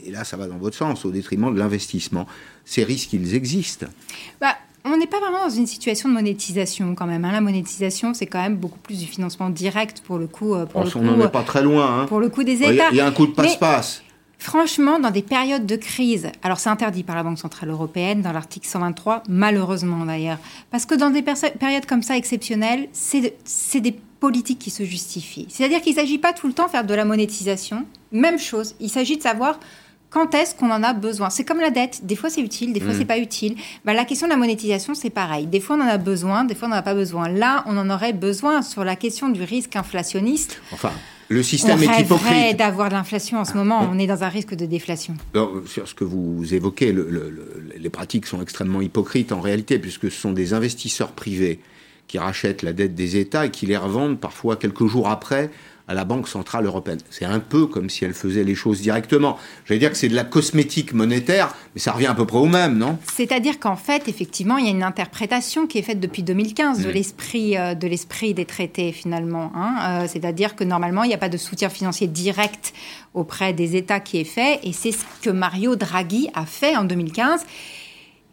et 0.09 0.11
là 0.11 0.25
ça 0.25 0.37
va 0.37 0.47
dans 0.47 0.57
votre 0.59 0.77
sens, 0.77 1.05
au 1.05 1.11
détriment 1.11 1.53
de 1.55 1.59
l'investissement. 1.59 2.27
Ces 2.64 2.83
risques, 2.85 3.12
ils 3.12 3.35
existent. 3.35 3.87
Bah, 4.40 4.55
on 4.85 4.97
n'est 4.97 5.07
pas 5.07 5.21
vraiment 5.21 5.44
dans 5.44 5.51
une 5.55 5.66
situation 5.66 6.09
de 6.09 6.14
monétisation 6.14 6.94
quand 6.94 7.07
même. 7.07 7.25
hein. 7.25 7.33
La 7.33 7.40
monétisation, 7.40 8.14
c'est 8.14 8.27
quand 8.27 8.40
même 8.40 8.57
beaucoup 8.57 8.79
plus 8.79 8.99
du 9.01 9.07
financement 9.07 9.51
direct 9.51 10.01
pour 10.07 10.18
le 10.18 10.27
coup, 10.27 10.55
euh, 10.55 10.66
pour 10.66 10.81
On 10.81 10.85
le 10.85 10.88
on 10.88 10.92
coup, 10.92 11.05
n'en 11.05 11.27
est 11.27 11.31
pas 11.31 11.42
très 11.42 11.62
loin. 11.62 12.03
hein. 12.03 12.07
pour 12.07 12.21
le 12.21 12.29
coup 12.31 12.42
des 12.44 12.62
États. 12.62 12.88
il 12.90 12.97
y 12.97 13.01
a 13.01 13.07
un 13.07 13.12
coup 13.12 13.27
de 13.27 13.33
passe-passe. 13.33 14.03
Franchement, 14.40 15.01
dans 15.01 15.11
des 15.11 15.23
périodes 15.23 15.66
de 15.66 15.75
crise, 15.75 16.29
alors 16.44 16.61
c'est 16.61 16.68
interdit 16.68 17.03
par 17.03 17.16
la 17.16 17.25
Banque 17.25 17.40
Centrale 17.40 17.71
Européenne, 17.71 18.23
dans 18.23 18.31
l'article 18.33 18.68
123, 18.68 19.25
malheureusement 19.29 20.05
d'ailleurs, 20.07 20.38
parce 20.71 20.87
que 20.87 20.94
dans 20.94 21.11
des 21.11 21.23
périodes 21.23 21.87
comme 21.87 22.05
ça 22.05 22.16
exceptionnelles, 22.16 22.88
c'est 22.92 23.35
c'est 23.44 23.81
des 23.81 23.90
politiques 24.21 24.61
qui 24.61 24.71
se 24.71 24.85
justifient. 24.85 25.47
C'est-à-dire 25.49 25.81
qu'il 25.81 25.92
ne 25.94 25.99
s'agit 25.99 26.18
pas 26.18 26.33
tout 26.33 26.47
le 26.47 26.53
temps 26.53 26.66
de 26.66 26.71
faire 26.71 26.85
de 26.85 26.94
la 26.94 27.05
monétisation. 27.05 27.85
Même 28.12 28.38
chose, 28.38 28.77
il 28.79 28.88
s'agit 28.90 29.16
de 29.16 29.23
savoir 29.23 29.59
quand 30.11 30.35
est-ce 30.35 30.55
qu'on 30.55 30.71
en 30.71 30.83
a 30.83 30.92
besoin? 30.94 31.29
C'est 31.31 31.44
comme 31.44 31.61
la 31.61 31.71
dette, 31.71 32.07
des 32.07 32.16
fois 32.16 32.31
c'est 32.31 32.40
utile, 32.40 32.73
des 32.73 32.81
fois 32.81 32.92
Mm. 32.92 32.99
c'est 32.99 33.05
pas 33.05 33.18
utile. 33.18 33.57
Bah, 33.85 33.92
la 33.94 34.05
question 34.05 34.27
de 34.27 34.33
la 34.33 34.38
monétisation, 34.38 34.94
c'est 34.94 35.11
pareil. 35.11 35.47
Des 35.47 35.61
fois 35.61 35.77
on 35.77 35.81
en 35.83 35.87
a 35.88 35.99
besoin, 35.99 36.44
des 36.44 36.55
fois 36.55 36.68
on 36.68 36.71
n'en 36.71 36.77
a 36.79 36.83
pas 36.83 36.94
besoin. 36.94 37.29
Là, 37.29 37.62
on 37.66 37.77
en 37.77 37.90
aurait 37.90 38.12
besoin 38.12 38.62
sur 38.62 38.85
la 38.85 38.97
question 38.97 39.29
du 39.29 39.42
risque 39.42 39.77
inflationniste. 39.77 40.61
Enfin, 40.73 40.92
le 41.31 41.40
On 41.40 41.42
système 41.42 41.83
est 41.83 41.87
rêverait 41.88 42.03
hypocrite. 42.05 42.57
d'avoir 42.57 42.88
de 42.88 42.94
l'inflation 42.94 43.38
en 43.38 43.44
ce 43.44 43.53
moment, 43.55 43.87
on 43.92 43.99
est 43.99 44.07
dans 44.07 44.23
un 44.25 44.29
risque 44.31 44.55
de 44.55 44.64
déflation. 44.64 45.14
Alors, 45.35 45.53
sur 45.66 45.87
ce 45.87 45.94
que 45.94 46.05
vous 46.05 46.55
évoquez, 46.55 46.90
le- 46.92 47.09
le- 47.11 47.29
le- 47.31 47.73
les 47.77 47.90
pratiques 47.90 48.25
sont 48.27 48.40
extrêmement 48.40 48.81
hypocrites 48.81 49.31
en 49.33 49.40
réalité, 49.42 49.79
puisque 49.79 50.11
ce 50.11 50.18
sont 50.21 50.33
des 50.33 50.55
investisseurs 50.55 51.12
privés 51.12 51.61
qui 52.07 52.18
rachètent 52.18 52.62
la 52.62 52.73
dette 52.73 52.94
des 52.94 53.18
États 53.18 53.44
et 53.44 53.51
qui 53.51 53.66
les 53.66 53.77
revendent 53.77 54.18
parfois 54.18 54.57
quelques 54.57 54.87
jours 54.87 55.09
après 55.11 55.51
à 55.88 55.94
la 55.94 56.05
Banque 56.05 56.29
Centrale 56.29 56.66
Européenne. 56.66 56.98
C'est 57.11 57.24
un 57.24 57.40
peu 57.40 57.66
comme 57.66 57.88
si 57.90 58.05
elle 58.05 58.12
faisait 58.14 58.44
les 58.44 58.55
choses 58.55 58.81
directement. 58.83 59.38
J'allais 59.66 59.81
dire 59.81 59.90
que 59.90 59.96
c'est 59.96 60.09
de 60.09 60.14
la 60.14 60.24
cosmétique 60.24 60.92
monétaire, 60.92 61.55
mais 61.74 61.81
ça 61.81 61.92
revient 61.92 62.07
à 62.07 62.14
peu 62.14 62.27
près 62.27 62.37
au 62.38 62.46
même, 62.46 62.77
non? 62.79 62.98
C'est-à-dire 63.14 63.59
qu'en 63.59 63.77
fait, 63.77 64.07
effectivement, 64.07 64.59
il 64.59 64.66
y 64.66 64.68
a 64.68 64.70
une 64.70 64.83
interprétation 64.83 65.66
qui 65.66 65.79
est 65.79 65.83
faite 65.83 65.98
depuis 66.01 66.22
2015 66.22 66.83
de 66.85 66.88
Mm. 66.88 66.92
l'esprit 66.92 67.57
euh, 67.57 67.74
de 67.74 67.87
l'esprit 67.88 68.35
des 68.35 68.44
traités 68.44 68.92
finalement. 68.92 69.51
hein. 69.55 70.03
Euh, 70.03 70.07
C'est-à-dire 70.09 70.55
que 70.57 70.64
normalement, 70.64 71.05
il 71.05 71.09
n'y 71.09 71.14
a 71.14 71.18
pas 71.18 71.29
de 71.31 71.38
soutien 71.38 71.68
financier 71.70 72.07
direct 72.07 72.74
auprès 73.14 73.53
des 73.55 73.74
États 73.77 74.01
qui 74.01 74.18
est 74.18 74.24
fait, 74.24 74.61
et 74.62 74.72
c'est 74.72 74.92
ce 74.92 75.05
que 75.22 75.31
Mario 75.31 75.74
Draghi 75.74 76.29
a 76.35 76.44
fait 76.44 76.77
en 76.77 76.85
2015. 76.85 77.46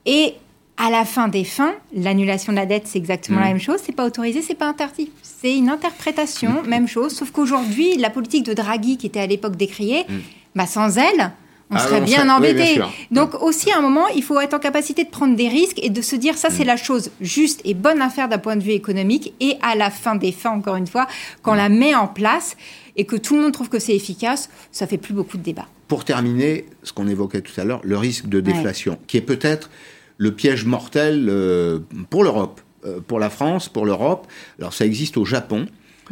Et 0.06 0.36
à 0.78 0.90
la 0.90 1.06
fin 1.06 1.28
des 1.30 1.44
fins, 1.46 1.74
l'annulation 1.94 2.52
de 2.52 2.58
la 2.58 2.66
dette, 2.66 2.88
c'est 2.88 2.98
exactement 2.98 3.38
Mm. 3.40 3.44
la 3.44 3.48
même 3.48 3.60
chose. 3.62 3.80
C'est 3.86 3.96
pas 3.96 4.06
autorisé, 4.06 4.42
c'est 4.42 4.56
pas 4.56 4.68
interdit. 4.68 5.10
C'est 5.22 5.56
une 5.56 5.70
interprétation, 5.70 6.64
même 6.64 6.88
chose. 6.88 7.14
Sauf 7.16 7.32
qu'aujourd'hui, 7.32 7.96
la 7.98 8.10
politique 8.10 8.46
de 8.46 8.54
Draghi, 8.54 8.98
qui 8.98 9.08
était 9.08 9.22
à 9.22 9.28
l'époque 9.28 9.56
décriée, 9.56 10.04
Mm. 10.10 10.14
bah 10.56 10.66
sans 10.66 10.98
elle, 10.98 11.32
on 11.72 11.78
Ah 11.78 11.80
serait 11.80 12.02
bien 12.02 12.26
oui, 12.26 12.30
embêté. 12.32 12.80
Donc 13.10 13.42
aussi 13.42 13.72
à 13.72 13.78
un 13.78 13.82
moment, 13.82 14.08
il 14.10 14.22
faut 14.22 14.40
être 14.40 14.54
en 14.54 14.60
capacité 14.60 15.04
de 15.04 15.10
prendre 15.10 15.36
des 15.36 15.48
risques 15.48 15.80
et 15.82 15.90
de 15.90 16.02
se 16.02 16.16
dire 16.16 16.38
ça 16.38 16.50
c'est 16.50 16.64
Mm. 16.64 16.68
la 16.68 16.78
chose 16.78 17.12
juste 17.22 17.62
et 17.64 17.74
bonne 17.74 18.02
à 18.02 18.10
faire 18.10 18.28
d'un 18.30 18.38
point 18.38 18.56
de 18.58 18.62
vue 18.64 18.72
économique 18.72 19.34
et 19.40 19.56
à 19.64 19.76
la 19.76 19.90
fin 19.90 20.16
des 20.16 20.32
fins 20.32 20.52
encore 20.52 20.76
une 20.76 20.86
fois, 20.88 21.08
quand 21.42 21.54
on 21.54 21.56
la 21.56 21.70
met 21.70 21.96
en 21.96 22.08
place 22.08 22.56
et 22.98 23.06
que 23.06 23.16
tout 23.16 23.36
le 23.36 23.42
monde 23.42 23.52
trouve 23.54 23.70
que 23.70 23.80
c'est 23.80 23.96
efficace, 23.96 24.50
ça 24.72 24.86
fait 24.88 24.98
plus 25.00 25.14
beaucoup 25.14 25.38
de 25.38 25.44
débats. 25.44 25.68
Pour 25.88 26.04
terminer, 26.06 26.66
ce 26.84 26.92
qu'on 26.94 27.08
évoquait 27.08 27.42
tout 27.42 27.60
à 27.60 27.64
l'heure, 27.64 27.82
le 27.84 27.98
risque 27.98 28.28
de 28.28 28.42
déflation, 28.42 28.98
qui 29.08 29.18
est 29.18 29.22
peut-être 29.22 29.70
le 30.18 30.32
piège 30.34 30.66
mortel 30.66 31.28
euh, 31.30 31.80
pour 32.10 32.24
l'Europe, 32.24 32.62
euh, 32.86 33.00
pour 33.06 33.20
la 33.20 33.30
France, 33.30 33.70
pour 33.70 33.86
l'Europe. 33.86 34.28
Alors 34.60 34.74
ça 34.74 34.86
existe 34.86 35.18
au 35.18 35.26
Japon. 35.26 35.68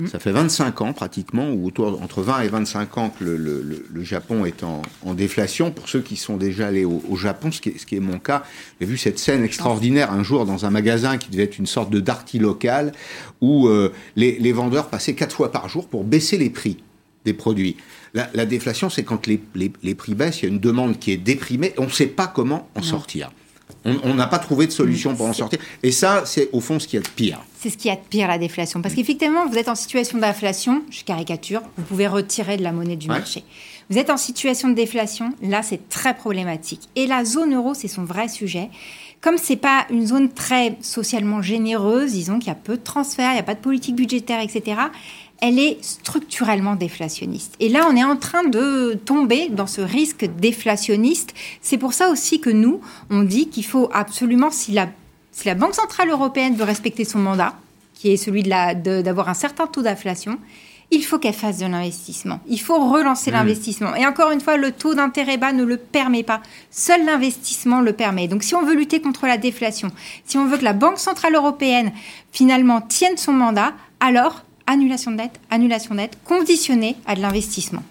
Ça 0.07 0.17
fait 0.17 0.31
25 0.31 0.81
ans 0.81 0.91
pratiquement, 0.91 1.51
ou 1.51 1.67
autour 1.67 2.01
entre 2.01 2.23
20 2.23 2.41
et 2.41 2.47
25 2.47 2.97
ans 2.97 3.09
que 3.11 3.23
le, 3.23 3.37
le- 3.37 3.61
le- 3.61 3.85
le 3.93 4.03
Japon 4.03 4.43
est 4.43 4.63
en, 4.63 4.81
en 5.03 5.13
déflation. 5.13 5.69
Pour 5.69 5.87
ceux 5.87 6.01
qui 6.01 6.15
sont 6.15 6.35
déjà 6.35 6.65
allés 6.69 6.83
au, 6.83 7.03
au 7.07 7.15
Japon, 7.15 7.51
ce 7.51 7.61
qui, 7.61 7.69
est, 7.69 7.77
ce 7.77 7.85
qui 7.85 7.95
est 7.95 7.99
mon 7.99 8.17
cas, 8.17 8.41
j'ai 8.81 8.87
vu 8.87 8.97
cette 8.97 9.19
scène 9.19 9.43
extraordinaire 9.43 10.11
un 10.11 10.23
jour 10.23 10.47
dans 10.47 10.65
un 10.65 10.71
magasin 10.71 11.19
qui 11.19 11.29
devait 11.29 11.43
être 11.43 11.59
une 11.59 11.67
sorte 11.67 11.91
de 11.91 11.99
darty 11.99 12.39
local, 12.39 12.91
où 13.39 13.67
euh, 13.67 13.91
les, 14.15 14.39
les 14.39 14.51
vendeurs 14.51 14.87
passaient 14.87 15.13
quatre 15.13 15.35
fois 15.35 15.51
par 15.51 15.69
jour 15.69 15.87
pour 15.87 16.03
baisser 16.03 16.39
les 16.39 16.49
prix 16.49 16.77
des 17.23 17.33
produits. 17.33 17.77
La, 18.15 18.31
la 18.33 18.47
déflation, 18.47 18.89
c'est 18.89 19.03
quand 19.03 19.27
les, 19.27 19.41
les- 19.53 19.71
les 19.83 19.93
prix 19.93 20.15
baissent, 20.15 20.41
il 20.41 20.45
y 20.45 20.47
a 20.47 20.51
une 20.51 20.59
demande 20.59 20.97
qui 20.97 21.11
est 21.11 21.17
déprimée, 21.17 21.71
on 21.77 21.83
ne 21.85 21.89
sait 21.89 22.07
pas 22.07 22.25
comment 22.25 22.67
en 22.73 22.81
sortir. 22.81 23.31
On 23.86 24.13
n'a 24.13 24.28
pas 24.28 24.39
trouvé 24.39 24.65
de 24.67 24.71
solution 24.71 25.13
pour 25.15 25.26
en 25.26 25.34
sortir. 25.34 25.60
Et 25.84 25.91
ça, 25.91 26.23
c'est 26.26 26.49
au 26.54 26.62
fond 26.62 26.80
ce 26.80 26.88
qu'il 26.88 26.99
y 26.99 27.04
a 27.04 27.06
de 27.06 27.10
pire. 27.12 27.39
C'est 27.60 27.69
ce 27.69 27.78
qui 27.78 27.89
a 27.89 27.95
de 27.95 28.02
pire 28.10 28.28
la 28.28 28.38
déflation. 28.38 28.82
Parce 28.82 28.95
qu'effectivement, 28.95 29.45
vous 29.47 29.58
êtes 29.58 29.67
en 29.69 29.76
situation 29.76 30.17
d'inflation, 30.19 30.84
je 30.89 31.04
caricature, 31.04 31.62
vous 31.78 31.84
pouvez 31.84 32.08
retirer 32.08 32.56
de 32.58 32.63
la 32.63 32.71
monnaie 32.71 32.95
du 32.95 33.10
Ouais. 33.10 33.17
marché. 33.17 33.43
Vous 33.89 33.97
êtes 33.97 34.10
en 34.10 34.17
situation 34.17 34.69
de 34.69 34.73
déflation, 34.73 35.34
là 35.41 35.62
c'est 35.63 35.89
très 35.89 36.13
problématique. 36.15 36.88
Et 36.95 37.06
la 37.08 37.26
zone 37.26 37.54
euro, 37.54 37.73
c'est 37.73 37.89
son 37.89 38.06
vrai 38.06 38.30
sujet. 38.30 38.69
Comme 39.19 39.38
c'est 39.38 39.58
pas 39.58 39.86
une 39.89 40.08
zone 40.08 40.30
très 40.32 40.78
socialement 40.82 41.41
généreuse, 41.41 42.12
disons 42.13 42.39
qu'il 42.39 42.47
y 42.47 42.52
a 42.52 42.56
peu 42.56 42.78
de 42.78 42.84
transferts, 42.84 43.32
il 43.32 43.36
n'y 43.36 43.39
a 43.39 43.43
pas 43.43 43.56
de 43.56 43.60
politique 43.60 43.95
budgétaire, 43.95 44.41
etc. 44.41 44.78
Elle 45.45 45.60
est 45.60 45.77
structurellement 45.84 46.75
déflationniste. 46.75 47.56
Et 47.60 47.67
là, 47.67 47.86
on 47.91 47.95
est 47.97 48.03
en 48.03 48.15
train 48.15 48.45
de 48.45 48.93
tomber 49.06 49.49
dans 49.49 49.67
ce 49.67 49.82
risque 49.82 50.23
déflationniste. 50.39 51.34
C'est 51.62 51.77
pour 51.77 51.91
ça 51.91 52.10
aussi 52.10 52.39
que 52.39 52.49
nous, 52.49 52.79
on 53.10 53.23
dit 53.23 53.49
qu'il 53.49 53.65
faut 53.65 53.89
absolument, 53.93 54.51
si 54.51 54.71
la 54.71 54.88
si 55.34 55.47
la 55.47 55.56
Banque 55.56 55.73
Centrale 55.75 56.10
Européenne 56.12 56.56
veut 56.56 56.63
respecter 56.63 57.03
son 57.03 57.19
mandat, 57.19 57.56
qui 57.95 58.12
est 58.13 58.17
celui 58.17 58.43
de 58.43 58.49
la- 58.49 58.73
de- 58.75 59.01
d'avoir 59.01 59.27
un 59.29 59.34
certain 59.34 59.65
taux 59.67 59.82
d'inflation, 59.82 60.38
il 60.91 61.03
faut 61.03 61.17
qu'elle 61.17 61.34
fasse 61.34 61.58
de 61.58 61.65
l'investissement. 61.65 62.39
Il 62.47 62.60
faut 62.62 62.77
relancer 62.88 63.32
l'investissement. 63.32 63.95
Et 63.95 64.06
encore 64.06 64.29
une 64.32 64.39
fois, 64.41 64.58
le 64.58 64.71
taux 64.71 64.93
d'intérêt 64.93 65.38
bas 65.38 65.51
ne 65.51 65.63
le 65.65 65.75
permet 65.77 66.21
pas. 66.23 66.39
Seul 66.69 67.03
l'investissement 67.03 67.82
le 67.82 67.93
permet. 67.93 68.27
Donc 68.29 68.43
si 68.43 68.53
on 68.56 68.62
veut 68.63 68.75
lutter 68.75 69.01
contre 69.01 69.25
la 69.25 69.38
déflation, 69.38 69.89
si 70.25 70.38
on 70.38 70.45
veut 70.45 70.58
que 70.60 70.63
la 70.63 70.73
Banque 70.73 70.99
Centrale 70.99 71.34
Européenne 71.36 71.91
finalement 72.32 72.79
tienne 72.79 73.17
son 73.17 73.34
mandat, 73.34 73.73
alors 73.99 74.43
annulation 74.67 75.12
de 75.12 75.17
dette, 75.17 75.39
annulation 75.49 75.95
de 75.95 75.99
dette, 76.02 76.17
conditionnée 76.23 76.95
à 77.06 77.15
de 77.15 77.21
l'investissement. 77.21 77.84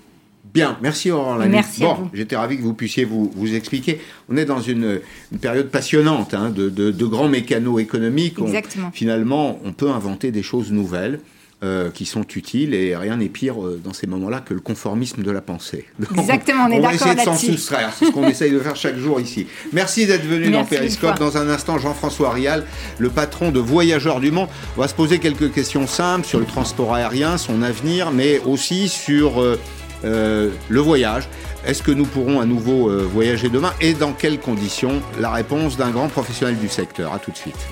Bien, 0.54 0.76
merci 0.82 1.10
Aurore 1.10 1.38
Lamy. 1.38 1.52
Merci 1.52 1.80
Bon, 1.80 2.10
j'étais 2.12 2.36
ravi 2.36 2.58
que 2.58 2.62
vous 2.62 2.74
puissiez 2.74 3.04
vous, 3.04 3.32
vous 3.34 3.54
expliquer. 3.54 4.00
On 4.28 4.36
est 4.36 4.44
dans 4.44 4.60
une, 4.60 5.00
une 5.32 5.38
période 5.38 5.70
passionnante 5.70 6.34
hein, 6.34 6.50
de, 6.50 6.68
de- 6.68 6.90
de 6.90 7.06
grands 7.06 7.28
mécanos 7.28 7.80
économiques. 7.80 8.38
On- 8.38 8.46
Exactement. 8.46 8.90
finalement, 8.92 9.58
on 9.64 9.72
peut 9.72 9.88
inventer 9.90 10.30
des 10.30 10.42
choses 10.42 10.70
nouvelles. 10.70 11.20
Euh, 11.64 11.90
qui 11.90 12.06
sont 12.06 12.26
utiles 12.34 12.74
et 12.74 12.96
rien 12.96 13.18
n'est 13.18 13.28
pire 13.28 13.64
euh, 13.64 13.80
dans 13.84 13.92
ces 13.92 14.08
moments-là 14.08 14.40
que 14.40 14.52
le 14.52 14.58
conformisme 14.58 15.22
de 15.22 15.30
la 15.30 15.40
pensée. 15.40 15.86
Exactement, 16.18 16.64
on 16.64 16.72
est 16.72 16.80
d'accord 16.80 16.90
là-dessus. 16.90 17.04
On 17.04 17.06
va 17.06 17.12
essayer 17.12 17.14
de 17.14 17.20
s'en 17.20 17.36
soustraire, 17.36 17.92
c'est 17.96 18.06
ce 18.06 18.10
qu'on 18.10 18.26
essaye 18.28 18.50
de 18.50 18.58
faire 18.58 18.74
chaque 18.74 18.96
jour 18.96 19.20
ici. 19.20 19.46
Merci 19.72 20.06
d'être 20.06 20.26
venu 20.26 20.50
dans 20.50 20.64
Périscope. 20.64 21.20
Dans 21.20 21.36
un 21.36 21.48
instant, 21.48 21.78
Jean-François 21.78 22.32
Rial, 22.32 22.64
le 22.98 23.10
patron 23.10 23.52
de 23.52 23.60
Voyageurs 23.60 24.18
du 24.18 24.32
Monde, 24.32 24.48
on 24.76 24.80
va 24.80 24.88
se 24.88 24.94
poser 24.94 25.20
quelques 25.20 25.52
questions 25.52 25.86
simples 25.86 26.26
sur 26.26 26.40
le 26.40 26.46
transport 26.46 26.96
aérien, 26.96 27.38
son 27.38 27.62
avenir, 27.62 28.10
mais 28.10 28.40
aussi 28.40 28.88
sur 28.88 29.40
euh, 29.40 30.50
le 30.68 30.80
voyage. 30.80 31.28
Est-ce 31.64 31.84
que 31.84 31.92
nous 31.92 32.06
pourrons 32.06 32.40
à 32.40 32.44
nouveau 32.44 32.90
voyager 33.06 33.50
demain? 33.50 33.72
Et 33.80 33.94
dans 33.94 34.14
quelles 34.14 34.40
conditions? 34.40 35.00
La 35.20 35.30
réponse 35.30 35.76
d'un 35.76 35.90
grand 35.90 36.08
professionnel 36.08 36.58
du 36.58 36.68
secteur. 36.68 37.12
À 37.12 37.20
tout 37.20 37.30
de 37.30 37.36
suite. 37.36 37.68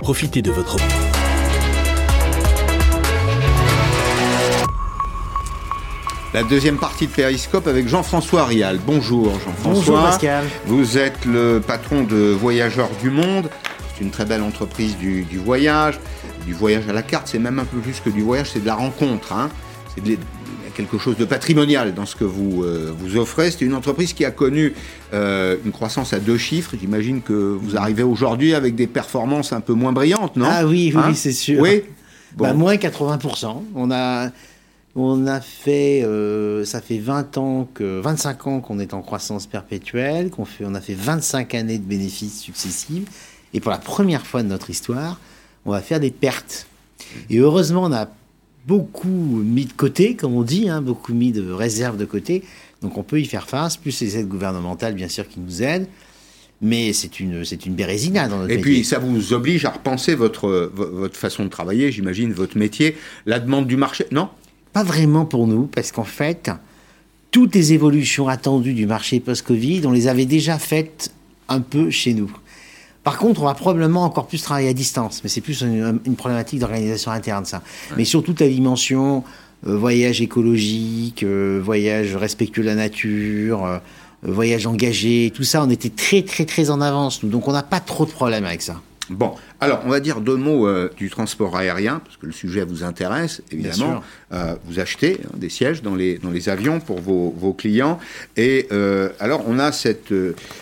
Profitez 0.00 0.40
de 0.40 0.50
votre... 0.50 0.78
La 6.32 6.42
deuxième 6.42 6.78
partie 6.78 7.06
de 7.06 7.12
Périscope 7.12 7.66
avec 7.66 7.86
Jean-François 7.86 8.46
Rial. 8.46 8.78
Bonjour 8.86 9.32
Jean-François. 9.40 9.72
Bonjour 9.74 10.00
Pascal. 10.00 10.46
Vous 10.64 10.96
êtes 10.96 11.26
le 11.26 11.60
patron 11.60 12.04
de 12.04 12.16
Voyageurs 12.30 12.88
du 13.02 13.10
Monde. 13.10 13.50
C'est 13.94 14.02
une 14.02 14.10
très 14.10 14.24
belle 14.24 14.42
entreprise 14.42 14.96
du, 14.96 15.24
du, 15.24 15.36
voyage, 15.36 16.00
du 16.46 16.54
voyage 16.54 16.88
à 16.88 16.94
la 16.94 17.02
carte. 17.02 17.28
C'est 17.28 17.38
même 17.38 17.58
un 17.58 17.66
peu 17.66 17.76
plus 17.78 18.00
que 18.00 18.08
du 18.08 18.22
voyage, 18.22 18.52
c'est 18.54 18.60
de 18.60 18.66
la 18.66 18.76
rencontre. 18.76 19.34
Hein. 19.34 19.50
C'est 19.94 20.02
de, 20.02 20.16
quelque 20.80 20.98
chose 20.98 21.16
de 21.16 21.24
patrimonial 21.24 21.94
dans 21.94 22.06
ce 22.06 22.16
que 22.16 22.24
vous, 22.24 22.62
euh, 22.62 22.92
vous 22.96 23.16
offrez. 23.16 23.50
C'est 23.50 23.64
une 23.64 23.74
entreprise 23.74 24.12
qui 24.12 24.24
a 24.24 24.30
connu 24.30 24.72
euh, 25.12 25.56
une 25.64 25.72
croissance 25.72 26.12
à 26.12 26.18
deux 26.18 26.38
chiffres. 26.38 26.74
J'imagine 26.80 27.20
que 27.22 27.32
vous 27.32 27.76
arrivez 27.76 28.02
aujourd'hui 28.02 28.54
avec 28.54 28.74
des 28.74 28.86
performances 28.86 29.52
un 29.52 29.60
peu 29.60 29.74
moins 29.74 29.92
brillantes, 29.92 30.36
non? 30.36 30.46
Ah 30.48 30.66
oui, 30.66 30.92
oui, 30.94 31.02
hein? 31.02 31.14
c'est 31.14 31.32
sûr. 31.32 31.60
Oui? 31.60 31.82
Bon. 32.34 32.44
Bah, 32.44 32.54
moins 32.54 32.76
80%. 32.76 33.62
On 33.74 33.90
a, 33.90 34.30
on 34.96 35.26
a 35.26 35.40
fait, 35.40 36.02
euh, 36.04 36.64
ça 36.64 36.80
fait 36.80 36.98
20 36.98 37.36
ans 37.38 37.68
que, 37.74 38.00
25 38.00 38.46
ans 38.46 38.60
qu'on 38.60 38.78
est 38.78 38.94
en 38.94 39.02
croissance 39.02 39.46
perpétuelle, 39.46 40.30
qu'on 40.30 40.44
fait, 40.44 40.64
on 40.66 40.74
a 40.74 40.80
fait 40.80 40.94
25 40.94 41.54
années 41.54 41.78
de 41.78 41.84
bénéfices 41.84 42.40
successifs. 42.40 43.04
Et 43.52 43.60
pour 43.60 43.70
la 43.70 43.78
première 43.78 44.26
fois 44.26 44.42
de 44.42 44.48
notre 44.48 44.70
histoire, 44.70 45.18
on 45.66 45.72
va 45.72 45.80
faire 45.80 46.00
des 46.00 46.10
pertes. 46.10 46.66
Et 47.28 47.38
heureusement, 47.38 47.84
on 47.84 47.92
a 47.92 48.08
beaucoup 48.66 49.08
mis 49.08 49.64
de 49.66 49.72
côté, 49.72 50.14
comme 50.16 50.34
on 50.34 50.42
dit, 50.42 50.68
hein, 50.68 50.82
beaucoup 50.82 51.14
mis 51.14 51.32
de 51.32 51.50
réserves 51.50 51.96
de 51.96 52.04
côté. 52.04 52.42
Donc 52.82 52.96
on 52.98 53.02
peut 53.02 53.20
y 53.20 53.24
faire 53.26 53.48
face, 53.48 53.76
plus 53.76 54.00
les 54.00 54.16
aides 54.18 54.28
gouvernementales, 54.28 54.94
bien 54.94 55.08
sûr, 55.08 55.28
qui 55.28 55.40
nous 55.40 55.62
aident. 55.62 55.86
Mais 56.62 56.92
c'est 56.92 57.20
une, 57.20 57.44
c'est 57.44 57.64
une 57.64 57.74
bérésina 57.74 58.28
dans 58.28 58.36
notre 58.38 58.50
Et 58.50 58.56
métier. 58.56 58.72
puis 58.72 58.84
ça 58.84 58.98
vous 58.98 59.32
oblige 59.32 59.64
à 59.64 59.70
repenser 59.70 60.14
votre, 60.14 60.70
votre 60.74 61.16
façon 61.16 61.44
de 61.44 61.48
travailler, 61.48 61.90
j'imagine, 61.90 62.32
votre 62.32 62.58
métier, 62.58 62.96
la 63.24 63.40
demande 63.40 63.66
du 63.66 63.76
marché, 63.76 64.06
non? 64.12 64.28
Pas 64.74 64.84
vraiment 64.84 65.24
pour 65.24 65.46
nous, 65.46 65.64
parce 65.66 65.90
qu'en 65.90 66.04
fait, 66.04 66.50
toutes 67.30 67.54
les 67.54 67.72
évolutions 67.72 68.28
attendues 68.28 68.74
du 68.74 68.86
marché 68.86 69.20
post-Covid, 69.20 69.82
on 69.86 69.90
les 69.92 70.06
avait 70.06 70.26
déjà 70.26 70.58
faites 70.58 71.12
un 71.48 71.60
peu 71.60 71.90
chez 71.90 72.12
nous. 72.12 72.30
Par 73.10 73.18
contre, 73.18 73.42
on 73.42 73.46
va 73.46 73.54
probablement 73.54 74.04
encore 74.04 74.28
plus 74.28 74.40
travailler 74.40 74.68
à 74.68 74.72
distance, 74.72 75.22
mais 75.24 75.28
c'est 75.28 75.40
plus 75.40 75.62
une, 75.62 75.98
une 76.06 76.14
problématique 76.14 76.60
d'organisation 76.60 77.10
interne, 77.10 77.44
ça. 77.44 77.56
Ouais. 77.56 77.96
Mais 77.96 78.04
sur 78.04 78.22
toute 78.22 78.38
la 78.38 78.46
dimension 78.46 79.24
euh, 79.66 79.76
voyage 79.76 80.20
écologique, 80.20 81.24
euh, 81.24 81.60
voyage 81.60 82.14
respectueux 82.14 82.62
de 82.62 82.68
la 82.68 82.76
nature, 82.76 83.66
euh, 83.66 83.78
voyage 84.22 84.68
engagé, 84.68 85.32
tout 85.34 85.42
ça, 85.42 85.64
on 85.64 85.70
était 85.70 85.90
très 85.90 86.22
très 86.22 86.44
très 86.44 86.70
en 86.70 86.80
avance, 86.80 87.24
nous. 87.24 87.30
Donc 87.30 87.48
on 87.48 87.52
n'a 87.52 87.64
pas 87.64 87.80
trop 87.80 88.06
de 88.06 88.12
problèmes 88.12 88.44
avec 88.44 88.62
ça. 88.62 88.80
Bon, 89.10 89.34
alors 89.60 89.82
on 89.84 89.88
va 89.88 89.98
dire 89.98 90.20
deux 90.20 90.36
mots 90.36 90.68
euh, 90.68 90.88
du 90.96 91.10
transport 91.10 91.56
aérien, 91.56 92.00
parce 92.04 92.16
que 92.16 92.26
le 92.26 92.32
sujet 92.32 92.64
vous 92.64 92.84
intéresse, 92.84 93.42
évidemment. 93.50 94.02
Euh, 94.32 94.54
vous 94.64 94.78
achetez 94.78 95.20
hein, 95.24 95.30
des 95.36 95.48
sièges 95.48 95.82
dans 95.82 95.96
les, 95.96 96.18
dans 96.18 96.30
les 96.30 96.48
avions 96.48 96.78
pour 96.78 97.00
vos, 97.00 97.34
vos 97.36 97.52
clients. 97.52 97.98
Et 98.36 98.68
euh, 98.70 99.10
alors 99.18 99.42
on 99.48 99.58
a 99.58 99.72
cette, 99.72 100.14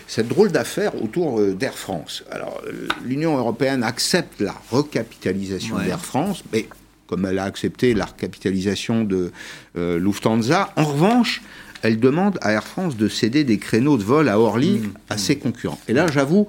cette 0.07 0.27
drôle 0.27 0.51
d'affaire 0.51 0.99
autour 1.01 1.39
d'Air 1.39 1.75
France. 1.75 2.23
Alors 2.31 2.61
l'Union 3.05 3.37
européenne 3.37 3.83
accepte 3.83 4.41
la 4.41 4.55
recapitalisation 4.71 5.75
ouais. 5.75 5.85
d'Air 5.85 6.03
France, 6.03 6.43
mais 6.51 6.67
comme 7.05 7.25
elle 7.25 7.37
a 7.37 7.43
accepté 7.43 7.93
la 7.93 8.05
recapitalisation 8.05 9.03
de 9.03 9.31
Lufthansa, 9.75 10.73
en 10.75 10.85
revanche, 10.85 11.41
elle 11.81 11.99
demande 11.99 12.37
à 12.41 12.51
Air 12.51 12.63
France 12.63 12.97
de 12.97 13.07
céder 13.07 13.43
des 13.43 13.57
créneaux 13.57 13.97
de 13.97 14.03
vol 14.03 14.27
à 14.29 14.39
Orly 14.39 14.79
mmh, 14.79 14.93
à 15.09 15.15
mmh. 15.15 15.17
ses 15.17 15.35
concurrents. 15.37 15.79
Et 15.87 15.93
là, 15.93 16.07
j'avoue 16.07 16.47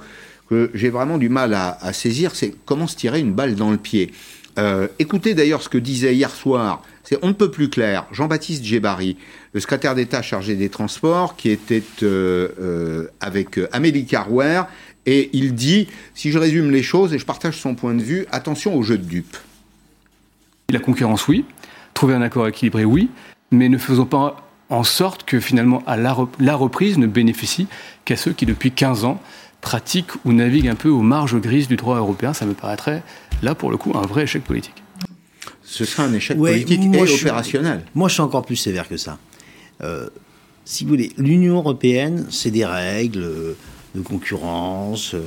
que 0.50 0.70
j'ai 0.74 0.90
vraiment 0.90 1.16
du 1.16 1.28
mal 1.28 1.54
à, 1.54 1.92
saisir, 1.92 2.34
c'est 2.34 2.52
comment 2.66 2.88
se 2.88 2.96
tirer 2.96 3.20
une 3.20 3.32
balle 3.32 3.54
dans 3.54 3.70
le 3.70 3.76
pied. 3.76 4.12
Euh, 4.58 4.88
écoutez 4.98 5.34
d'ailleurs 5.34 5.62
ce 5.62 5.68
que 5.68 5.78
disait 5.78 6.14
hier 6.14 6.30
soir, 6.30 6.82
c'est 7.04 7.16
on 7.22 7.28
ne 7.28 7.32
peut 7.32 7.52
plus 7.52 7.70
clair, 7.70 8.06
Jean-Baptiste 8.10 8.64
Djebari, 8.64 9.16
le 9.52 9.60
secrétaire 9.60 9.94
d'État 9.94 10.22
chargé 10.22 10.56
des 10.56 10.68
transports, 10.68 11.36
qui 11.36 11.50
était 11.50 11.84
euh, 12.02 12.48
euh, 12.60 13.06
avec 13.20 13.60
Amélie 13.70 14.06
Carwer, 14.06 14.62
et 15.06 15.30
il 15.32 15.54
dit, 15.54 15.86
si 16.14 16.32
je 16.32 16.38
résume 16.38 16.70
les 16.72 16.82
choses, 16.82 17.14
et 17.14 17.18
je 17.18 17.24
partage 17.24 17.56
son 17.56 17.76
point 17.76 17.94
de 17.94 18.02
vue, 18.02 18.26
attention 18.32 18.74
au 18.74 18.82
jeu 18.82 18.98
de 18.98 19.04
dupes. 19.04 19.36
La 20.68 20.80
concurrence, 20.80 21.26
oui. 21.28 21.44
Trouver 21.94 22.14
un 22.14 22.22
accord 22.22 22.46
équilibré, 22.46 22.84
oui. 22.84 23.08
Mais 23.50 23.68
ne 23.68 23.78
faisons 23.78 24.04
pas 24.04 24.48
en 24.68 24.84
sorte 24.84 25.24
que 25.24 25.40
finalement, 25.40 25.82
à 25.86 25.96
la 25.96 26.54
reprise 26.54 26.98
ne 26.98 27.06
bénéficie 27.06 27.66
qu'à 28.04 28.16
ceux 28.16 28.32
qui, 28.32 28.46
depuis 28.46 28.70
15 28.70 29.04
ans, 29.04 29.20
pratique 29.60 30.08
ou 30.24 30.32
navigue 30.32 30.68
un 30.68 30.74
peu 30.74 30.88
aux 30.88 31.02
marges 31.02 31.36
grises 31.40 31.68
du 31.68 31.76
droit 31.76 31.98
européen, 31.98 32.32
ça 32.32 32.46
me 32.46 32.54
paraîtrait, 32.54 33.02
là, 33.42 33.54
pour 33.54 33.70
le 33.70 33.76
coup, 33.76 33.92
un 33.94 34.06
vrai 34.06 34.24
échec 34.24 34.44
politique. 34.44 34.82
Ce 35.62 35.84
serait 35.84 36.02
un 36.02 36.12
échec 36.12 36.38
ouais, 36.38 36.52
politique 36.52 36.80
et 36.94 37.06
je, 37.06 37.20
opérationnel. 37.20 37.84
Moi, 37.94 38.08
je 38.08 38.14
suis 38.14 38.22
encore 38.22 38.44
plus 38.44 38.56
sévère 38.56 38.88
que 38.88 38.96
ça. 38.96 39.18
Euh, 39.82 40.08
si 40.64 40.84
vous 40.84 40.90
voulez, 40.90 41.12
l'Union 41.16 41.56
européenne, 41.56 42.26
c'est 42.30 42.50
des 42.50 42.64
règles 42.64 43.56
de 43.94 44.00
concurrence 44.00 45.14
euh, 45.14 45.22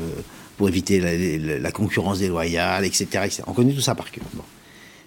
pour 0.57 0.67
éviter 0.67 0.99
la, 0.99 1.15
la, 1.15 1.59
la, 1.59 1.71
concurrence 1.71 2.19
déloyale, 2.19 2.85
etc., 2.85 3.05
etc. 3.23 3.43
On 3.47 3.53
connaît 3.53 3.73
tout 3.73 3.81
ça 3.81 3.95
par 3.95 4.11
cœur. 4.11 4.25
Bon. 4.33 4.43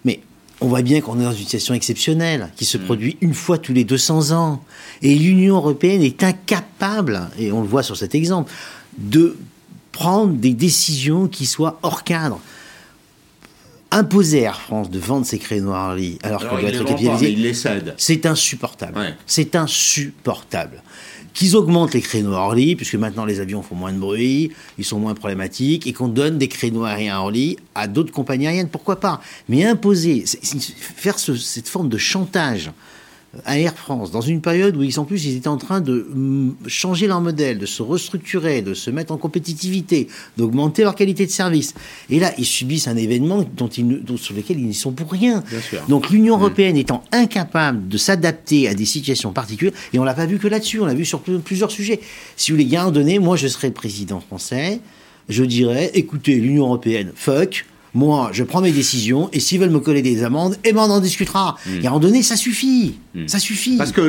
Mais 0.05 0.21
on 0.61 0.69
voit 0.69 0.83
bien 0.83 1.01
qu'on 1.01 1.21
est 1.21 1.25
dans 1.25 1.33
une 1.33 1.39
situation 1.39 1.75
exceptionnelle 1.75 2.51
qui 2.57 2.65
se 2.65 2.79
mmh. 2.79 2.85
produit 2.85 3.17
une 3.21 3.35
fois 3.35 3.59
tous 3.59 3.73
les 3.73 3.85
200 3.85 4.33
ans. 4.33 4.63
Et 5.03 5.15
l'Union 5.15 5.57
européenne 5.57 6.03
est 6.03 6.23
incapable, 6.23 7.29
et 7.39 7.53
on 7.53 7.61
le 7.61 7.69
voit 7.69 7.83
sur 7.83 7.97
cet 7.97 8.15
exemple, 8.15 8.51
de 8.99 9.37
prendre 9.93 10.35
des 10.35 10.53
décisions 10.53 11.27
qui 11.27 11.47
soient 11.47 11.79
hors 11.83 12.05
cadre. 12.05 12.41
Imposer 13.91 14.41
à 14.41 14.51
Air 14.51 14.61
France 14.61 14.91
de 14.91 14.99
vendre 14.99 15.25
ses 15.25 15.39
créneaux 15.39 15.73
à 15.73 15.89
Orly 15.89 16.19
alors, 16.23 16.41
alors 16.41 16.53
qu'on 16.53 16.61
doit 16.61 16.71
être 16.71 16.85
capitalisé, 16.85 17.55
c'est 17.97 18.27
insupportable. 18.27 18.99
Ouais. 18.99 19.15
C'est 19.27 19.55
insupportable. 19.55 20.83
Qu'ils 21.33 21.55
augmentent 21.57 21.95
les 21.95 22.01
créneaux 22.01 22.33
Orly, 22.33 22.77
puisque 22.77 22.97
maintenant 22.97 23.25
les 23.25 23.41
avions 23.41 23.63
font 23.63 23.75
moins 23.75 23.93
de 23.93 23.99
bruit, 23.99 24.53
ils 24.79 24.85
sont 24.85 24.99
moins 24.99 25.15
problématiques, 25.15 25.87
et 25.87 25.93
qu'on 25.93 26.09
donne 26.09 26.37
des 26.37 26.49
créneaux 26.49 26.85
aériens 26.85 27.17
à 27.17 27.21
Orly 27.21 27.59
à 27.75 27.87
d'autres 27.87 28.13
compagnies 28.13 28.47
aériennes, 28.47 28.71
pourquoi 28.71 29.01
pas 29.01 29.21
Mais 29.49 29.65
imposer, 29.65 30.25
faire 30.97 31.19
ce, 31.19 31.37
cette 31.37 31.69
forme 31.69 31.89
de 31.89 31.99
chantage 31.99 32.73
à 33.45 33.59
Air 33.59 33.75
France, 33.75 34.11
dans 34.11 34.21
une 34.21 34.41
période 34.41 34.77
où 34.77 34.83
ils, 34.83 34.99
en 34.99 35.05
plus, 35.05 35.25
ils 35.27 35.37
étaient 35.37 35.49
en 35.49 35.57
train 35.57 35.81
de 35.81 36.07
changer 36.67 37.07
leur 37.07 37.21
modèle, 37.21 37.59
de 37.59 37.67
se 37.67 37.83
restructurer, 37.83 38.63
de 38.63 38.75
se 38.75 38.91
mettre 38.91 39.13
en 39.13 39.17
compétitivité, 39.17 40.09
d'augmenter 40.37 40.83
leur 40.83 40.95
qualité 40.95 41.27
de 41.27 41.31
service. 41.31 41.75
Et 42.11 42.19
là, 42.21 42.33
ils 42.39 42.47
subissent 42.47 42.89
un 42.89 42.97
événement 42.97 43.45
dont 43.57 43.69
ils, 43.69 44.03
dont, 44.03 44.17
sur 44.17 44.35
lequel 44.35 44.59
ils 44.59 44.67
n'y 44.67 44.75
sont 44.75 44.93
pour 44.93 45.11
rien. 45.11 45.43
Donc 45.89 46.11
l'Union 46.11 46.37
européenne 46.37 46.77
mmh. 46.77 46.81
étant 46.81 47.03
incapable 47.13 47.89
de 47.89 47.99
s'adapter 47.99 48.69
à 48.69 48.75
des 48.75 48.87
situations 48.87 49.33
particulières, 49.33 49.75
et 49.93 49.99
on 49.99 50.05
l'a 50.05 50.15
pas 50.15 50.27
vu 50.27 50.39
que 50.39 50.49
là-dessus, 50.49 50.81
on 50.81 50.87
l'a 50.87 50.95
vu 50.95 51.05
sur 51.05 51.21
plusieurs 51.21 51.71
sujets. 51.71 52.01
Si 52.37 52.51
vous 52.51 52.57
voulez, 52.57 52.65
il 52.65 52.73
y 52.73 52.77
a 52.77 52.85
un 52.85 52.91
donné, 52.91 53.19
moi 53.19 53.37
je 53.37 53.49
serais 53.49 53.69
le 53.69 53.75
président 53.75 54.21
français, 54.21 54.81
je 55.29 55.45
dirais, 55.45 55.91
écoutez, 55.95 56.37
l'Union 56.37 56.65
européenne, 56.67 57.13
fuck, 57.15 57.67
moi, 57.97 58.29
je 58.33 58.45
prends 58.45 58.61
mes 58.61 58.73
décisions 58.73 59.31
et 59.33 59.41
s'ils 59.41 59.59
veulent 59.59 59.71
me 59.71 59.81
coller 59.81 60.03
des 60.03 60.23
amendes, 60.23 60.59
eh 60.65 60.73
ben 60.75 60.83
on 60.83 60.91
en 60.91 61.01
discutera. 61.01 61.57
Mmh. 61.65 61.71
Et 61.71 61.75
à 61.75 61.79
un 61.79 61.83
moment 61.95 62.01
donné, 62.01 62.23
ça 62.23 62.37
suffit. 62.37 62.97
Mmh. 63.15 63.27
Ça 63.27 63.39
suffit. 63.39 63.79
Parce 63.79 63.91
que 63.91 64.03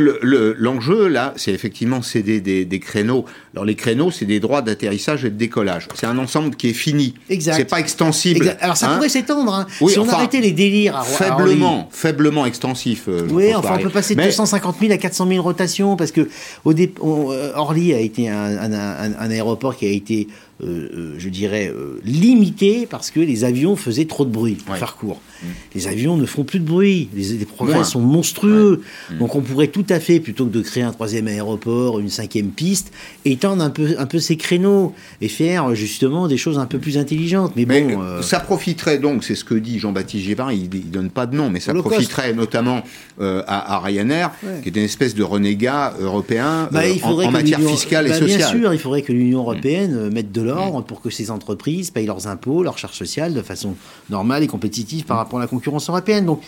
l'enjeu, 0.59 1.03
le, 1.03 1.07
là, 1.07 1.33
c'est 1.37 1.53
effectivement 1.53 2.01
céder 2.01 2.41
des, 2.41 2.65
des, 2.65 2.79
créneaux. 2.79 3.23
Alors, 3.53 3.63
les 3.63 3.75
créneaux, 3.75 4.11
c'est 4.11 4.25
des 4.25 4.41
droits 4.41 4.61
d'atterrissage 4.61 5.23
et 5.23 5.29
de 5.29 5.37
décollage. 5.37 5.87
C'est 5.95 6.05
un 6.05 6.17
ensemble 6.17 6.55
qui 6.57 6.69
est 6.69 6.73
fini. 6.73 7.13
Exact. 7.29 7.55
C'est 7.55 7.65
pas 7.65 7.79
extensible. 7.79 8.41
Exact. 8.41 8.57
Alors, 8.61 8.75
ça 8.75 8.91
hein 8.91 8.95
pourrait 8.95 9.07
s'étendre. 9.07 9.53
Hein. 9.53 9.67
Oui, 9.79 9.93
si 9.93 9.99
on 9.99 10.01
enfin, 10.01 10.13
arrêtait 10.13 10.41
les 10.41 10.51
délires 10.51 10.97
à 10.97 11.03
Faiblement, 11.03 11.87
à 11.89 11.95
faiblement 11.95 12.45
extensif. 12.45 13.05
Euh, 13.07 13.25
oui, 13.31 13.55
enfin, 13.55 13.77
on 13.79 13.83
peut 13.83 13.89
passer 13.89 14.15
de 14.15 14.19
Mais... 14.19 14.27
250 14.27 14.75
000 14.81 14.91
à 14.91 14.97
400 14.97 15.27
000 15.29 15.41
rotations 15.41 15.95
parce 15.95 16.11
que 16.11 16.27
au 16.65 16.73
dé... 16.73 16.93
on, 16.99 17.31
euh, 17.31 17.53
Orly 17.55 17.93
a 17.93 17.99
été 17.99 18.27
un, 18.27 18.35
un, 18.35 18.73
un, 18.73 19.13
un, 19.17 19.31
aéroport 19.31 19.77
qui 19.77 19.85
a 19.85 19.91
été, 19.91 20.27
euh, 20.63 21.15
je 21.17 21.29
dirais, 21.29 21.71
limité 22.03 22.87
parce 22.89 23.11
que 23.11 23.19
les 23.19 23.43
avions 23.43 23.75
faisaient 23.75 24.05
trop 24.05 24.25
de 24.25 24.31
bruit, 24.31 24.55
pour 24.55 24.73
Ouais. 24.73 24.79
faire 24.79 24.95
court. 24.95 25.21
Mm. 25.41 25.45
Les 25.75 25.87
avions 25.87 26.17
ne 26.17 26.25
font 26.25 26.43
plus 26.43 26.59
de 26.59 26.65
bruit. 26.65 27.09
Les, 27.13 27.37
les 27.37 27.45
progrès 27.45 27.75
Moins. 27.75 27.83
sont 27.83 27.99
monstrueux. 28.01 28.81
Mm. 29.11 29.17
Donc 29.19 29.35
on 29.35 29.41
pourrait 29.41 29.67
tout 29.67 29.85
à 29.89 29.99
fait, 29.99 30.19
plutôt 30.19 30.45
que 30.45 30.51
de 30.53 30.61
créer 30.61 30.83
un 30.83 30.91
troisième 30.91 31.27
aéroport, 31.27 31.99
une 31.99 32.09
cinquième 32.09 32.49
piste, 32.49 32.91
étendre 33.25 33.63
un 33.63 33.69
peu, 33.69 33.95
un 33.99 34.05
peu 34.07 34.19
ces 34.19 34.35
créneaux 34.35 34.93
et 35.21 35.27
faire 35.27 35.75
justement 35.75 36.27
des 36.27 36.37
choses 36.37 36.57
un 36.57 36.65
peu 36.65 36.79
plus 36.79 36.97
intelligentes. 36.97 37.53
Mais, 37.55 37.65
Mais 37.65 37.81
bon, 37.81 38.01
euh, 38.01 38.05
euh, 38.17 38.21
ça 38.21 38.39
profiterait 38.39 38.97
donc, 38.97 39.23
c'est 39.23 39.35
ce 39.35 39.43
que 39.43 39.53
dit 39.55 39.79
Jean-Baptiste 39.79 40.23
Givard, 40.25 40.51
il, 40.51 40.73
il 40.73 40.89
donne 40.89 41.09
pas 41.09 41.25
de 41.27 41.35
nom, 41.35 41.49
mais 41.49 41.59
ça 41.59 41.73
profiterait 41.73 42.33
notamment 42.33 42.81
euh, 43.21 43.43
à, 43.47 43.75
à 43.75 43.79
Ryanair, 43.79 44.31
Ouais. 44.43 44.61
qui 44.61 44.69
est 44.69 44.75
une 44.75 44.83
espèce 44.85 45.13
de 45.15 45.23
renégat 45.23 45.93
européen 45.99 46.69
Bah, 46.71 46.81
euh, 46.85 46.95
en, 47.03 47.31
matière 47.31 47.59
fiscale 47.61 48.07
et 48.07 48.09
bah, 48.09 48.15
sociale. 48.19 48.37
Bien 48.37 48.47
sûr, 48.61 48.73
il 48.73 48.79
faudrait 48.79 49.01
que 49.01 49.11
l'Union 49.11 49.39
européenne 49.39 49.93
euh, 49.95 50.09
mette 50.11 50.31
de 50.31 50.41
l'ordre 50.47 50.81
pour 50.81 51.01
que 51.01 51.09
ces 51.09 51.31
entreprises 51.31 51.91
payent 51.91 52.05
leurs 52.05 52.27
impôts, 52.27 52.63
leurs 52.63 52.77
charges 52.77 52.97
sociales 52.97 53.33
de 53.33 53.41
façon 53.41 53.75
normale 54.09 54.43
et 54.43 54.47
compétitive 54.47 55.05
par 55.05 55.17
rapport 55.17 55.39
à 55.39 55.41
la 55.43 55.47
concurrence 55.47 55.89
européenne. 55.89 56.25
Donc, 56.25 56.41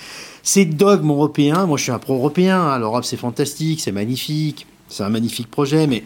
ces 0.44 0.66
dogmes 0.66 1.10
européens, 1.10 1.66
moi 1.66 1.78
je 1.78 1.84
suis 1.84 1.92
un 1.92 2.00
pro-européen, 2.00 2.60
hein, 2.60 2.80
l'Europe 2.80 3.06
c'est 3.06 3.18
fantastique, 3.18 3.82
c'est 3.82 3.92
magnifique, 3.92 4.66
c'est 4.88 5.04
un 5.04 5.10
magnifique 5.10 5.52
projet, 5.52 5.88
mais 5.88 6.04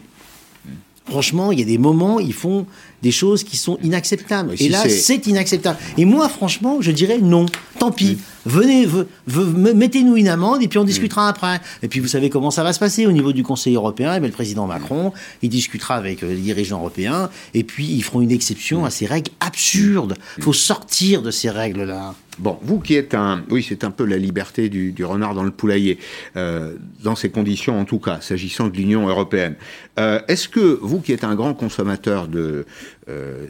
franchement, 1.05 1.51
il 1.51 1.59
y 1.59 1.63
a 1.63 1.65
des 1.65 1.77
moments, 1.77 2.19
ils 2.19 2.33
font 2.33 2.65
des 3.03 3.11
choses 3.11 3.43
qui 3.43 3.57
sont 3.57 3.77
inacceptables. 3.83 4.51
Oui, 4.51 4.57
et 4.65 4.69
là, 4.69 4.81
c'est- 4.89 5.27
inacceptable. 5.27 5.77
Et 5.97 6.05
moi, 6.05 6.27
franchement, 6.29 6.77
je 6.81 6.89
dirais 6.91 7.19
non. 7.21 7.45
Tant 7.77 7.91
pis. 7.91 8.17
Venez, 8.45 8.85
ve- 8.85 9.05
ve- 9.27 9.53
me- 9.55 9.73
mettez-nous 9.73 10.15
une 10.17 10.27
amende 10.27 10.61
et 10.63 10.67
puis 10.67 10.77
on 10.79 10.83
discutera 10.83 11.27
après. 11.29 11.59
Et 11.81 11.87
puis 11.87 11.99
vous 11.99 12.07
savez 12.07 12.29
comment 12.29 12.51
ça 12.51 12.63
va 12.63 12.73
se 12.73 12.79
passer 12.79 13.05
au 13.05 13.11
niveau 13.11 13.31
du 13.33 13.43
Conseil 13.43 13.75
européen. 13.75 14.13
Eh 14.15 14.19
bien, 14.19 14.27
le 14.29 14.33
président 14.33 14.65
Macron, 14.67 15.13
il 15.41 15.49
discutera 15.49 15.95
avec 15.95 16.23
euh, 16.23 16.29
les 16.29 16.35
dirigeants 16.41 16.79
européens 16.79 17.29
et 17.53 17.63
puis 17.63 17.85
ils 17.85 18.01
feront 18.03 18.21
une 18.21 18.31
exception 18.31 18.83
à 18.85 18.89
ces 18.89 19.05
règles 19.05 19.31
absurdes. 19.39 20.15
Il 20.37 20.43
faut 20.43 20.53
sortir 20.53 21.21
de 21.21 21.31
ces 21.31 21.49
règles-là. 21.49 22.15
Bon, 22.39 22.57
vous 22.63 22.79
qui 22.79 22.95
êtes 22.95 23.13
un, 23.13 23.43
oui, 23.51 23.63
c'est 23.67 23.83
un 23.83 23.91
peu 23.91 24.05
la 24.05 24.17
liberté 24.17 24.67
du, 24.67 24.91
du 24.91 25.05
renard 25.05 25.35
dans 25.35 25.43
le 25.43 25.51
poulailler, 25.51 25.99
euh, 26.35 26.73
dans 27.03 27.15
ces 27.15 27.29
conditions 27.29 27.79
en 27.79 27.85
tout 27.85 27.99
cas, 27.99 28.19
s'agissant 28.21 28.67
de 28.67 28.75
l'Union 28.75 29.07
européenne. 29.07 29.53
Euh, 29.99 30.19
Est-ce 30.27 30.49
que 30.49 30.79
vous 30.81 30.99
qui 30.99 31.11
êtes 31.11 31.23
un 31.23 31.35
grand 31.35 31.53
consommateur 31.53 32.27
de 32.27 32.65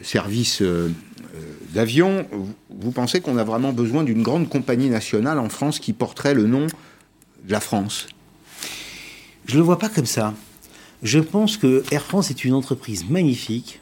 services 0.02 0.62
euh, 0.62 0.90
euh, 1.34 1.40
d'avion, 1.72 2.26
vous, 2.70 2.90
pensez 2.90 3.20
qu'on 3.20 3.36
a 3.36 3.44
vraiment 3.44 3.72
besoin 3.72 4.04
d'une 4.04 4.22
grande 4.22 4.48
compagnie 4.48 4.88
nationale 4.88 5.38
en 5.38 5.48
France 5.48 5.78
qui 5.78 5.92
porterait 5.92 6.34
le 6.34 6.46
nom 6.46 6.66
de 6.66 7.52
la 7.52 7.60
France? 7.60 8.06
Je 9.46 9.56
le 9.56 9.62
vois 9.62 9.78
pas 9.78 9.88
comme 9.88 10.06
ça. 10.06 10.34
Je 11.02 11.18
pense 11.18 11.56
que 11.56 11.84
Air 11.90 12.02
France 12.02 12.30
est 12.30 12.44
une 12.44 12.54
entreprise 12.54 13.08
magnifique, 13.08 13.80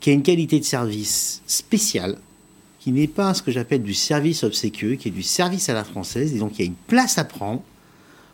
qui 0.00 0.10
a 0.10 0.12
une 0.12 0.22
qualité 0.22 0.60
de 0.60 0.64
service 0.64 1.42
spéciale, 1.46 2.16
qui 2.80 2.92
n'est 2.92 3.08
pas 3.08 3.34
ce 3.34 3.42
que 3.42 3.50
j'appelle 3.50 3.82
du 3.82 3.94
service 3.94 4.44
obséquieux, 4.44 4.94
qui 4.94 5.08
est 5.08 5.12
du 5.12 5.22
service 5.22 5.68
à 5.68 5.74
la 5.74 5.84
française, 5.84 6.34
et 6.34 6.38
donc 6.38 6.52
il 6.54 6.60
y 6.60 6.64
a 6.64 6.66
une 6.66 6.74
place 6.86 7.18
à 7.18 7.24
prendre 7.24 7.62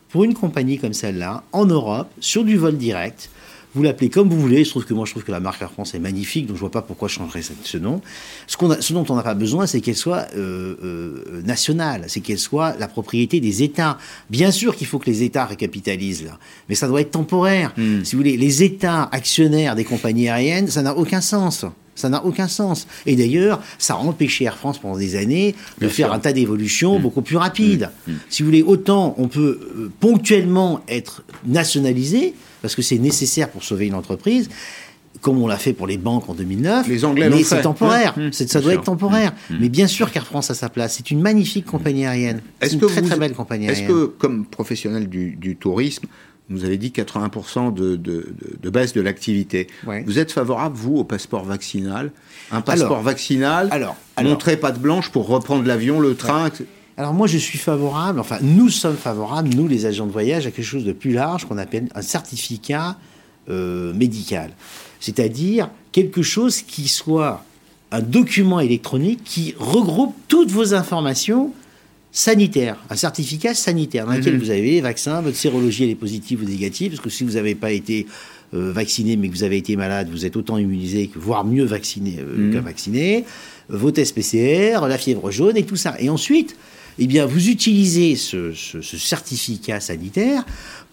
pour 0.09 0.23
une 0.23 0.33
compagnie 0.33 0.77
comme 0.77 0.93
celle-là, 0.93 1.43
en 1.51 1.65
Europe, 1.65 2.09
sur 2.19 2.43
du 2.43 2.55
vol 2.55 2.77
direct. 2.77 3.29
Vous 3.75 3.83
l'appelez 3.83 4.09
comme 4.09 4.29
vous 4.29 4.39
voulez. 4.39 4.63
Je 4.63 4.69
trouve 4.69 4.85
que 4.85 4.93
moi, 4.93 5.05
je 5.05 5.11
trouve 5.11 5.23
que 5.23 5.31
la 5.31 5.39
marque 5.41 5.61
Air 5.61 5.71
France 5.71 5.93
est 5.93 5.99
magnifique, 5.99 6.47
donc 6.47 6.55
je 6.55 6.61
vois 6.61 6.71
pas 6.71 6.81
pourquoi 6.81 7.07
je 7.09 7.15
changerais 7.15 7.41
ce- 7.41 7.77
nom. 7.77 8.01
Ce, 8.47 8.55
qu'on 8.57 8.71
a- 8.71 8.81
ce 8.81 8.93
dont 8.93 9.05
on 9.09 9.15
n'a 9.15 9.21
pas 9.23 9.33
besoin, 9.33 9.67
c'est 9.67 9.81
qu'elle 9.81 9.95
soit 9.97 10.27
euh, 10.37 10.75
euh, 10.83 11.41
nationale, 11.45 12.05
c'est 12.07 12.21
qu'elle 12.21 12.39
soit 12.39 12.75
la 12.79 12.87
propriété 12.87 13.39
des 13.41 13.63
États. 13.63 13.97
Bien 14.29 14.51
sûr 14.51 14.75
qu'il 14.75 14.87
faut 14.87 14.97
que 14.97 15.07
les 15.09 15.23
États 15.23 15.45
récapitalisent 15.45 16.23
là, 16.23 16.39
mais 16.69 16.75
ça 16.75 16.87
doit 16.87 17.01
être 17.01 17.11
temporaire. 17.11 17.73
Si 18.03 18.15
vous 18.15 18.19
voulez, 18.19 18.37
les 18.37 18.63
États 18.63 19.03
actionnaires 19.11 19.75
des 19.75 19.83
compagnies 19.83 20.29
aériennes, 20.29 20.67
ça 20.69 20.81
n'a 20.81 20.95
aucun 20.95 21.21
sens. 21.21 21.65
Ça 21.97 22.09
n'a 22.09 22.25
aucun 22.25 22.49
sens. 22.49 22.87
Et 23.05 23.15
d'ailleurs, 23.15 23.61
ça 23.77 23.93
a 23.93 23.97
empêché 23.97 24.43
Air 24.45 24.57
France 24.57 24.79
pendant 24.79 24.97
des 24.97 25.15
années 25.15 25.53
de 25.79 25.85
Bien 25.85 25.89
faire 25.89 26.07
sûr. 26.07 26.13
un 26.13 26.19
tas 26.19 26.33
d'évolutions 26.33 26.99
beaucoup 26.99 27.21
plus 27.21 27.37
rapides. 27.37 27.89
Si 28.29 28.41
vous 28.41 28.47
voulez, 28.47 28.63
autant 28.63 29.15
on 29.17 29.27
peut 29.29 29.59
euh, 29.77 29.91
ponctuellement 30.01 30.81
être 30.89 31.23
nationalisé, 31.45 32.33
parce 32.65 32.75
que 32.75 32.81
c'est 32.81 32.97
nécessaire 32.97 33.49
pour 33.49 33.63
sauver 33.63 33.85
une 33.85 33.93
entreprise, 33.93 34.49
comme 35.21 35.41
on 35.41 35.47
l'a 35.47 35.57
fait 35.57 35.73
pour 35.73 35.85
les 35.87 35.97
banques 35.97 36.27
en 36.29 36.33
2009. 36.33 36.87
Les 36.87 37.05
Anglais 37.05 37.29
mais 37.29 37.43
c'est 37.43 37.61
temporaire. 37.61 38.15
Ouais. 38.17 38.29
C'est- 38.31 38.49
ça 38.49 38.59
doit 38.59 38.71
sûr. 38.71 38.79
être 38.79 38.85
temporaire. 38.85 39.33
Mais 39.59 39.69
bien 39.69 39.87
sûr 39.87 40.11
qu'Air 40.11 40.25
France 40.25 40.49
a 40.51 40.55
sa 40.55 40.69
place. 40.69 40.95
C'est 40.97 41.11
une 41.11 41.21
magnifique 41.21 41.65
compagnie 41.65 42.05
aérienne. 42.05 42.41
C'est 42.61 42.73
une 42.73 42.79
très 42.79 43.01
vous- 43.01 43.07
très 43.07 43.17
belle 43.19 43.33
compagnie 43.33 43.67
Est-ce 43.67 43.81
aérienne. 43.81 43.95
que, 43.97 44.05
comme 44.17 44.45
professionnel 44.45 45.07
du, 45.07 45.35
du 45.35 45.55
tourisme, 45.55 46.05
vous 46.49 46.65
avez 46.65 46.77
dit 46.77 46.91
80% 46.91 47.71
de, 47.73 47.95
de, 47.95 47.95
de- 47.95 48.27
de 48.61 48.69
baisse 48.69 48.93
de 48.93 49.01
l'activité. 49.01 49.67
Ouais. 49.87 50.03
Vous 50.05 50.19
êtes 50.19 50.31
favorable, 50.31 50.75
vous, 50.75 50.95
au 50.97 51.03
passeport 51.03 51.43
vaccinal? 51.45 52.11
Un 52.51 52.61
passeport 52.61 52.87
Alors, 52.93 53.01
vaccinal 53.03 53.67
alors, 53.71 53.95
alors. 54.15 54.31
Montrez 54.31 54.57
pas 54.57 54.71
de 54.71 54.79
blanche 54.79 55.11
pour 55.11 55.27
reprendre 55.27 55.65
l'avion, 55.65 55.99
le 55.99 56.15
train. 56.15 56.49
Alors 56.97 57.13
moi, 57.13 57.27
je 57.27 57.37
suis 57.37 57.57
favorable, 57.57 58.19
enfin 58.19 58.39
nous 58.41 58.69
sommes 58.69 58.95
favorables, 58.95 59.49
nous 59.49 59.67
les 59.67 59.85
agents 59.85 60.07
de 60.07 60.11
voyage, 60.11 60.47
à 60.47 60.51
quelque 60.51 60.65
chose 60.65 60.85
de 60.85 60.93
plus 60.93 61.11
large 61.11 61.45
qu'on 61.45 61.57
appelle 61.57 61.89
un 61.93 62.01
certificat 62.01 62.97
euh, 63.49 63.93
médical. 63.93 64.51
C'est-à-dire 65.01 65.69
quelque 65.91 66.21
chose 66.21 66.61
qui 66.61 66.87
soit 66.87 67.43
un 67.91 68.01
document 68.01 68.59
électronique 68.59 69.21
qui 69.23 69.53
regroupe 69.59 70.15
toutes 70.27 70.51
vos 70.51 70.73
informations 70.73 71.51
sanitaires, 72.11 72.77
un 72.89 72.95
certificat 72.95 73.53
sanitaire 73.53 74.05
dans 74.05 74.13
lequel 74.13 74.39
vous 74.39 74.49
avez 74.49 74.61
les 74.61 74.81
vaccins, 74.81 75.21
votre 75.21 75.35
sérologie 75.35 75.83
elle 75.83 75.89
est 75.89 75.95
positive 75.95 76.43
ou 76.43 76.45
négative, 76.45 76.93
parce 76.93 77.01
que 77.01 77.09
si 77.09 77.25
vous 77.25 77.33
n'avez 77.33 77.55
pas 77.55 77.71
été 77.71 78.07
euh, 78.53 78.71
vacciné 78.71 79.17
mais 79.17 79.27
que 79.27 79.33
vous 79.33 79.43
avez 79.43 79.57
été 79.57 79.75
malade, 79.75 80.07
vous 80.09 80.25
êtes 80.25 80.37
autant 80.37 80.57
immunisé, 80.57 81.07
que, 81.07 81.19
voire 81.19 81.43
mieux 81.43 81.65
vacciné 81.65 82.17
euh, 82.19 82.53
qu'un 82.53 82.61
vacciné, 82.61 83.25
vos 83.67 83.91
tests 83.91 84.15
PCR, 84.15 84.87
la 84.87 84.97
fièvre 84.97 85.29
jaune 85.29 85.57
et 85.57 85.63
tout 85.63 85.75
ça. 85.75 85.95
Et 85.99 86.09
ensuite, 86.09 86.55
eh 86.99 87.07
bien, 87.07 87.25
vous 87.25 87.49
utilisez 87.49 88.15
ce, 88.15 88.53
ce- 88.53 88.81
ce 88.81 88.97
certificat 88.97 89.79
sanitaire 89.79 90.43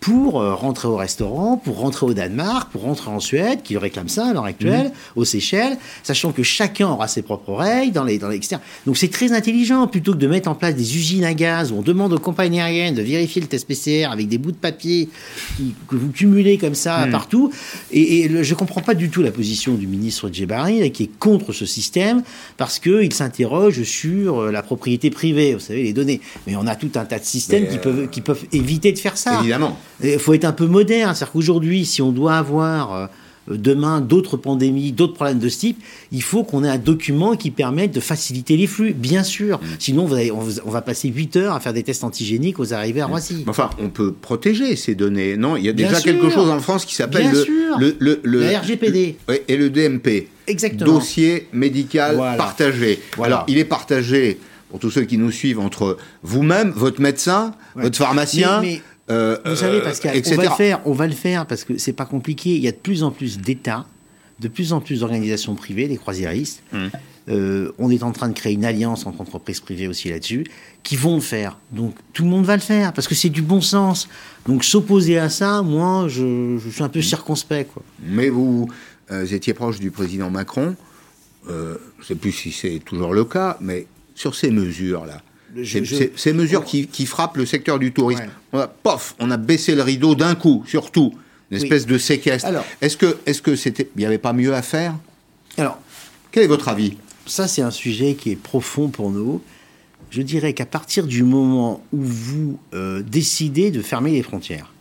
pour 0.00 0.40
euh, 0.40 0.52
rentrer 0.54 0.88
au 0.88 0.96
restaurant, 0.96 1.56
pour 1.56 1.78
rentrer 1.78 2.06
au 2.06 2.12
Danemark, 2.12 2.72
pour 2.72 2.82
rentrer 2.82 3.08
en 3.12 3.20
Suède, 3.20 3.62
qui 3.62 3.76
réclame 3.76 4.08
ça 4.08 4.26
à 4.26 4.32
l'heure 4.32 4.46
actuelle, 4.46 4.90
aux 5.14 5.24
Seychelles, 5.24 5.78
sachant 6.02 6.32
que 6.32 6.42
chacun 6.42 6.88
aura 6.88 7.06
ses 7.06 7.22
propres 7.22 7.52
règles 7.54 7.92
dans 7.92 8.02
les 8.02 8.18
dans 8.18 8.28
l'extérieur. 8.28 8.66
Donc 8.84 8.96
c'est 8.96 9.06
très 9.12 9.30
intelligent, 9.32 9.86
plutôt 9.86 10.10
que 10.12 10.18
de 10.18 10.26
mettre 10.26 10.48
en 10.50 10.56
place 10.56 10.74
des 10.74 10.96
usines 10.96 11.22
à 11.22 11.34
gaz 11.34 11.70
où 11.70 11.76
on 11.76 11.82
demande 11.82 12.12
aux 12.12 12.18
compagnies 12.18 12.60
aériennes 12.60 12.96
de 12.96 13.02
vérifier 13.02 13.40
le 13.42 13.46
test 13.46 13.68
PCR 13.68 14.06
avec 14.10 14.26
des 14.28 14.38
bouts 14.38 14.50
de 14.50 14.56
papier 14.56 15.08
qui- 15.56 15.72
que 15.86 15.94
vous 15.94 16.08
cumulez 16.10 16.58
comme 16.58 16.74
ça 16.74 17.06
partout. 17.12 17.52
Et, 17.92 18.22
et 18.22 18.28
le- 18.28 18.42
je 18.42 18.54
comprends 18.56 18.80
pas 18.82 18.94
du 18.94 19.08
tout 19.08 19.22
la 19.22 19.30
position 19.30 19.74
du 19.74 19.86
ministre 19.86 20.28
Djebari, 20.32 20.80
là, 20.80 20.88
qui 20.88 21.04
est 21.04 21.18
contre 21.20 21.52
ce 21.52 21.64
système, 21.64 22.24
parce 22.56 22.80
qu'il 22.80 23.12
s'interroge 23.12 23.84
sur 23.84 24.40
euh, 24.40 24.50
la 24.50 24.64
propriété 24.64 25.10
privée, 25.10 25.54
vous 25.54 25.60
savez, 25.60 25.84
les 25.84 25.91
données. 25.92 26.20
Mais 26.46 26.56
on 26.56 26.66
a 26.66 26.74
tout 26.76 26.90
un 26.96 27.04
tas 27.04 27.18
de 27.18 27.24
systèmes 27.24 27.68
qui, 27.68 27.76
euh, 27.76 27.80
peuvent, 27.80 28.08
qui 28.10 28.20
peuvent 28.20 28.44
éviter 28.52 28.92
de 28.92 28.98
faire 28.98 29.16
ça. 29.16 29.40
Évidemment. 29.40 29.78
Il 30.02 30.18
faut 30.18 30.34
être 30.34 30.44
un 30.44 30.52
peu 30.52 30.66
moderne. 30.66 31.14
C'est-à-dire 31.14 31.32
qu'aujourd'hui, 31.32 31.84
si 31.84 32.02
on 32.02 32.12
doit 32.12 32.34
avoir 32.36 32.94
euh, 32.94 33.06
demain 33.48 34.00
d'autres 34.00 34.36
pandémies, 34.36 34.92
d'autres 34.92 35.14
problèmes 35.14 35.40
de 35.40 35.48
ce 35.48 35.58
type, 35.58 35.82
il 36.12 36.22
faut 36.22 36.44
qu'on 36.44 36.62
ait 36.62 36.68
un 36.68 36.78
document 36.78 37.34
qui 37.34 37.50
permette 37.50 37.92
de 37.92 37.98
faciliter 37.98 38.56
les 38.56 38.68
flux, 38.68 38.92
bien 38.94 39.24
sûr. 39.24 39.58
Mm. 39.58 39.66
Sinon, 39.80 40.04
vous 40.06 40.14
allez- 40.14 40.30
on, 40.30 40.40
on 40.64 40.70
va 40.70 40.80
passer 40.80 41.08
8 41.08 41.36
heures 41.36 41.54
à 41.54 41.60
faire 41.60 41.72
des 41.72 41.82
tests 41.82 42.04
antigéniques 42.04 42.60
aux 42.60 42.72
arrivées 42.72 43.00
à 43.00 43.06
Roissy. 43.06 43.38
Mais 43.38 43.50
Enfin, 43.50 43.70
on 43.80 43.88
peut 43.88 44.12
protéger 44.12 44.76
ces 44.76 44.94
données. 44.94 45.36
Non, 45.36 45.56
il 45.56 45.64
y 45.64 45.68
a 45.68 45.72
Bien 45.72 45.88
déjà 45.88 45.98
sûr. 46.00 46.12
quelque 46.12 46.30
chose 46.30 46.50
en 46.50 46.60
France 46.60 46.84
qui 46.84 46.94
s'appelle 46.94 47.30
le, 47.32 47.46
le, 47.80 47.96
le, 47.98 48.20
le- 48.22 48.56
RGPD. 48.58 49.16
et 49.48 49.56
le 49.56 49.70
DMP. 49.70 50.28
Exactement. 50.46 50.92
Dossier 50.94 51.48
médical 51.52 52.16
Voilà. 52.16 52.36
partagé. 52.36 53.00
Voilà. 53.16 53.36
Alors, 53.36 53.46
il 53.48 53.58
est 53.58 53.64
partagé 53.64 54.38
pour 54.72 54.80
tous 54.80 54.90
ceux 54.90 55.02
qui 55.04 55.18
nous 55.18 55.30
suivent 55.30 55.60
entre 55.60 55.98
vous-même, 56.22 56.70
votre 56.70 57.02
médecin, 57.02 57.54
Ouais. 57.76 57.82
votre 57.82 57.98
pharmacien. 57.98 58.62
Mais- 58.62 58.80
mais 59.08 59.14
euh, 59.14 59.36
Vous 59.44 59.54
savez, 59.56 59.76
euh, 59.78 59.84
Pascal, 59.84 60.16
on 60.24 60.34
va 60.34 60.44
le 60.44 60.50
faire, 60.50 60.80
on 60.86 60.92
va 60.92 61.06
le 61.06 61.12
faire 61.12 61.44
parce 61.46 61.64
que 61.64 61.76
c'est 61.76 61.92
pas 61.92 62.06
compliqué. 62.06 62.56
Il 62.56 62.62
y 62.62 62.68
a 62.68 62.72
de 62.72 62.76
plus 62.78 63.02
en 63.02 63.10
plus 63.10 63.36
d'États, 63.38 63.84
de 64.40 64.48
plus 64.48 64.72
en 64.72 64.80
plus 64.80 65.00
d'organisations 65.00 65.54
privées, 65.56 65.88
des 65.88 65.98
croisiéristes. 65.98 66.62
Hum. 66.72 66.88
Euh, 67.28 67.70
on 67.78 67.90
est 67.90 68.02
en 68.02 68.12
train 68.12 68.28
de 68.30 68.32
créer 68.34 68.54
une 68.54 68.64
alliance 68.64 69.04
entre 69.06 69.20
entreprises 69.20 69.60
privées 69.60 69.86
aussi 69.88 70.08
là-dessus, 70.08 70.44
qui 70.82 70.96
vont 70.96 71.16
le 71.16 71.20
faire. 71.20 71.58
Donc 71.70 71.94
tout 72.14 72.24
le 72.24 72.30
monde 72.30 72.46
va 72.46 72.56
le 72.56 72.62
faire 72.62 72.94
parce 72.94 73.06
que 73.06 73.14
c'est 73.14 73.28
du 73.28 73.42
bon 73.42 73.60
sens. 73.60 74.08
Donc 74.46 74.64
s'opposer 74.64 75.18
à 75.18 75.28
ça, 75.28 75.60
moi, 75.60 76.06
je, 76.08 76.56
je 76.58 76.70
suis 76.70 76.82
un 76.82 76.88
peu 76.88 77.00
Hum. 77.00 77.04
circonspect. 77.04 77.70
Quoi. 77.74 77.82
Mais 78.02 78.30
vous 78.30 78.68
euh, 79.10 79.26
étiez 79.26 79.52
proche 79.52 79.78
du 79.80 79.90
président 79.90 80.30
Macron. 80.30 80.74
Euh, 81.50 81.76
je 81.98 82.02
ne 82.04 82.06
sais 82.06 82.14
plus 82.14 82.32
si 82.32 82.52
c'est 82.52 82.80
toujours 82.84 83.12
le 83.12 83.24
cas, 83.24 83.58
mais 83.60 83.86
sur 84.14 84.34
ces 84.34 84.50
mesures-là, 84.50 85.22
Je- 85.56 85.64
ces, 85.64 85.84
je- 85.84 85.94
ces- 85.96 86.12
ces 86.16 86.32
mesures 86.32 86.64
qui, 86.64 86.86
qui 86.86 87.06
frappent 87.06 87.36
le 87.36 87.46
secteur 87.46 87.78
du 87.78 87.92
tourisme, 87.92 88.22
Ouais. 88.22 88.28
on 88.52 88.58
a, 88.58 88.66
pof, 88.68 89.14
on 89.18 89.30
a 89.30 89.36
baissé 89.36 89.74
le 89.74 89.82
rideau 89.82 90.14
d'un 90.14 90.34
coup, 90.34 90.64
surtout, 90.66 91.12
une 91.50 91.58
Oui. 91.58 91.62
espèce 91.62 91.86
de 91.86 91.98
séquestre. 91.98 92.46
Alors- 92.48 92.64
est-ce 92.80 92.96
que, 92.96 93.18
est-ce 93.26 93.42
que 93.42 93.56
c'était, 93.56 93.88
il 93.96 93.98
n'y 93.98 94.06
avait 94.06 94.18
pas 94.18 94.32
mieux 94.32 94.54
à 94.54 94.62
faire? 94.62 94.94
Alors, 95.58 95.78
Quel 96.30 96.44
est 96.44 96.46
votre 96.48 96.68
avis? 96.68 96.96
Ça, 97.26 97.46
c'est 97.46 97.60
un 97.62 97.70
sujet 97.70 98.14
qui 98.14 98.30
est 98.30 98.36
profond 98.36 98.88
pour 98.88 99.10
nous. 99.10 99.42
Je 100.10 100.22
dirais 100.22 100.54
qu'à 100.54 100.64
partir 100.66 101.06
du 101.06 101.22
moment 101.22 101.84
où 101.92 101.98
vous 102.02 102.58
euh, 102.74 103.02
décidez 103.02 103.70
de 103.70 103.82
fermer 103.82 104.12
les 104.12 104.22
frontières, 104.22 104.72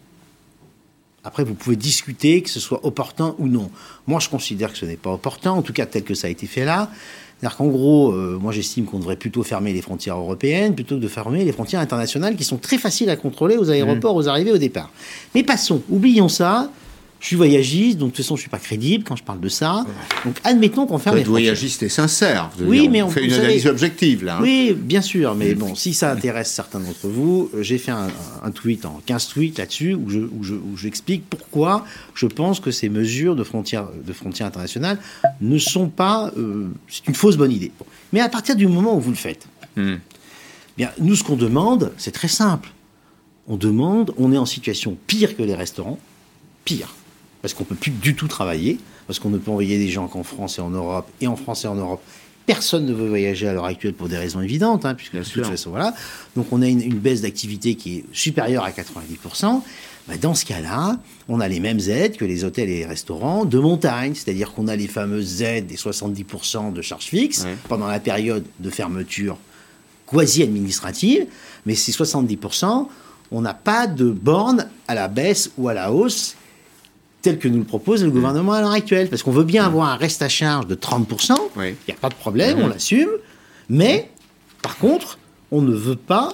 Après, 1.23 1.43
vous 1.43 1.53
pouvez 1.53 1.75
discuter 1.75 2.41
que 2.41 2.49
ce 2.49 2.59
soit 2.59 2.83
opportun 2.83 3.35
ou 3.37 3.47
non. 3.47 3.69
Moi, 4.07 4.19
je 4.19 4.27
considère 4.27 4.71
que 4.71 4.77
ce 4.79 4.85
n'est 4.85 4.97
pas 4.97 5.11
opportun, 5.11 5.51
en 5.51 5.61
tout 5.61 5.71
cas 5.71 5.85
tel 5.85 6.03
que 6.03 6.15
ça 6.15 6.25
a 6.25 6.29
été 6.31 6.47
fait 6.47 6.65
là. 6.65 6.89
C'est-à-dire 7.41 7.57
qu'en 7.57 7.67
gros, 7.67 8.11
euh, 8.11 8.37
moi 8.39 8.51
j'estime 8.51 8.85
qu'on 8.85 8.99
devrait 8.99 9.15
plutôt 9.15 9.41
fermer 9.41 9.73
les 9.73 9.81
frontières 9.81 10.17
européennes 10.17 10.75
plutôt 10.75 10.97
que 10.97 11.01
de 11.01 11.07
fermer 11.07 11.43
les 11.43 11.51
frontières 11.51 11.81
internationales 11.81 12.35
qui 12.35 12.43
sont 12.43 12.57
très 12.57 12.77
faciles 12.77 13.09
à 13.09 13.15
contrôler 13.15 13.57
aux 13.57 13.71
aéroports, 13.71 14.15
aux 14.15 14.27
arrivées, 14.27 14.51
au 14.51 14.59
départ. 14.59 14.91
Mais 15.33 15.41
passons, 15.41 15.81
oublions 15.89 16.29
ça. 16.29 16.69
Je 17.21 17.27
suis 17.27 17.35
voyagiste, 17.35 17.99
donc 17.99 18.09
de 18.09 18.15
toute 18.15 18.25
façon, 18.25 18.35
je 18.35 18.41
suis 18.41 18.49
pas 18.49 18.57
crédible 18.57 19.03
quand 19.03 19.15
je 19.15 19.23
parle 19.23 19.39
de 19.39 19.47
ça. 19.47 19.85
Donc, 20.25 20.37
admettons 20.43 20.87
qu'on 20.87 20.97
ferme 20.97 21.17
Vous 21.17 21.21
les 21.21 21.29
voyagiste 21.29 21.83
et 21.83 21.87
sincère. 21.89 22.49
Oui, 22.59 22.81
dire, 22.81 22.89
mais 22.91 23.01
on 23.03 23.07
on- 23.07 23.09
fait 23.11 23.23
une 23.23 23.29
savez- 23.29 23.43
analyse 23.45 23.67
objective, 23.67 24.23
là. 24.25 24.37
hein. 24.37 24.41
Oui, 24.41 24.75
bien 24.75 25.01
sûr, 25.01 25.35
mais 25.35 25.53
bon, 25.53 25.75
si 25.75 25.93
ça 25.93 26.11
intéresse 26.11 26.51
certains 26.51 26.79
d'entre 26.79 27.07
vous, 27.07 27.51
euh, 27.53 27.61
j'ai 27.61 27.77
fait 27.77 27.91
un, 27.91 28.07
un 28.43 28.49
tweet 28.49 28.85
en 28.85 28.99
15 29.05 29.27
tweets 29.27 29.59
là-dessus 29.59 29.93
où 29.93 30.09
je, 30.09 30.17
où 30.19 30.41
je- 30.43 30.55
où 30.55 30.75
j'explique 30.75 31.23
pourquoi 31.29 31.85
je 32.15 32.25
pense 32.25 32.59
que 32.59 32.71
ces 32.71 32.89
mesures 32.89 33.35
de 33.35 33.43
frontières, 33.43 33.87
de 34.03 34.13
frontières 34.13 34.47
internationales 34.47 34.97
ne 35.41 35.59
sont 35.59 35.89
pas. 35.89 36.31
euh, 36.37 36.69
c'est 36.89 37.07
une 37.07 37.13
fausse 37.15 37.37
bonne 37.37 37.51
idée. 37.51 37.71
Bon. 37.77 37.85
Mais 38.13 38.19
à 38.21 38.29
partir 38.29 38.55
du 38.55 38.65
moment 38.65 38.97
où 38.97 38.99
vous 38.99 39.11
le 39.11 39.15
faites, 39.15 39.47
Hmm. 39.77 39.97
bien, 40.75 40.89
nous, 40.99 41.15
ce 41.15 41.23
qu'on 41.23 41.35
demande, 41.35 41.91
c'est 41.97 42.11
très 42.11 42.27
simple. 42.27 42.69
On 43.47 43.57
demande, 43.57 44.11
on 44.17 44.33
est 44.33 44.37
en 44.39 44.47
situation 44.47 44.97
pire 45.05 45.37
que 45.37 45.43
les 45.43 45.53
restaurants, 45.55 45.99
pire, 46.65 46.95
parce 47.41 47.53
qu'on 47.53 47.63
peut 47.63 47.75
plus 47.75 47.91
du 47.91 48.15
tout 48.15 48.27
travailler, 48.27 48.79
parce 49.07 49.19
qu'on 49.19 49.29
ne 49.29 49.37
peut 49.37 49.51
envoyer 49.51 49.77
des 49.77 49.89
gens 49.89 50.07
qu'en 50.07 50.23
France 50.23 50.57
et 50.57 50.61
en 50.61 50.69
Europe, 50.69 51.09
et 51.21 51.27
en 51.27 51.35
France 51.35 51.65
et 51.65 51.67
en 51.67 51.75
Europe, 51.75 52.01
personne 52.45 52.85
ne 52.85 52.93
veut 52.93 53.07
voyager 53.07 53.47
à 53.47 53.53
l'heure 53.53 53.65
actuelle 53.65 53.93
pour 53.93 54.09
des 54.09 54.17
raisons 54.17 54.41
évidentes, 54.41 54.85
hein, 54.85 54.93
puisque 54.95 55.15
de 55.17 55.23
toute 55.23 55.45
façon, 55.45 55.69
voilà. 55.71 55.93
Donc 56.35 56.47
on 56.51 56.61
a 56.61 56.67
une, 56.67 56.81
une 56.81 56.97
baisse 56.99 57.21
d'activité 57.21 57.75
qui 57.75 57.97
est 57.99 58.05
supérieure 58.13 58.63
à 58.63 58.71
90%. 58.71 59.61
Bah, 60.07 60.15
dans 60.19 60.33
ce 60.33 60.45
cas-là, 60.45 60.97
on 61.29 61.39
a 61.39 61.47
les 61.47 61.59
mêmes 61.59 61.79
aides 61.87 62.17
que 62.17 62.25
les 62.25 62.43
hôtels 62.43 62.69
et 62.69 62.79
les 62.79 62.85
restaurants 62.87 63.45
de 63.45 63.59
montagne, 63.59 64.15
c'est-à-dire 64.15 64.51
qu'on 64.53 64.67
a 64.67 64.75
les 64.75 64.87
fameuses 64.87 65.43
aides 65.43 65.67
des 65.67 65.75
70% 65.77 66.73
de 66.73 66.81
charges 66.81 67.05
fixes 67.05 67.43
Ouais. 67.43 67.55
pendant 67.69 67.85
la 67.87 67.99
période 67.99 68.43
de 68.59 68.69
fermeture 68.71 69.37
quasi-administrative, 70.11 71.25
mais 71.65 71.75
ces 71.75 71.91
70%, 71.91 72.87
on 73.31 73.41
n'a 73.41 73.53
pas 73.53 73.87
de 73.87 74.09
borne 74.09 74.67
à 74.87 74.95
la 74.95 75.07
baisse 75.07 75.51
ou 75.57 75.69
à 75.69 75.73
la 75.73 75.91
hausse 75.91 76.35
tel 77.21 77.37
que 77.39 77.47
nous 77.47 77.59
le 77.59 77.63
propose 77.63 78.03
le 78.03 78.11
gouvernement 78.11 78.53
à 78.53 78.61
l'heure 78.61 78.71
actuelle. 78.71 79.09
Parce 79.09 79.23
qu'on 79.23 79.31
veut 79.31 79.43
bien 79.43 79.65
avoir 79.65 79.89
un 79.89 79.95
reste 79.95 80.21
à 80.21 80.29
charge 80.29 80.67
de 80.67 80.75
30%, 80.75 81.33
il 81.55 81.59
Oui. 81.59 81.75
n'y 81.87 81.93
a 81.93 81.97
pas 81.97 82.09
de 82.09 82.15
problème, 82.15 82.59
on 82.61 82.67
l'assume, 82.67 83.09
mais 83.69 84.09
par 84.61 84.77
contre, 84.77 85.17
on 85.51 85.61
ne 85.61 85.73
veut 85.75 85.95
pas 85.95 86.33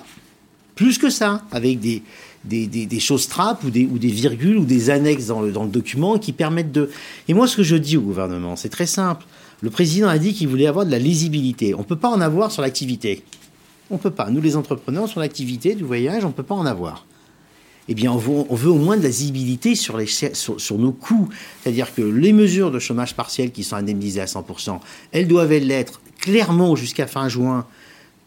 plus 0.76 0.98
que 0.98 1.10
ça, 1.10 1.42
avec 1.52 1.80
des, 1.80 2.04
des, 2.44 2.68
des- 2.68 2.86
des 2.86 3.00
choses 3.00 3.28
trappes 3.28 3.64
ou 3.64 3.70
des, 3.70 3.86
ou 3.86 3.98
des 3.98 4.10
virgules 4.12 4.58
ou 4.58 4.66
des 4.66 4.90
annexes 4.90 5.26
dans 5.28 5.42
le, 5.42 5.52
dans 5.52 5.64
le 5.64 5.70
document 5.70 6.18
qui 6.20 6.34
permettent 6.34 6.72
de... 6.72 6.90
Et 7.28 7.34
moi, 7.34 7.48
ce 7.48 7.58
que 7.58 7.64
je 7.64 7.76
dis 7.76 7.98
au 7.98 8.02
gouvernement, 8.02 8.56
c'est 8.56 8.70
très 8.70 8.86
simple. 8.86 9.26
Le 9.62 9.72
président 9.72 10.08
a 10.08 10.20
dit 10.20 10.34
qu'il 10.34 10.48
voulait 10.48 10.68
avoir 10.68 10.86
de 10.86 10.92
la 10.92 11.00
lisibilité. 11.00 11.74
On 11.74 11.80
ne 11.80 11.84
peut 11.84 11.96
pas 11.96 12.10
en 12.10 12.22
avoir 12.22 12.52
sur 12.52 12.62
l'activité. 12.62 13.24
On 13.90 13.96
ne 13.96 14.00
peut 14.00 14.12
pas. 14.12 14.30
Nous, 14.30 14.40
les 14.42 14.56
entrepreneurs, 14.56 15.08
sur 15.10 15.20
l'activité 15.20 15.74
du 15.74 15.84
voyage, 15.84 16.24
on 16.24 16.28
ne 16.28 16.34
peut 16.34 16.44
pas 16.44 16.54
en 16.56 16.66
avoir. 16.68 17.06
Eh 17.90 17.94
bien, 17.94 18.12
on 18.12 18.18
veut, 18.18 18.46
on 18.50 18.56
veut 18.56 18.70
au 18.72 18.76
moins 18.78 18.98
de 18.98 19.04
la 19.04 19.10
visibilité 19.10 19.76
sur, 19.76 19.98
les, 19.98 20.06
cha- 20.08 20.34
sur, 20.34 20.60
sur 20.60 20.78
nos 20.78 20.92
coûts. 20.92 21.30
C'est-à-dire 21.64 21.94
que 21.96 22.02
les 22.02 22.34
mesures 22.34 22.72
de 22.72 22.80
chômage 22.80 23.16
partiel 23.16 23.52
qui 23.52 23.64
sont 23.64 23.76
indemnisées 23.78 24.22
à 24.22 24.26
100%, 24.26 24.80
elles 25.12 25.28
doivent 25.28 25.54
l'être 25.54 26.02
clairement 26.20 26.76
jusqu'à 26.76 27.08
fin 27.08 27.30
juin, 27.30 27.66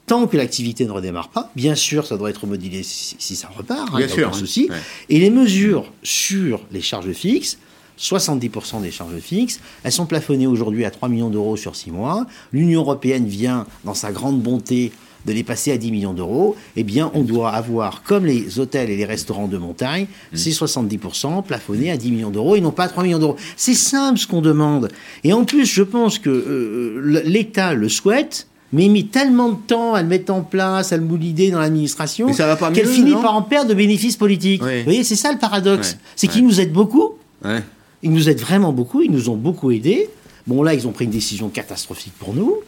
tant 0.07 0.27
que 0.27 0.37
l'activité 0.37 0.87
ne 0.87 0.91
redémarre 0.93 1.29
pas. 1.29 1.51
Bien 1.57 1.75
sûr, 1.75 2.07
ça 2.07 2.17
doit 2.17 2.31
être 2.31 2.47
modulé 2.47 2.83
si, 2.83 3.17
si 3.19 3.37
ça 3.37 3.49
repart, 3.55 3.91
hein, 3.93 3.99
Bien 3.99 4.09
sûr, 4.09 4.29
aucun 4.29 4.37
hein. 4.37 4.39
souci. 4.41 4.69
Ouais. 4.71 4.77
Et 5.09 5.19
les 5.19 5.31
mesures 5.31 5.93
sur 6.03 6.61
les 6.73 6.81
charges 6.81 7.13
fixes, 7.13 7.59
70% 7.99 8.81
des 8.81 8.91
charges 8.91 9.19
fixes, 9.19 9.61
elles 9.83 9.93
sont 9.93 10.07
plafonnées 10.07 10.47
aujourd'hui 10.47 10.85
à 10.87 10.91
3 10.91 11.09
millions 11.11 11.29
d'euros 11.29 11.57
sur 11.57 11.77
6 11.77 11.91
mois. 11.91 12.27
L'Union 12.53 12.81
européenne 12.81 13.27
vient, 13.27 13.67
dans 13.85 13.93
sa 13.95 14.11
grande 14.11 14.41
bonté, 14.41 14.91
de 15.27 15.33
les 15.33 15.43
passer 15.43 15.73
à 15.73 15.77
10 15.77 15.93
millions 15.93 16.15
d'euros. 16.15 16.57
Eh 16.77 16.83
bien, 16.83 17.11
on 17.15 17.23
doit 17.23 17.51
avoir, 17.51 18.03
comme 18.03 18.25
les 18.27 18.59
hôtels 18.59 18.91
et 18.91 18.97
les 18.97 19.05
restaurants 19.05 19.49
de 19.49 19.59
montagne, 19.59 20.07
ces 20.33 20.51
70% 20.51 21.43
plafonnés 21.45 21.91
à 21.91 21.97
10 21.97 22.11
millions 22.13 22.31
d'euros 22.31 22.57
et 22.57 22.61
non 22.61 22.71
pas 22.71 22.85
à 22.85 22.89
3 22.89 23.03
millions 23.05 23.19
d'euros. 23.19 23.37
C'est 23.57 23.75
simple 23.75 24.19
ce 24.19 24.27
qu'on 24.27 24.41
demande. 24.41 24.89
Et 25.25 25.33
en 25.33 25.45
plus, 25.45 25.67
je 25.67 25.83
pense 25.83 26.19
que 26.19 26.31
euh, 26.31 27.23
l'État 27.25 27.75
le 27.75 27.89
souhaite, 27.89 28.47
mais 28.73 28.85
il 28.87 28.93
met 28.93 29.03
tellement 29.03 29.51
de 29.51 29.57
temps 29.67 29.95
à 29.95 30.03
le 30.03 30.09
mettre 30.09 30.33
en 30.33 30.43
place, 30.43 30.93
à 30.93 30.97
le 30.97 31.03
moulider 31.03 31.51
dans 31.51 31.59
l'administration, 31.59 32.29
qu'elle 32.73 32.87
finit 32.87 33.13
par 33.13 33.35
en 33.35 33.43
perdre 33.43 33.69
de 33.71 33.75
bénéfices 33.75 34.17
politiques. 34.17 34.63
Oui. 34.65 34.79
Vous 34.79 34.85
voyez, 34.85 35.05
c'est 35.05 35.17
ça 35.17 35.33
le 35.33 35.39
paradoxe. 35.39 35.93
Ouais. 35.93 35.99
C'est 36.17 36.27
qu'ils 36.29 36.45
nous 36.45 36.61
aident 36.61 36.73
beaucoup, 36.73 37.11
Ouais. 37.45 37.63
ils 38.03 38.13
nous 38.13 38.29
aident 38.29 38.41
vraiment 38.41 38.73
beaucoup, 38.73 39.03
ils 39.03 39.11
nous 39.11 39.29
ont 39.29 39.37
beaucoup 39.37 39.71
aidés. 39.71 40.09
Bon, 40.47 40.63
là, 40.63 40.73
ils 40.75 40.87
ont 40.87 40.93
pris 40.93 41.05
une 41.07 41.11
décision 41.11 41.49
catastrophique 41.49 42.13
pour 42.19 42.33
nous, 42.35 42.53
euh, 42.53 42.61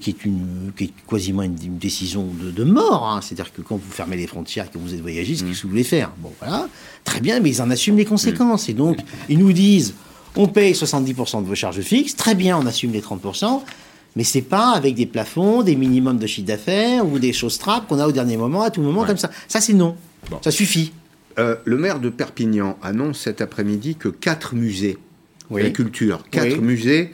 qui, 0.00 0.10
est 0.10 0.24
une, 0.24 0.72
qui 0.76 0.84
est 0.84 0.90
quasiment 1.08 1.42
une, 1.42 1.56
une 1.64 1.78
décision 1.78 2.24
de, 2.40 2.50
de 2.50 2.64
mort. 2.64 3.08
hein. 3.08 3.20
C'est-à-dire 3.20 3.52
que 3.52 3.62
quand 3.62 3.76
vous 3.76 3.90
fermez 3.90 4.16
les 4.16 4.26
frontières, 4.26 4.70
que 4.70 4.78
vous 4.78 4.94
êtes 4.94 5.00
voyagiste, 5.00 5.46
qu'est-ce 5.46 5.58
que 5.58 5.62
vous 5.64 5.70
voulez 5.70 5.84
faire? 5.84 6.10
Bon, 6.18 6.32
voilà, 6.40 6.68
très 7.04 7.20
bien, 7.20 7.40
mais 7.40 7.50
ils 7.50 7.60
en 7.62 7.70
assument 7.70 7.96
les 7.96 8.04
conséquences. 8.04 8.68
Et 8.68 8.74
donc, 8.74 8.98
ils 9.28 9.38
nous 9.38 9.52
disent, 9.52 9.94
on 10.36 10.46
paye 10.48 10.72
70% 10.72 11.42
de 11.42 11.46
vos 11.48 11.54
charges 11.54 11.80
fixes, 11.80 12.14
très 12.16 12.34
bien, 12.34 12.56
on 12.58 12.66
assume 12.66 12.92
les 12.92 13.00
30%, 13.00 13.60
mais 14.14 14.24
c'est 14.24 14.42
pas 14.42 14.70
avec 14.72 14.94
des 14.94 15.06
plafonds, 15.06 15.62
des 15.62 15.74
minimums 15.74 16.18
de 16.18 16.26
chiffre 16.26 16.46
d'affaires 16.46 17.06
ou 17.06 17.18
des 17.18 17.32
choses 17.32 17.58
trappes 17.58 17.88
qu'on 17.88 17.98
a 17.98 18.06
au 18.06 18.12
dernier 18.12 18.36
moment, 18.36 18.62
à 18.62 18.70
tout 18.70 18.82
moment, 18.82 19.04
comme 19.04 19.16
ça. 19.16 19.30
Ça, 19.48 19.60
c'est 19.60 19.72
non. 19.74 19.96
Bon. 20.30 20.38
Ça 20.42 20.50
suffit. 20.50 20.92
Euh, 21.38 21.56
le 21.64 21.76
maire 21.78 21.98
de 21.98 22.08
Perpignan 22.10 22.76
annonce 22.82 23.20
cet 23.20 23.40
après-midi 23.40 23.96
que 23.96 24.08
quatre 24.08 24.54
musées 24.54 24.98
Oui. 25.50 25.62
de 25.62 25.66
la 25.68 25.72
culture, 25.72 26.24
quatre 26.30 26.58
Oui. 26.58 26.60
musées 26.60 27.10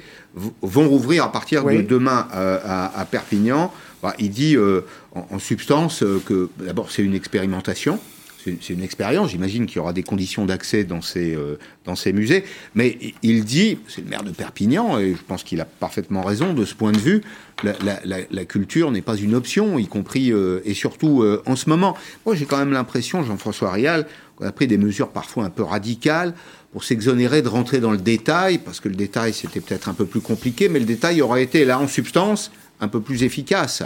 vont 0.62 0.89
rouvrir 0.89 1.24
à 1.24 1.32
partir 1.32 1.64
de 1.64 1.82
demain 1.82 2.28
euh, 2.34 2.59
à, 2.64 3.01
à 3.01 3.05
Perpignan. 3.05 3.72
Bah, 4.03 4.14
il 4.18 4.30
dit 4.30 4.57
euh, 4.57 4.82
en, 5.14 5.26
en 5.30 5.39
substance 5.39 6.03
euh, 6.03 6.22
que 6.24 6.49
d'abord 6.59 6.91
c'est 6.91 7.03
une 7.03 7.14
expérimentation. 7.14 7.99
C'est 8.45 8.70
une 8.72 8.82
expérience, 8.84 9.30
j'imagine 9.32 9.66
qu'il 9.66 9.76
y 9.76 9.80
aura 9.80 9.93
des 9.93 10.05
conditions 10.05 10.47
d'accès 10.47 10.84
dans 10.84 11.03
ces, 11.03 11.34
euh, 11.34 11.59
dans 11.84 11.97
ces 11.97 12.14
musées, 12.14 12.45
mais 12.74 12.97
il 13.22 13.45
dit, 13.45 13.78
c'est 13.89 14.01
le 14.01 14.09
maire 14.09 14.22
de 14.22 14.30
Perpignan, 14.30 14.99
et 14.99 15.11
je 15.12 15.22
pense 15.26 15.43
qu'il 15.43 15.61
a 15.61 15.66
parfaitement 15.66 16.22
raison 16.22 16.55
de 16.55 16.64
ce 16.64 16.74
point 16.74 16.93
de 16.93 16.99
vue, 16.99 17.20
la, 17.62 17.72
la- 17.84 18.01
la- 18.05 18.24
la 18.30 18.45
culture 18.47 18.91
n'est 18.91 19.03
pas 19.03 19.16
une 19.16 19.34
option, 19.34 19.78
y 19.78 19.86
compris 19.86 20.32
et 20.64 20.72
surtout 20.72 21.22
en 21.45 21.57
ce 21.57 21.68
moment. 21.68 21.95
Moi 22.24 22.36
j'ai 22.36 22.47
quand 22.47 22.57
même 22.59 22.72
l'impression, 22.72 23.22
Jean-François 23.22 23.70
Rial, 23.72 24.07
qu'on 24.36 24.47
a 24.47 24.53
pris 24.53 24.68
des 24.68 24.78
mesures 24.78 25.09
parfois 25.09 25.45
un 25.45 25.51
peu 25.51 25.64
radicales 25.64 26.32
pour 26.73 26.85
s'exonérer 26.85 27.43
de 27.43 27.49
rentrer 27.49 27.81
dans 27.81 27.91
le 27.91 27.99
détail, 27.99 28.59
parce 28.59 28.81
que 28.81 28.89
le 28.89 28.95
détail 28.95 29.33
c'était 29.33 29.61
peut-être 29.61 29.89
un 29.89 29.95
peu 29.95 30.07
plus 30.07 30.21
compliqué, 30.21 30.69
mais 30.69 30.79
le 30.79 30.85
détail 30.85 31.23
aurait 31.23 31.43
été 31.43 31.64
là 31.64 31.79
en 31.79 31.89
substance 31.89 32.51
un 32.81 32.89
peu 32.89 33.01
plus 33.01 33.23
efficace. 33.23 33.83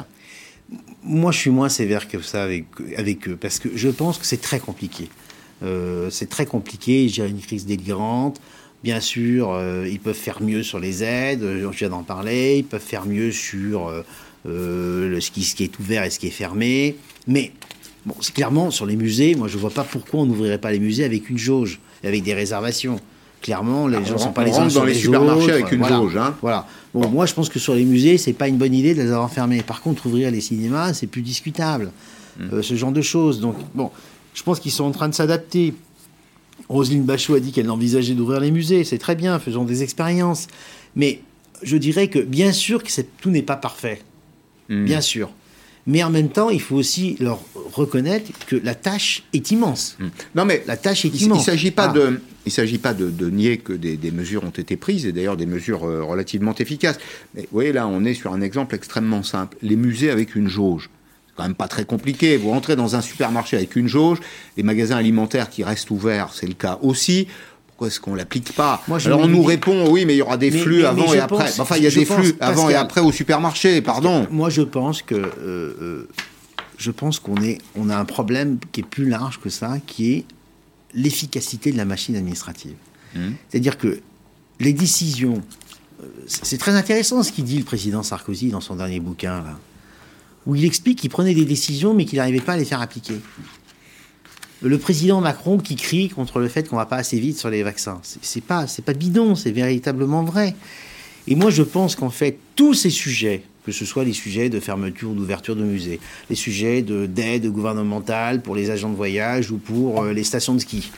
Moi, 1.04 1.32
je 1.32 1.38
suis 1.38 1.50
moins 1.50 1.68
sévère 1.68 2.08
que 2.08 2.20
ça 2.22 2.44
avec, 2.44 3.28
eux, 3.28 3.36
parce 3.36 3.58
que 3.58 3.68
je 3.74 3.88
pense 3.88 4.18
que 4.18 4.26
c'est 4.26 4.40
très 4.40 4.60
compliqué. 4.60 5.08
Euh, 5.62 6.10
c'est 6.10 6.28
très 6.28 6.46
compliqué, 6.46 7.08
j'ai 7.08 7.26
une 7.26 7.40
crise 7.40 7.66
délirante. 7.66 8.40
Bien 8.82 9.00
sûr, 9.00 9.52
euh, 9.52 9.86
ils 9.88 10.00
peuvent 10.00 10.14
faire 10.14 10.42
mieux 10.42 10.62
sur 10.62 10.80
les 10.80 11.04
aides, 11.04 11.42
euh, 11.42 11.70
je 11.70 11.78
viens 11.78 11.88
d'en 11.88 12.02
parler, 12.02 12.58
ils 12.58 12.64
peuvent 12.64 12.80
faire 12.80 13.06
mieux 13.06 13.30
sur 13.30 13.92
ce, 14.44 15.30
qui, 15.30 15.44
ce 15.44 15.54
qui 15.54 15.64
est 15.64 15.78
ouvert 15.78 16.04
et 16.04 16.10
ce 16.10 16.18
qui 16.18 16.26
est 16.26 16.30
fermé. 16.30 16.96
Mais, 17.26 17.52
bon, 18.06 18.14
c'est 18.20 18.34
clairement, 18.34 18.70
sur 18.70 18.86
les 18.86 18.96
musées, 18.96 19.34
moi, 19.34 19.46
je 19.48 19.56
vois 19.58 19.70
pas 19.70 19.84
pourquoi 19.84 20.20
on 20.20 20.26
n'ouvrirait 20.26 20.58
pas 20.58 20.72
les 20.72 20.80
musées 20.80 21.04
avec 21.04 21.30
une 21.30 21.38
jauge, 21.38 21.80
et 22.02 22.08
avec 22.08 22.22
des 22.22 22.34
réservations. 22.34 23.00
Clairement, 23.40 23.88
les 23.88 23.96
Alors, 23.96 24.08
gens 24.08 24.14
on- 24.14 24.18
sont 24.18 24.32
pas 24.32 24.44
les 24.44 24.52
uns 24.56 24.68
sur 24.68 24.80
dans 24.80 24.86
les 24.86 24.94
les 24.94 25.00
supermarchés 25.00 25.42
autres, 25.44 25.52
avec 25.54 25.72
une 25.72 25.80
voilà. 25.80 25.96
jauge, 25.96 26.16
hein. 26.16 26.34
Voilà. 26.42 26.66
Bon, 26.94 27.08
moi, 27.08 27.26
je 27.26 27.34
pense 27.34 27.48
que 27.48 27.58
sur 27.58 27.74
les 27.74 27.84
musées, 27.84 28.16
c'est 28.16 28.32
pas 28.34 28.46
une 28.46 28.56
bonne 28.56 28.72
idée 28.74 28.94
de 28.94 29.02
les 29.02 29.10
avoir 29.10 29.30
fermés. 29.32 29.62
Par 29.62 29.80
contre, 29.82 30.06
ouvrir 30.06 30.30
les 30.30 30.40
cinémas, 30.40 30.92
c'est 30.92 31.08
plus 31.08 31.22
discutable. 31.22 31.90
Hmm. 32.38 32.48
Euh, 32.54 32.62
ce 32.62 32.74
genre 32.76 32.92
de 32.92 33.02
choses. 33.02 33.40
Donc, 33.40 33.56
bon, 33.74 33.90
je 34.34 34.42
pense 34.44 34.60
qu'ils 34.60 34.70
sont 34.70 34.84
en 34.84 34.90
train 34.92 35.08
de 35.08 35.14
s'adapter. 35.14 35.74
Roselyne 36.68 37.02
Bachot 37.02 37.34
a 37.34 37.40
dit 37.40 37.50
qu'elle 37.50 37.68
envisageait 37.70 38.14
d'ouvrir 38.14 38.38
les 38.40 38.52
musées. 38.52 38.84
C'est 38.84 38.98
très 38.98 39.16
bien, 39.16 39.38
faisons 39.40 39.64
des 39.64 39.82
expériences. 39.82 40.46
Mais 40.94 41.20
je 41.62 41.76
dirais 41.76 42.06
que, 42.08 42.20
bien 42.20 42.52
sûr, 42.52 42.82
que 42.84 42.88
tout 43.20 43.30
n'est 43.30 43.42
pas 43.42 43.56
parfait. 43.56 44.00
Hmm. 44.68 44.84
Bien 44.84 45.00
sûr. 45.00 45.30
Mais 45.86 46.02
en 46.04 46.10
même 46.10 46.28
temps, 46.28 46.48
il 46.50 46.60
faut 46.60 46.76
aussi 46.76 47.16
leur 47.18 47.40
reconnaître 47.72 48.30
que 48.46 48.54
la 48.56 48.74
tâche 48.74 49.24
est 49.32 49.50
immense. 49.50 49.96
Non 50.34 50.44
mais 50.44 50.62
La 50.66 50.76
tâche 50.76 51.04
est 51.04 51.08
il 51.08 51.22
immense. 51.22 51.38
ne 51.40 51.44
s'agit 51.44 51.70
pas, 51.72 51.88
Ah. 51.90 51.92
de, 51.92 52.20
il 52.46 52.52
s'agit 52.52 52.78
pas 52.78 52.94
de, 52.94 53.10
de 53.10 53.30
nier 53.30 53.58
que 53.58 53.72
des, 53.72 53.96
des 53.96 54.10
mesures 54.12 54.44
ont 54.44 54.50
été 54.50 54.76
prises, 54.76 55.06
et 55.06 55.12
d'ailleurs 55.12 55.36
des 55.36 55.46
mesures 55.46 55.84
euh, 55.84 56.02
relativement 56.04 56.54
efficaces. 56.54 56.98
Mais 57.34 57.42
vous 57.42 57.48
voyez, 57.52 57.72
là, 57.72 57.88
on 57.88 58.04
est 58.04 58.14
sur 58.14 58.32
un 58.32 58.40
exemple 58.42 58.74
extrêmement 58.76 59.22
simple. 59.24 59.56
Les 59.62 59.76
musées 59.76 60.10
avec 60.10 60.36
une 60.36 60.48
jauge. 60.48 60.88
C'est 61.26 61.32
quand 61.36 61.42
même 61.44 61.54
pas 61.54 61.66
très 61.68 61.84
compliqué. 61.86 62.36
Vous 62.36 62.50
rentrez 62.50 62.76
dans 62.76 62.94
un 62.94 63.00
supermarché 63.00 63.56
avec 63.56 63.74
une 63.74 63.88
jauge, 63.88 64.18
les 64.56 64.62
magasins 64.62 64.96
alimentaires 64.96 65.48
qui 65.50 65.64
restent 65.64 65.90
ouverts, 65.90 66.30
c'est 66.34 66.46
le 66.46 66.54
cas 66.54 66.78
aussi. 66.82 67.26
Pourquoi 67.82 67.88
est-ce 67.88 68.00
qu'on 68.00 68.14
l'applique 68.14 68.52
pas 68.54 68.80
Moi, 68.86 69.00
je 69.00 69.08
Alors 69.08 69.22
on 69.22 69.26
nous 69.26 69.42
répond, 69.42 69.90
oui, 69.90 70.04
mais 70.06 70.14
il 70.14 70.18
y 70.18 70.22
aura 70.22 70.36
des 70.36 70.52
Mais- 70.52 70.58
flux 70.60 70.76
mais- 70.82 70.84
avant 70.84 71.10
mais 71.10 71.16
et 71.16 71.20
après. 71.20 71.50
enfin, 71.58 71.76
il 71.78 71.82
y 71.82 71.86
a 71.88 71.90
des 71.90 72.04
flux 72.04 72.34
avant 72.38 72.68
et 72.70 72.76
après 72.76 73.00
au 73.00 73.10
supermarché, 73.10 73.82
pardon. 73.82 74.28
Moi, 74.30 74.50
je 74.50 74.62
pense 74.62 75.02
que 75.02 75.16
euh, 75.16 75.28
euh, 75.42 76.08
je 76.78 76.92
pense 76.92 77.18
qu'on 77.18 77.34
est, 77.42 77.58
on 77.74 77.90
a 77.90 77.96
un 77.96 78.04
problème 78.04 78.58
qui 78.70 78.82
est 78.82 78.86
plus 78.86 79.08
large 79.08 79.40
que 79.40 79.50
ça, 79.50 79.78
qui 79.84 80.12
est 80.12 80.24
l'efficacité 80.94 81.72
de 81.72 81.76
la 81.76 81.84
machine 81.84 82.14
administrative. 82.14 82.74
C'est-à-dire 83.48 83.76
que 83.78 83.98
les 84.60 84.72
décisions, 84.72 85.42
euh, 86.04 86.06
c'est 86.28 86.58
très 86.58 86.76
intéressant 86.76 87.24
ce 87.24 87.32
qu'il 87.32 87.42
dit 87.44 87.58
le 87.58 87.64
président 87.64 88.04
Sarkozy 88.04 88.50
dans 88.50 88.60
son 88.60 88.76
dernier 88.76 89.00
bouquin, 89.00 89.38
là, 89.42 89.58
où 90.46 90.54
il 90.54 90.64
explique 90.64 91.00
qu'il 91.00 91.10
prenait 91.10 91.34
des 91.34 91.44
décisions 91.46 91.94
mais 91.94 92.04
qu'il 92.04 92.18
n'arrivait 92.18 92.40
pas 92.40 92.52
à 92.52 92.56
les 92.56 92.64
faire 92.64 92.80
appliquer. 92.80 93.14
Le 94.62 94.78
président 94.78 95.20
Macron 95.20 95.58
qui 95.58 95.74
crie 95.74 96.08
contre 96.08 96.38
le 96.38 96.46
fait 96.46 96.68
qu'on 96.68 96.76
va 96.76 96.86
pas 96.86 96.96
assez 96.96 97.18
vite 97.18 97.36
sur 97.36 97.50
les 97.50 97.64
vaccins, 97.64 98.00
c'est 98.02 98.44
pas, 98.44 98.68
c'est 98.68 98.84
pas 98.84 98.92
bidon, 98.92 99.34
c'est 99.34 99.50
véritablement 99.50 100.22
vrai. 100.22 100.54
Et 101.26 101.34
moi, 101.34 101.50
je 101.50 101.64
pense 101.64 101.96
qu'en 101.96 102.10
fait, 102.10 102.38
tous 102.54 102.74
ces 102.74 102.90
sujets, 102.90 103.42
que 103.66 103.72
ce 103.72 103.84
soit 103.84 104.04
les 104.04 104.12
sujets 104.12 104.50
de 104.50 104.60
fermeture 104.60 105.10
ou 105.10 105.14
d'ouverture 105.14 105.56
de 105.56 105.64
musées, 105.64 105.98
les 106.30 106.36
sujets 106.36 106.82
de 106.82 107.06
d'aide 107.06 107.46
gouvernementale 107.48 108.40
pour 108.40 108.54
les 108.54 108.70
agents 108.70 108.90
de 108.90 108.96
voyage 108.96 109.50
ou 109.50 109.58
pour 109.58 110.02
euh, 110.02 110.12
les 110.12 110.24
stations 110.24 110.54
de 110.54 110.60
ski, 110.60 110.90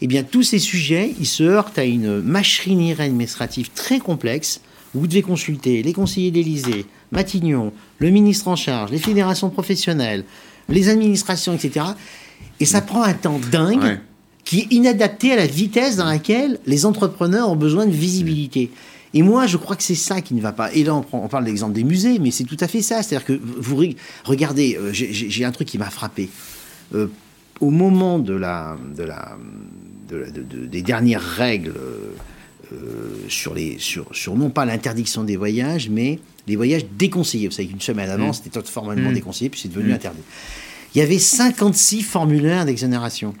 eh 0.00 0.06
bien, 0.06 0.22
tous 0.22 0.44
ces 0.44 0.60
sujets, 0.60 1.12
ils 1.18 1.26
se 1.26 1.42
heurtent 1.42 1.78
à 1.78 1.84
une 1.84 2.20
machinerie 2.20 3.02
administrative 3.02 3.70
très 3.74 3.98
complexe. 3.98 4.60
Vous 4.94 5.08
devez 5.08 5.22
consulter 5.22 5.82
les 5.82 5.92
conseillers 5.92 6.30
d'Élysée, 6.30 6.86
Matignon, 7.10 7.72
le 7.98 8.10
ministre 8.10 8.46
en 8.46 8.56
charge, 8.56 8.92
les 8.92 8.98
fédérations 8.98 9.50
professionnelles, 9.50 10.24
les 10.68 10.88
administrations, 10.88 11.52
etc. 11.52 11.86
Et 12.60 12.64
ça 12.64 12.80
prend 12.80 13.02
un 13.02 13.14
temps 13.14 13.40
dingue 13.52 13.82
Ouais. 13.82 14.00
qui 14.44 14.60
est 14.60 14.72
inadapté 14.72 15.32
à 15.32 15.36
la 15.36 15.46
vitesse 15.46 15.96
dans 15.96 16.04
laquelle 16.06 16.58
les 16.66 16.86
entrepreneurs 16.86 17.50
ont 17.50 17.56
besoin 17.56 17.86
de 17.86 17.92
visibilité. 17.92 18.70
Et 19.14 19.22
moi, 19.22 19.46
je 19.46 19.56
crois 19.56 19.74
que 19.76 19.82
c'est 19.82 19.94
ça 19.94 20.20
qui 20.20 20.34
ne 20.34 20.40
va 20.40 20.52
pas. 20.52 20.72
Et 20.74 20.84
là, 20.84 20.94
on, 20.94 21.00
prend- 21.02 21.22
on 21.24 21.28
parle 21.28 21.44
de 21.44 21.48
l'exemple 21.48 21.72
des 21.72 21.84
musées, 21.84 22.18
mais 22.18 22.30
c'est 22.30 22.44
tout 22.44 22.56
à 22.60 22.68
fait 22.68 22.82
ça. 22.82 23.02
C'est-à-dire 23.02 23.26
que 23.26 23.40
vous 23.58 23.82
re- 23.82 23.96
regardez, 24.24 24.76
euh, 24.78 24.90
j'ai- 24.92 25.44
un 25.44 25.52
truc 25.52 25.68
qui 25.68 25.78
m'a 25.78 25.88
frappé. 25.90 26.28
Euh, 26.94 27.06
au 27.60 27.70
moment 27.70 28.18
de 28.18 28.34
la, 28.34 28.76
de 28.96 29.02
la, 29.04 29.36
de 30.10 30.16
la- 30.16 30.30
de- 30.30 30.42
de- 30.42 30.66
des 30.66 30.82
dernières 30.82 31.22
règles 31.22 31.72
euh, 31.76 32.74
sur 33.28 33.54
les, 33.54 33.78
sur, 33.78 34.06
sur 34.14 34.36
non 34.36 34.50
pas 34.50 34.64
l'interdiction 34.66 35.24
des 35.24 35.36
voyages, 35.36 35.88
mais 35.88 36.18
les 36.46 36.56
voyages 36.56 36.84
déconseillés. 36.98 37.48
Vous 37.48 37.54
savez 37.54 37.68
qu'une 37.68 37.80
semaine 37.80 38.10
avant, 38.10 38.32
c'était 38.32 38.60
formellement 38.62 39.10
déconseillé, 39.12 39.48
puis 39.48 39.60
c'est 39.60 39.68
devenu 39.72 39.92
interdit. 39.92 40.20
Il 40.94 40.98
y 40.98 41.02
avait 41.02 41.18
56 41.18 42.02
formulaires 42.02 42.64
d'exonération. 42.64 43.34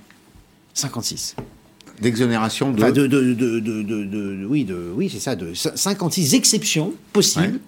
56. 0.74 1.34
D'exonération 2.00 2.70
de. 2.72 2.82
Enfin, 2.82 2.92
de, 2.92 3.06
de, 3.06 3.34
de, 3.34 3.60
de- 3.60 3.82
de- 3.82 4.04
de- 4.04 4.46
oui, 4.48 4.64
de, 4.64 4.92
oui, 4.94 5.10
c'est 5.12 5.18
ça, 5.18 5.34
de 5.34 5.52
cin- 5.54 5.74
56 5.76 6.34
exceptions 6.34 6.92
possibles. 7.12 7.58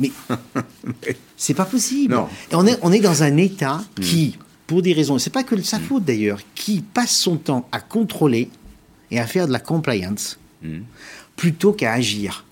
Mais 0.00 0.10
c'est 1.36 1.54
pas 1.54 1.64
possible. 1.64 2.14
Non. 2.14 2.28
Et 2.50 2.54
on, 2.54 2.66
est, 2.66 2.78
on 2.82 2.92
est 2.92 3.00
dans 3.00 3.22
un 3.22 3.36
État 3.36 3.82
qui, 4.00 4.36
pour 4.66 4.82
des 4.82 4.92
raisons, 4.92 5.18
c'est 5.18 5.30
pas 5.30 5.44
que 5.44 5.60
sa 5.62 5.78
faute 5.78 6.04
d'ailleurs, 6.04 6.40
qui 6.54 6.80
passe 6.82 7.12
son 7.16 7.36
temps 7.36 7.66
à 7.72 7.80
contrôler 7.80 8.50
et 9.10 9.18
à 9.18 9.26
faire 9.26 9.46
de 9.46 9.52
la 9.52 9.60
compliance 9.60 10.38
plutôt 11.36 11.72
qu'à 11.72 11.92
agir. 11.92 12.44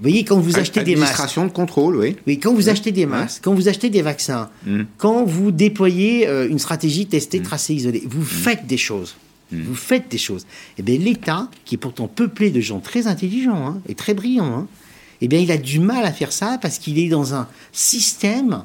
Vous 0.00 0.08
voyez, 0.08 0.24
quand 0.24 0.40
vous 0.40 0.58
achetez 0.58 0.82
des 0.82 0.96
masques, 0.96 1.10
Administration 1.12 1.44
de 1.44 1.50
contrôle, 1.50 1.96
oui. 1.96 2.16
oui, 2.26 2.38
quand 2.38 2.54
vous 2.54 2.70
achetez 2.70 2.90
des 2.90 3.04
masques, 3.04 3.42
quand 3.44 3.52
vous 3.52 3.68
achetez 3.68 3.90
des 3.90 4.00
vaccins, 4.00 4.48
quand 4.96 5.24
vous 5.24 5.50
déployez 5.50 6.26
euh, 6.26 6.48
une 6.48 6.58
stratégie 6.58 7.06
testée, 7.06 7.42
tracée, 7.42 7.74
isolée, 7.74 8.02
vous 8.08 8.24
faites 8.24 8.66
des 8.66 8.78
choses. 8.78 9.16
Vous 9.52 9.74
faites 9.74 10.08
des 10.08 10.16
choses. 10.16 10.46
Eh 10.78 10.82
bien, 10.82 10.96
l'État, 10.96 11.50
qui 11.66 11.74
est 11.74 11.78
pourtant 11.78 12.08
peuplé 12.08 12.50
de 12.50 12.60
gens 12.60 12.80
très 12.80 13.08
intelligents 13.08 13.66
hein, 13.66 13.82
et 13.88 13.94
très 13.94 14.14
brillants, 14.14 14.56
hein, 14.56 14.68
eh 15.20 15.28
bien, 15.28 15.38
il 15.38 15.52
a 15.52 15.58
du 15.58 15.80
mal 15.80 16.04
à 16.04 16.12
faire 16.12 16.32
ça 16.32 16.58
parce 16.62 16.78
qu'il 16.78 16.98
est 16.98 17.08
dans 17.08 17.34
un 17.34 17.46
système 17.72 18.62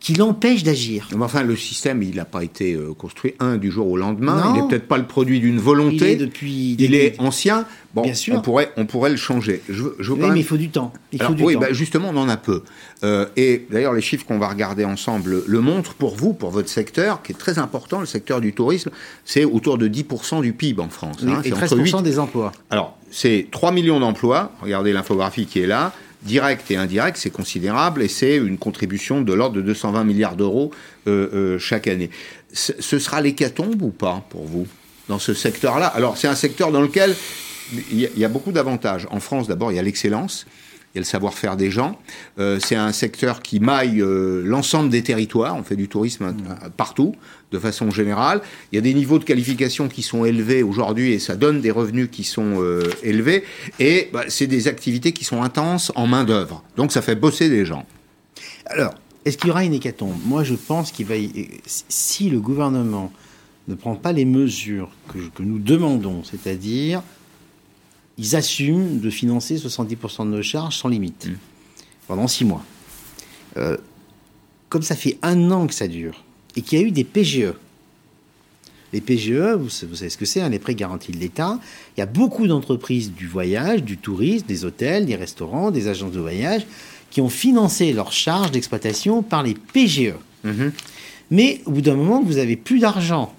qui 0.00 0.14
l'empêche 0.14 0.62
d'agir. 0.62 1.08
Enfin, 1.18 1.42
le 1.42 1.56
système, 1.56 2.02
il 2.02 2.16
n'a 2.16 2.24
pas 2.24 2.44
été 2.44 2.74
euh, 2.74 2.92
construit 2.92 3.34
un 3.40 3.56
du 3.56 3.70
jour 3.70 3.88
au 3.88 3.96
lendemain. 3.96 4.36
Non. 4.36 4.54
Il 4.54 4.62
n'est 4.62 4.68
peut-être 4.68 4.88
pas 4.88 4.98
le 4.98 5.06
produit 5.06 5.40
d'une 5.40 5.58
volonté. 5.58 5.96
Il 5.96 6.04
est 6.04 6.16
depuis. 6.16 6.76
Il 6.78 6.94
est 6.94 7.18
ancien. 7.20 7.64
Bon, 7.94 8.02
Bien 8.02 8.14
sûr. 8.14 8.34
On 8.36 8.40
pourrait, 8.40 8.72
on 8.76 8.86
pourrait 8.86 9.10
le 9.10 9.16
changer. 9.16 9.62
Je, 9.68 9.84
je 9.98 10.12
Oui, 10.12 10.30
mais 10.32 10.40
il 10.40 10.44
faut 10.44 10.56
du 10.56 10.70
temps. 10.70 10.92
Il 11.12 11.22
faut 11.22 11.34
du 11.34 11.42
oui, 11.42 11.54
temps. 11.54 11.60
bah, 11.60 11.72
justement, 11.72 12.10
on 12.10 12.16
en 12.16 12.28
a 12.28 12.36
peu. 12.36 12.62
Euh, 13.04 13.26
et 13.36 13.66
d'ailleurs, 13.70 13.92
les 13.92 14.00
chiffres 14.00 14.26
qu'on 14.26 14.38
va 14.38 14.48
regarder 14.48 14.84
ensemble 14.84 15.42
le 15.46 15.60
montrent 15.60 15.94
pour 15.94 16.16
vous, 16.16 16.32
pour 16.32 16.50
votre 16.50 16.68
secteur, 16.68 17.22
qui 17.22 17.32
est 17.32 17.38
très 17.38 17.58
important, 17.58 18.00
le 18.00 18.06
secteur 18.06 18.40
du 18.40 18.52
tourisme. 18.52 18.90
C'est 19.24 19.44
autour 19.44 19.78
de 19.78 19.88
10% 19.88 20.42
du 20.42 20.52
PIB 20.52 20.80
en 20.82 20.88
France. 20.88 21.16
Oui, 21.22 21.32
hein. 21.32 21.40
et 21.44 21.50
C'est 21.50 21.54
13% 21.54 21.64
entre 21.64 21.78
8 21.78 22.02
des 22.02 22.18
emplois. 22.18 22.52
alors, 22.70 22.96
c'est 23.10 23.46
3 23.50 23.72
millions 23.72 24.00
d'emplois. 24.00 24.52
Regardez 24.62 24.92
l'infographie 24.92 25.46
qui 25.46 25.60
est 25.60 25.66
là. 25.66 25.92
Direct 26.22 26.70
et 26.70 26.76
indirect, 26.76 27.16
c'est 27.16 27.30
considérable 27.30 28.02
et 28.02 28.08
c'est 28.08 28.36
une 28.36 28.56
contribution 28.56 29.22
de 29.22 29.32
l'ordre 29.32 29.56
de 29.56 29.62
220 29.62 30.04
milliards 30.04 30.36
d'euros 30.36 30.70
euh, 31.08 31.28
euh, 31.34 31.58
chaque 31.58 31.88
année. 31.88 32.10
Ce 32.52 32.98
sera 32.98 33.20
l'hécatombe 33.20 33.82
ou 33.82 33.88
pas 33.88 34.24
pour 34.28 34.44
vous 34.44 34.66
dans 35.08 35.18
ce 35.18 35.34
secteur-là? 35.34 35.86
Alors, 35.86 36.16
c'est 36.16 36.28
un 36.28 36.34
secteur 36.34 36.70
dans 36.70 36.82
lequel 36.82 37.16
il 37.90 38.10
y 38.16 38.24
a 38.24 38.28
beaucoup 38.28 38.52
d'avantages. 38.52 39.08
En 39.10 39.20
France, 39.20 39.48
d'abord, 39.48 39.72
il 39.72 39.76
y 39.76 39.78
a 39.78 39.82
l'excellence. 39.82 40.46
Il 40.94 40.96
y 40.96 40.98
a 40.98 41.00
le 41.00 41.06
savoir-faire 41.06 41.56
des 41.56 41.70
gens. 41.70 41.98
Euh, 42.38 42.58
c'est 42.62 42.76
un 42.76 42.92
secteur 42.92 43.40
qui 43.40 43.60
maille 43.60 44.02
euh, 44.02 44.42
l'ensemble 44.44 44.90
des 44.90 45.02
territoires. 45.02 45.56
On 45.56 45.62
fait 45.62 45.76
du 45.76 45.88
tourisme 45.88 46.24
euh, 46.24 46.68
partout, 46.76 47.14
de 47.50 47.58
façon 47.58 47.90
générale. 47.90 48.42
Il 48.70 48.76
y 48.76 48.78
a 48.78 48.82
des 48.82 48.92
niveaux 48.92 49.18
de 49.18 49.24
qualification 49.24 49.88
qui 49.88 50.02
sont 50.02 50.26
élevés 50.26 50.62
aujourd'hui 50.62 51.12
et 51.12 51.18
ça 51.18 51.34
donne 51.34 51.62
des 51.62 51.70
revenus 51.70 52.08
qui 52.12 52.24
sont 52.24 52.60
euh, 52.60 52.82
élevés. 53.02 53.44
Et 53.80 54.10
bah, 54.12 54.24
c'est 54.28 54.46
des 54.46 54.68
activités 54.68 55.12
qui 55.12 55.24
sont 55.24 55.42
intenses 55.42 55.92
en 55.94 56.06
main-d'œuvre. 56.06 56.62
Donc 56.76 56.92
ça 56.92 57.00
fait 57.00 57.16
bosser 57.16 57.48
des 57.48 57.64
gens. 57.64 57.86
Alors, 58.66 58.92
est-ce 59.24 59.38
qu'il 59.38 59.48
y 59.48 59.50
aura 59.50 59.64
une 59.64 59.72
hécatombe? 59.72 60.16
Moi, 60.26 60.44
je 60.44 60.54
pense 60.54 60.92
qu'il 60.92 61.06
va 61.06 61.16
y... 61.16 61.48
Si 61.66 62.28
le 62.28 62.38
gouvernement 62.38 63.10
ne 63.66 63.74
prend 63.74 63.94
pas 63.94 64.12
les 64.12 64.26
mesures 64.26 64.90
que, 65.08 65.18
que 65.34 65.42
nous 65.42 65.58
demandons, 65.58 66.22
c'est-à-dire 66.22 67.02
ils 68.18 68.36
assument 68.36 69.00
de 69.00 69.10
financer 69.10 69.56
70% 69.56 70.26
de 70.26 70.36
nos 70.36 70.42
charges 70.42 70.78
sans 70.78 70.88
limite 70.88 71.28
pendant 72.06 72.28
six 72.28 72.44
mois. 72.44 72.64
Euh, 73.56 73.76
comme 74.68 74.82
ça 74.82 74.96
fait 74.96 75.18
un 75.22 75.50
an 75.50 75.66
que 75.66 75.74
ça 75.74 75.88
dure 75.88 76.24
et 76.56 76.62
qu'il 76.62 76.78
y 76.78 76.82
a 76.82 76.86
eu 76.86 76.90
des 76.90 77.04
PGE. 77.04 77.54
Les 78.92 79.00
PGE, 79.00 79.54
vous 79.56 79.70
savez, 79.70 80.10
ce 80.10 80.18
que 80.18 80.26
c'est, 80.26 80.42
hein, 80.42 80.50
les 80.50 80.58
prêts 80.58 80.74
garantis 80.74 81.12
de 81.12 81.16
l'État. 81.16 81.58
Il 81.96 82.00
y 82.00 82.02
a 82.02 82.06
beaucoup 82.06 82.46
d'entreprises 82.46 83.12
du 83.12 83.26
voyage, 83.26 83.82
du 83.82 83.96
tourisme, 83.96 84.46
des 84.46 84.66
hôtels, 84.66 85.06
des 85.06 85.16
restaurants, 85.16 85.70
des 85.70 85.88
agences 85.88 86.12
de 86.12 86.20
voyage 86.20 86.66
qui 87.10 87.20
ont 87.20 87.30
financé 87.30 87.92
leurs 87.92 88.12
charges 88.12 88.50
d'exploitation 88.50 89.22
par 89.22 89.42
les 89.42 89.54
PGE. 89.54 90.14
Mais 91.30 91.60
au 91.64 91.70
bout 91.70 91.80
d'un 91.80 91.94
moment, 91.94 92.22
vous 92.22 92.38
avez 92.38 92.56
plus 92.56 92.80
d'argent. 92.80 93.34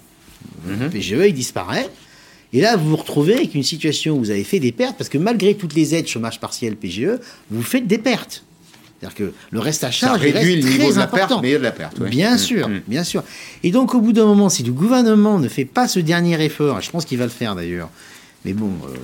Le 0.68 0.90
PGE, 0.90 1.28
il 1.28 1.34
disparaît. 1.34 1.90
Et 2.54 2.62
là, 2.62 2.76
vous 2.76 2.90
vous 2.90 2.96
retrouvez 2.96 3.34
avec 3.36 3.56
une 3.56 3.64
situation 3.64 4.16
où 4.16 4.20
vous 4.20 4.30
avez 4.32 4.44
fait 4.44 4.60
des 4.60 4.72
pertes, 4.72 4.96
parce 4.98 5.10
que 5.10 5.18
malgré 5.18 5.56
toutes 5.56 5.74
les 5.74 5.96
aides 5.96 6.08
chômage 6.08 6.40
partiel 6.40 6.76
PGE, 6.76 7.20
vous 7.50 7.64
faites 7.64 7.88
des 7.88 7.98
pertes. 7.98 8.44
C'est-à-dire 9.00 9.16
que 9.18 9.34
le 9.52 9.60
reste 9.60 9.84
à 9.84 9.88
Ça 9.88 9.92
charge 10.08 10.22
il 10.24 10.32
réduit 10.32 10.54
reste 10.56 10.64
le 10.66 10.70
niveau 10.72 10.84
très 10.84 10.92
de 10.94 10.98
la 10.98 11.04
important. 11.04 11.28
perte, 11.28 11.42
mais 11.42 11.50
il 11.50 11.52
y 11.52 11.56
a 11.56 11.58
de 11.60 11.64
la 11.64 11.72
perte. 11.72 12.00
Bien 12.02 12.36
Mm, 12.36 12.38
sûr, 12.38 12.70
mm. 12.70 12.82
bien 12.88 13.04
sûr. 13.04 13.24
Et 13.64 13.72
donc, 13.72 13.96
au 13.96 14.02
bout 14.02 14.14
d'un 14.14 14.26
moment, 14.26 14.48
si 14.50 14.64
le 14.64 14.72
gouvernement 14.72 15.40
ne 15.40 15.48
fait 15.50 15.66
pas 15.66 15.88
ce 15.88 16.00
dernier 16.00 16.42
effort, 16.44 16.80
et 16.80 16.82
je 16.82 16.90
pense 16.92 17.04
qu'il 17.06 17.18
va 17.18 17.26
le 17.26 17.30
faire 17.32 17.56
d'ailleurs, 17.56 17.90
mais 18.46 18.54
bon, 18.54 18.70
euh, 18.88 18.96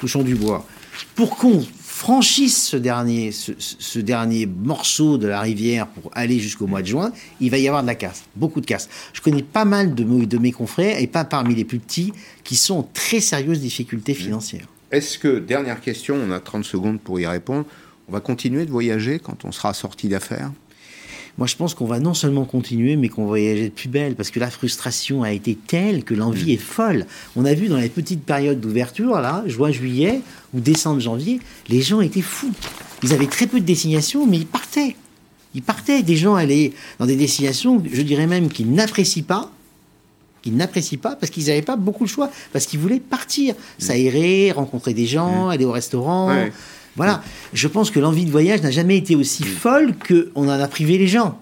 touchons 0.00 0.22
du 0.22 0.34
bois, 0.34 0.66
pour 1.14 1.36
qu'on 1.36 1.64
franchisse 1.96 2.62
ce 2.62 2.76
dernier, 2.76 3.32
ce, 3.32 3.98
dernier 3.98 4.44
morceau 4.44 5.16
de 5.16 5.26
la 5.26 5.40
rivière 5.40 5.86
pour 5.86 6.10
aller 6.14 6.38
jusqu'au 6.38 6.66
mois 6.66 6.82
de 6.82 6.86
juin, 6.86 7.10
il 7.40 7.50
va 7.50 7.56
y 7.56 7.66
avoir 7.66 7.80
de 7.80 7.86
la 7.86 7.94
casse, 7.94 8.24
beaucoup 8.36 8.60
de 8.60 8.66
casse. 8.66 8.90
Je 9.14 9.22
connais 9.22 9.42
pas 9.42 9.64
mal 9.64 9.94
de, 9.94 10.04
de 10.04 10.38
mes 10.38 10.52
confrères, 10.52 11.00
et 11.00 11.06
pas 11.06 11.24
parmi 11.24 11.54
les 11.54 11.64
plus 11.64 11.78
petits, 11.78 12.12
qui 12.44 12.54
sont 12.54 12.80
en 12.80 12.82
très 12.82 13.20
sérieuses 13.20 13.60
difficultés 13.60 14.12
financières. 14.12 14.66
Est-ce 14.90 15.18
que, 15.18 15.38
dernière 15.38 15.80
question, 15.80 16.16
on 16.16 16.30
a 16.32 16.38
30 16.38 16.66
secondes 16.66 17.00
pour 17.00 17.18
y 17.18 17.26
répondre, 17.26 17.64
on 18.10 18.12
va 18.12 18.20
continuer 18.20 18.66
de 18.66 18.70
voyager 18.70 19.18
quand 19.18 19.46
on 19.46 19.50
sera 19.50 19.72
sorti 19.72 20.08
d'affaires? 20.08 20.52
Moi, 21.38 21.46
je 21.46 21.56
pense 21.56 21.74
qu'on 21.74 21.84
va 21.84 22.00
non 22.00 22.14
seulement 22.14 22.46
continuer, 22.46 22.96
mais 22.96 23.08
qu'on 23.08 23.22
va 23.22 23.28
voyager 23.28 23.64
de 23.64 23.74
plus 23.74 23.88
belle, 23.88 24.14
parce 24.14 24.30
que 24.30 24.40
la 24.40 24.50
frustration 24.50 25.22
a 25.22 25.32
été 25.32 25.54
telle 25.54 26.02
que 26.02 26.14
l'envie 26.14 26.52
est 26.52 26.56
folle. 26.56 27.04
On 27.36 27.44
a 27.44 27.52
vu 27.52 27.68
dans 27.68 27.76
les 27.76 27.90
petites 27.90 28.24
périodes 28.24 28.60
d'ouverture, 28.60 29.20
là, 29.20 29.42
juin, 29.46 29.70
juillet, 29.70 30.20
ou 30.54 30.60
décembre, 30.60 31.00
janvier, 31.00 31.40
les 31.68 31.82
gens 31.82 32.00
étaient 32.00 32.22
fous. 32.22 32.52
Ils 33.02 33.12
avaient 33.12 33.26
très 33.26 33.46
peu 33.46 33.60
de 33.60 33.66
destinations, 33.66 34.26
mais 34.26 34.38
ils 34.38 34.46
partaient. 34.46 34.96
Ils 35.54 35.62
partaient. 35.62 36.02
Des 36.02 36.16
gens 36.16 36.36
allaient 36.36 36.72
dans 36.98 37.06
des 37.06 37.16
destinations, 37.16 37.82
je 37.90 38.02
dirais 38.02 38.26
même 38.26 38.48
qu'ils 38.48 38.72
n'apprécient 38.72 39.24
pas, 39.24 39.50
qu'ils 40.40 40.56
n'apprécient 40.56 40.98
pas 40.98 41.16
parce 41.16 41.30
qu'ils 41.30 41.46
n'avaient 41.46 41.60
pas 41.60 41.76
beaucoup 41.76 42.04
de 42.04 42.08
choix, 42.08 42.30
parce 42.52 42.66
qu'ils 42.66 42.78
voulaient 42.78 43.00
partir, 43.00 43.54
s'aérer, 43.78 44.52
rencontrer 44.52 44.94
des 44.94 45.06
gens, 45.06 45.48
aller 45.48 45.64
au 45.64 45.72
restaurant. 45.72 46.28
Ouais. 46.28 46.52
Voilà. 46.96 47.22
Je 47.52 47.68
pense 47.68 47.90
que 47.90 48.00
l'envie 48.00 48.24
de 48.24 48.30
voyage 48.30 48.62
n'a 48.62 48.70
jamais 48.70 48.96
été 48.96 49.16
aussi 49.16 49.44
folle 49.44 49.94
qu'on 50.06 50.48
en 50.48 50.60
a 50.60 50.68
privé 50.68 50.98
les 50.98 51.08
gens. 51.08 51.38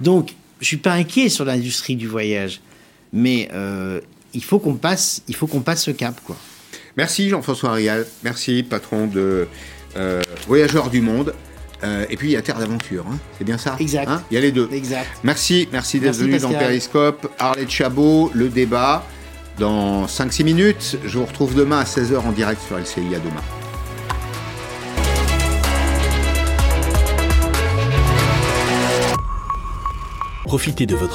Donc, 0.00 0.34
je 0.60 0.66
suis 0.66 0.76
pas 0.76 0.92
inquiet 0.92 1.28
sur 1.28 1.44
l'industrie 1.44 1.96
du 1.96 2.06
voyage, 2.06 2.60
mais 3.12 3.48
euh, 3.52 4.00
il 4.32 4.44
faut 4.44 4.58
qu'on 4.58 4.74
passe, 4.74 5.22
il 5.28 5.34
faut 5.34 5.46
qu'on 5.46 5.60
passe 5.60 5.84
ce 5.84 5.90
cap, 5.90 6.20
quoi. 6.24 6.36
Merci 6.96 7.28
Jean-François 7.28 7.72
Rial, 7.72 8.06
merci 8.22 8.62
patron 8.62 9.06
de 9.06 9.48
euh, 9.96 10.22
Voyageurs 10.46 10.90
du 10.90 11.00
Monde. 11.00 11.34
Euh, 11.84 12.06
et 12.10 12.16
puis 12.16 12.28
il 12.28 12.32
y 12.32 12.36
a 12.36 12.42
Terre 12.42 12.58
d'aventure, 12.58 13.04
hein. 13.10 13.18
c'est 13.36 13.44
bien 13.44 13.58
ça? 13.58 13.76
Exact. 13.80 14.08
Hein? 14.08 14.22
Il 14.30 14.34
y 14.34 14.36
a 14.36 14.40
les 14.40 14.52
deux. 14.52 14.68
Exact. 14.72 15.08
Merci, 15.24 15.68
merci 15.72 15.98
d'être 15.98 16.14
venu 16.14 16.38
dans 16.38 16.50
Pascal. 16.50 16.66
Périscope. 16.66 17.32
Arlette 17.38 17.70
Chabot, 17.70 18.30
le 18.34 18.48
débat. 18.48 19.04
Dans 19.58 20.06
5-6 20.06 20.44
minutes, 20.44 20.98
je 21.04 21.18
vous 21.18 21.26
retrouve 21.26 21.54
demain 21.54 21.80
à 21.80 21.84
16h 21.84 22.18
en 22.18 22.32
direct 22.32 22.60
sur 22.66 22.78
LCI. 22.78 23.14
À 23.14 23.18
demain. 23.18 23.61
Profitez 30.52 30.84
de 30.84 30.94
votre 30.94 31.08